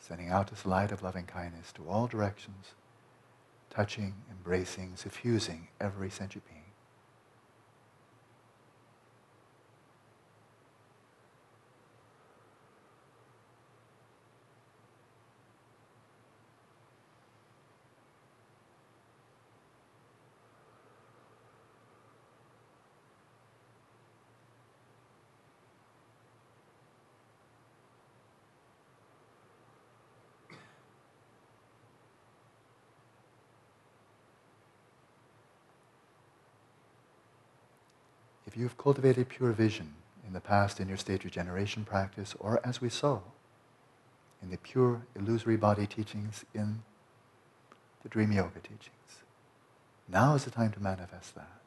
sending 0.00 0.30
out 0.30 0.50
this 0.50 0.66
light 0.66 0.90
of 0.90 1.00
loving 1.00 1.26
kindness 1.26 1.70
to 1.70 1.88
all 1.88 2.08
directions, 2.08 2.72
touching, 3.70 4.14
embracing, 4.32 4.96
suffusing 4.96 5.68
every 5.80 6.10
sentient 6.10 6.44
being. 6.48 6.67
You've 38.58 38.76
cultivated 38.76 39.28
pure 39.28 39.52
vision 39.52 39.94
in 40.26 40.32
the 40.32 40.40
past 40.40 40.80
in 40.80 40.88
your 40.88 40.96
state 40.96 41.24
regeneration 41.24 41.84
practice, 41.84 42.34
or 42.40 42.60
as 42.64 42.80
we 42.80 42.88
saw 42.88 43.20
in 44.42 44.50
the 44.50 44.58
pure 44.58 45.02
illusory 45.14 45.56
body 45.56 45.86
teachings 45.86 46.44
in 46.52 46.82
the 48.02 48.08
dream 48.08 48.32
yoga 48.32 48.58
teachings, 48.60 49.22
now 50.08 50.34
is 50.34 50.44
the 50.44 50.50
time 50.50 50.72
to 50.72 50.80
manifest 50.80 51.34
that. 51.36 51.57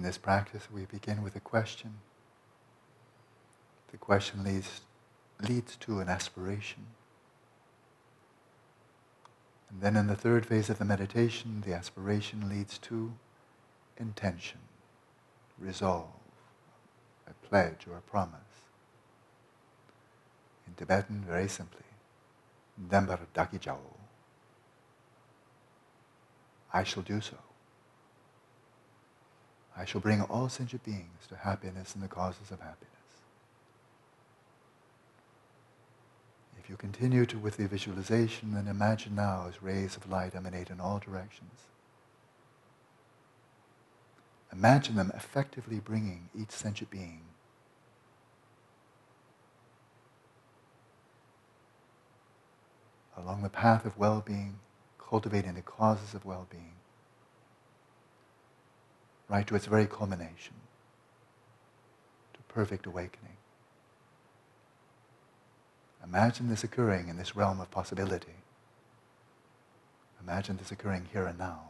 In 0.00 0.06
this 0.06 0.16
practice, 0.16 0.66
we 0.72 0.86
begin 0.86 1.22
with 1.22 1.36
a 1.36 1.40
question. 1.40 1.96
The 3.90 3.98
question 3.98 4.42
leads, 4.42 4.80
leads 5.46 5.76
to 5.76 6.00
an 6.00 6.08
aspiration. 6.08 6.86
And 9.68 9.82
then 9.82 9.96
in 9.96 10.06
the 10.06 10.16
third 10.16 10.46
phase 10.46 10.70
of 10.70 10.78
the 10.78 10.86
meditation, 10.86 11.62
the 11.66 11.74
aspiration 11.74 12.48
leads 12.48 12.78
to 12.78 13.12
intention, 13.98 14.60
resolve, 15.58 16.08
a 17.28 17.34
pledge 17.46 17.86
or 17.86 17.98
a 17.98 18.10
promise. 18.10 18.40
In 20.66 20.72
Tibetan, 20.76 21.26
very 21.28 21.46
simply, 21.46 21.84
Dembar 22.88 23.20
Daki 23.34 23.58
Jao. 23.58 23.76
I 26.72 26.84
shall 26.84 27.02
do 27.02 27.20
so. 27.20 27.36
I 29.80 29.86
shall 29.86 30.02
bring 30.02 30.20
all 30.20 30.50
sentient 30.50 30.84
beings 30.84 31.26
to 31.30 31.36
happiness 31.36 31.94
and 31.94 32.04
the 32.04 32.08
causes 32.08 32.50
of 32.50 32.60
happiness. 32.60 32.90
If 36.62 36.68
you 36.68 36.76
continue 36.76 37.24
to 37.24 37.38
with 37.38 37.56
the 37.56 37.66
visualization, 37.66 38.52
then 38.52 38.68
imagine 38.68 39.14
now 39.14 39.46
as 39.48 39.62
rays 39.62 39.96
of 39.96 40.10
light 40.10 40.34
emanate 40.34 40.68
in 40.68 40.80
all 40.80 40.98
directions. 40.98 41.62
Imagine 44.52 44.96
them 44.96 45.12
effectively 45.14 45.80
bringing 45.80 46.28
each 46.38 46.50
sentient 46.50 46.90
being 46.90 47.22
along 53.16 53.42
the 53.42 53.48
path 53.48 53.86
of 53.86 53.96
well-being, 53.96 54.58
cultivating 54.98 55.54
the 55.54 55.62
causes 55.62 56.12
of 56.12 56.26
well-being 56.26 56.74
right 59.30 59.46
to 59.46 59.54
its 59.54 59.66
very 59.66 59.86
culmination, 59.86 60.54
to 62.34 62.40
perfect 62.48 62.84
awakening. 62.84 63.36
Imagine 66.02 66.48
this 66.48 66.64
occurring 66.64 67.08
in 67.08 67.16
this 67.16 67.36
realm 67.36 67.60
of 67.60 67.70
possibility. 67.70 68.34
Imagine 70.20 70.56
this 70.56 70.72
occurring 70.72 71.06
here 71.12 71.26
and 71.26 71.38
now. 71.38 71.69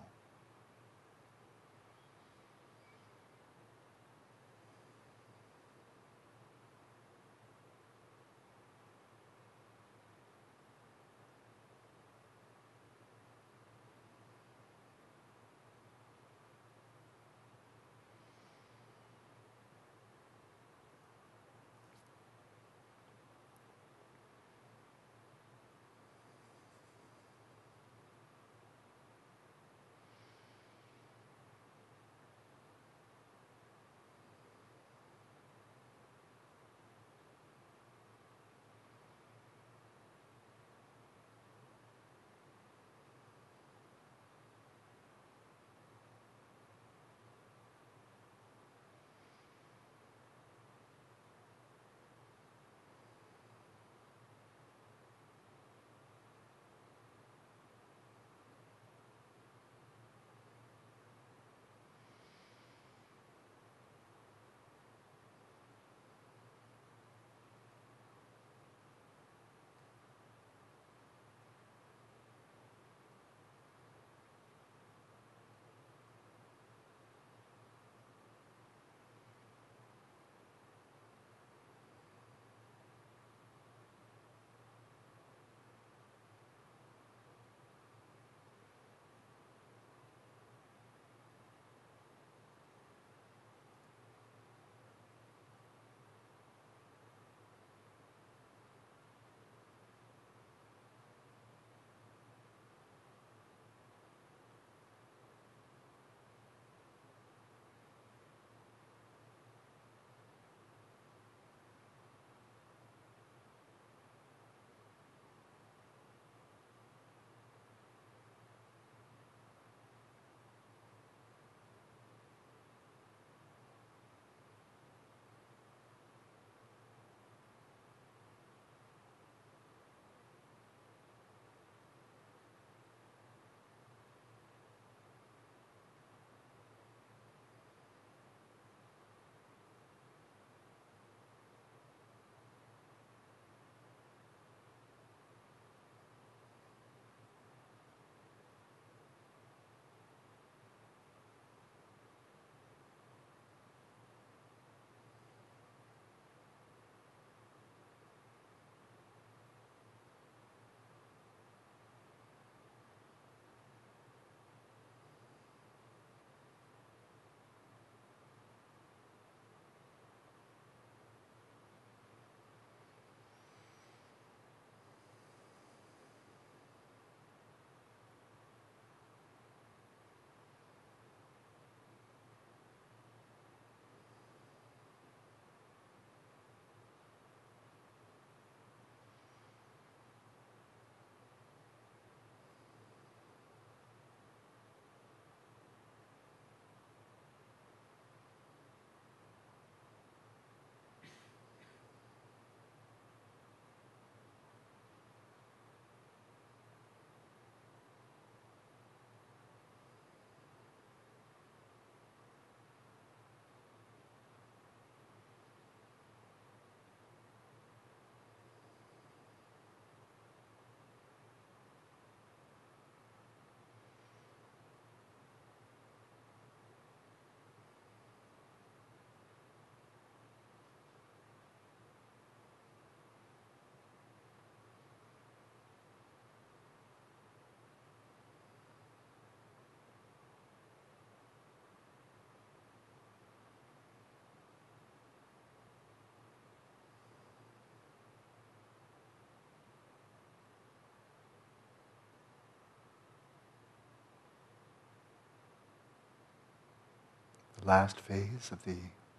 The 257.61 257.67
last 257.67 258.01
phase 258.01 258.51
of 258.53 258.65
the 258.65 258.77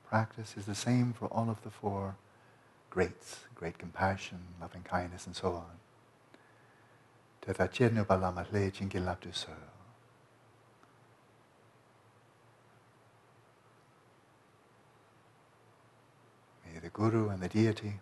practice 0.07 0.55
is 0.57 0.65
the 0.65 0.75
same 0.75 1.13
for 1.13 1.27
all 1.27 1.49
of 1.49 1.61
the 1.63 1.69
four 1.69 2.15
greats, 2.89 3.41
great 3.53 3.77
compassion, 3.77 4.39
loving 4.59 4.81
kindness, 4.81 5.27
and 5.27 5.35
so 5.35 5.53
on. 5.53 5.77
May 16.65 16.79
the 16.79 16.89
Guru 16.89 17.29
and 17.29 17.41
the 17.41 17.47
deity 17.47 17.99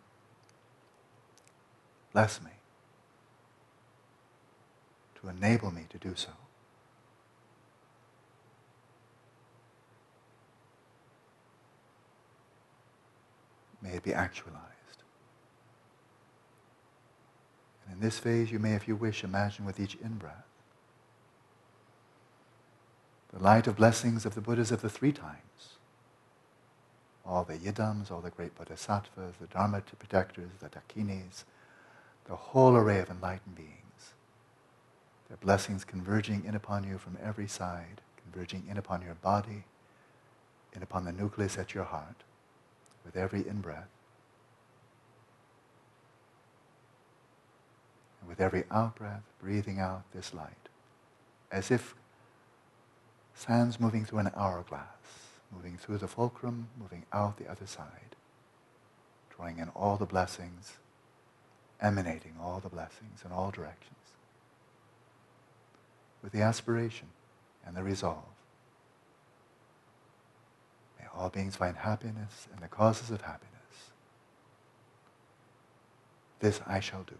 bless 2.14 2.42
me 2.42 2.52
to 5.22 5.30
enable 5.30 5.72
me 5.72 5.86
to 5.90 5.98
do 5.98 6.14
so. 6.16 6.30
May 13.82 13.92
it 13.92 14.04
be 14.04 14.14
actualized. 14.14 14.64
And 17.86 17.96
in 17.96 18.02
this 18.02 18.20
phase, 18.20 18.52
you 18.52 18.60
may, 18.60 18.74
if 18.74 18.88
you 18.88 18.96
wish, 18.96 19.24
imagine 19.24 19.66
with 19.66 19.80
each 19.80 19.96
in-breath 19.96 20.46
the 23.34 23.44
light 23.44 23.68
of 23.68 23.76
blessings 23.76 24.26
of 24.26 24.36
the 24.36 24.42
Buddhas 24.42 24.72
of 24.72 24.82
the 24.82 24.90
three 24.90 25.12
times. 25.12 25.76
All 27.26 27.44
the 27.44 27.58
Yidams, 27.58 28.10
all 28.10 28.22
the 28.22 28.32
great 28.32 28.56
Bodhisattvas, 28.56 29.36
the 29.40 29.48
Dharma 29.48 29.82
protectors, 30.00 30.50
the 30.60 30.70
Dakinis, 30.70 31.44
the 32.26 32.36
whole 32.36 32.76
array 32.76 33.00
of 33.00 33.10
enlightened 33.10 33.56
beings. 33.56 34.14
Their 35.28 35.38
blessings 35.38 35.84
converging 35.84 36.44
in 36.46 36.56
upon 36.56 36.84
you 36.86 36.98
from 36.98 37.18
every 37.24 37.48
side, 37.48 38.02
converging 38.24 38.64
in 38.68 38.78
upon 38.78 39.04
your 39.04 39.14
body, 39.14 39.64
in 40.74 40.82
upon 40.82 41.06
the 41.06 41.12
nucleus 41.12 41.58
at 41.58 41.76
your 41.76 41.84
heart, 41.84 42.24
with 43.06 43.16
every 43.16 43.48
in-breath. 43.48 43.90
And 48.22 48.30
with 48.30 48.40
every 48.40 48.64
out-breath, 48.70 49.24
breathing 49.42 49.80
out 49.80 50.04
this 50.14 50.34
light, 50.34 50.70
as 51.52 51.72
if 51.72 51.96
sands 53.34 53.80
moving 53.80 54.06
through 54.06 54.20
an 54.20 54.32
hourglass, 54.36 54.84
moving 55.54 55.78
through 55.78 55.98
the 55.98 56.08
fulcrum, 56.08 56.68
moving 56.80 57.06
out 57.14 57.38
the 57.38 57.50
other 57.50 57.66
side, 57.66 58.16
drawing 59.36 59.60
in 59.60 59.70
all 59.70 59.98
the 59.98 60.06
blessings 60.06 60.78
emanating 61.82 62.34
all 62.42 62.60
the 62.60 62.70
blessings 62.70 63.24
in 63.26 63.32
all 63.32 63.52
directions 63.52 63.96
with 66.22 66.34
the 66.34 66.42
aspiration 66.42 67.08
and 67.66 67.76
the 67.76 67.84
resolve. 67.84 68.24
All 71.16 71.30
beings 71.30 71.56
find 71.56 71.76
happiness 71.76 72.48
and 72.54 72.62
the 72.62 72.68
causes 72.68 73.12
of 73.12 73.22
happiness. 73.22 73.50
This 76.40 76.62
I 76.66 76.80
shall 76.80 77.04
do. 77.04 77.16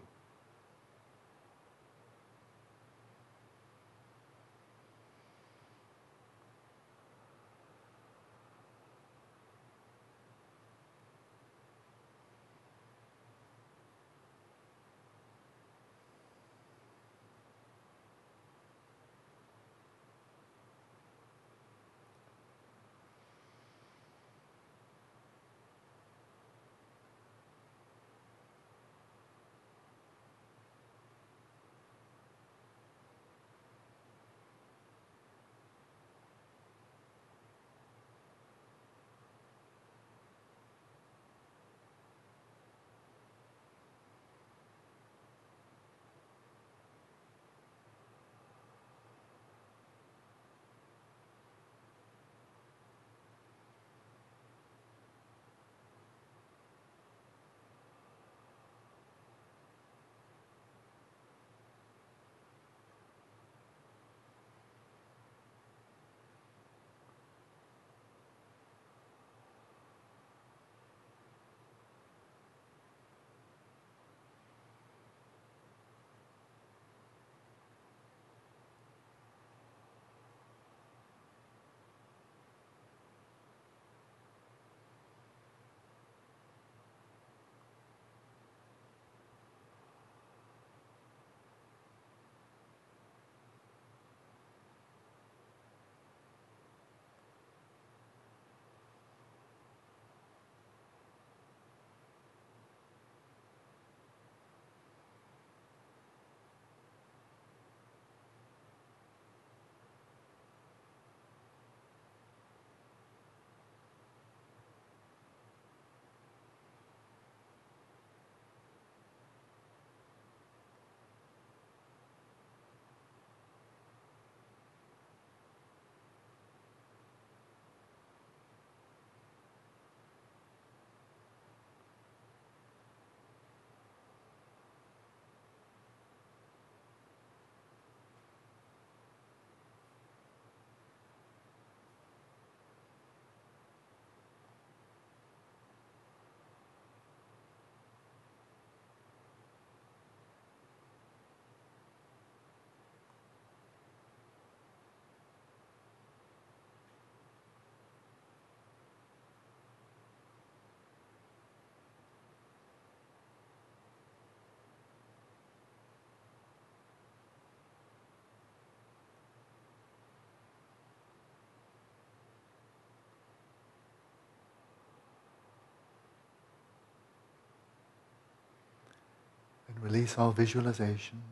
Release 179.82 180.18
all 180.18 180.32
visualization, 180.32 181.22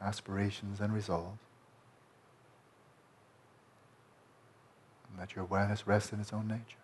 aspirations, 0.00 0.80
and 0.80 0.94
resolve. 0.94 1.38
And 5.10 5.18
let 5.18 5.34
your 5.34 5.44
awareness 5.44 5.86
rest 5.86 6.12
in 6.12 6.20
its 6.20 6.32
own 6.32 6.46
nature. 6.46 6.81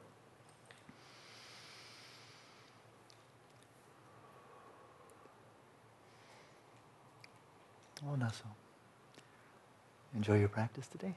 Oh, 8.04 8.16
Naso. 8.16 8.46
Enjoy 10.16 10.40
your 10.40 10.50
practice 10.50 10.88
today. 10.88 11.16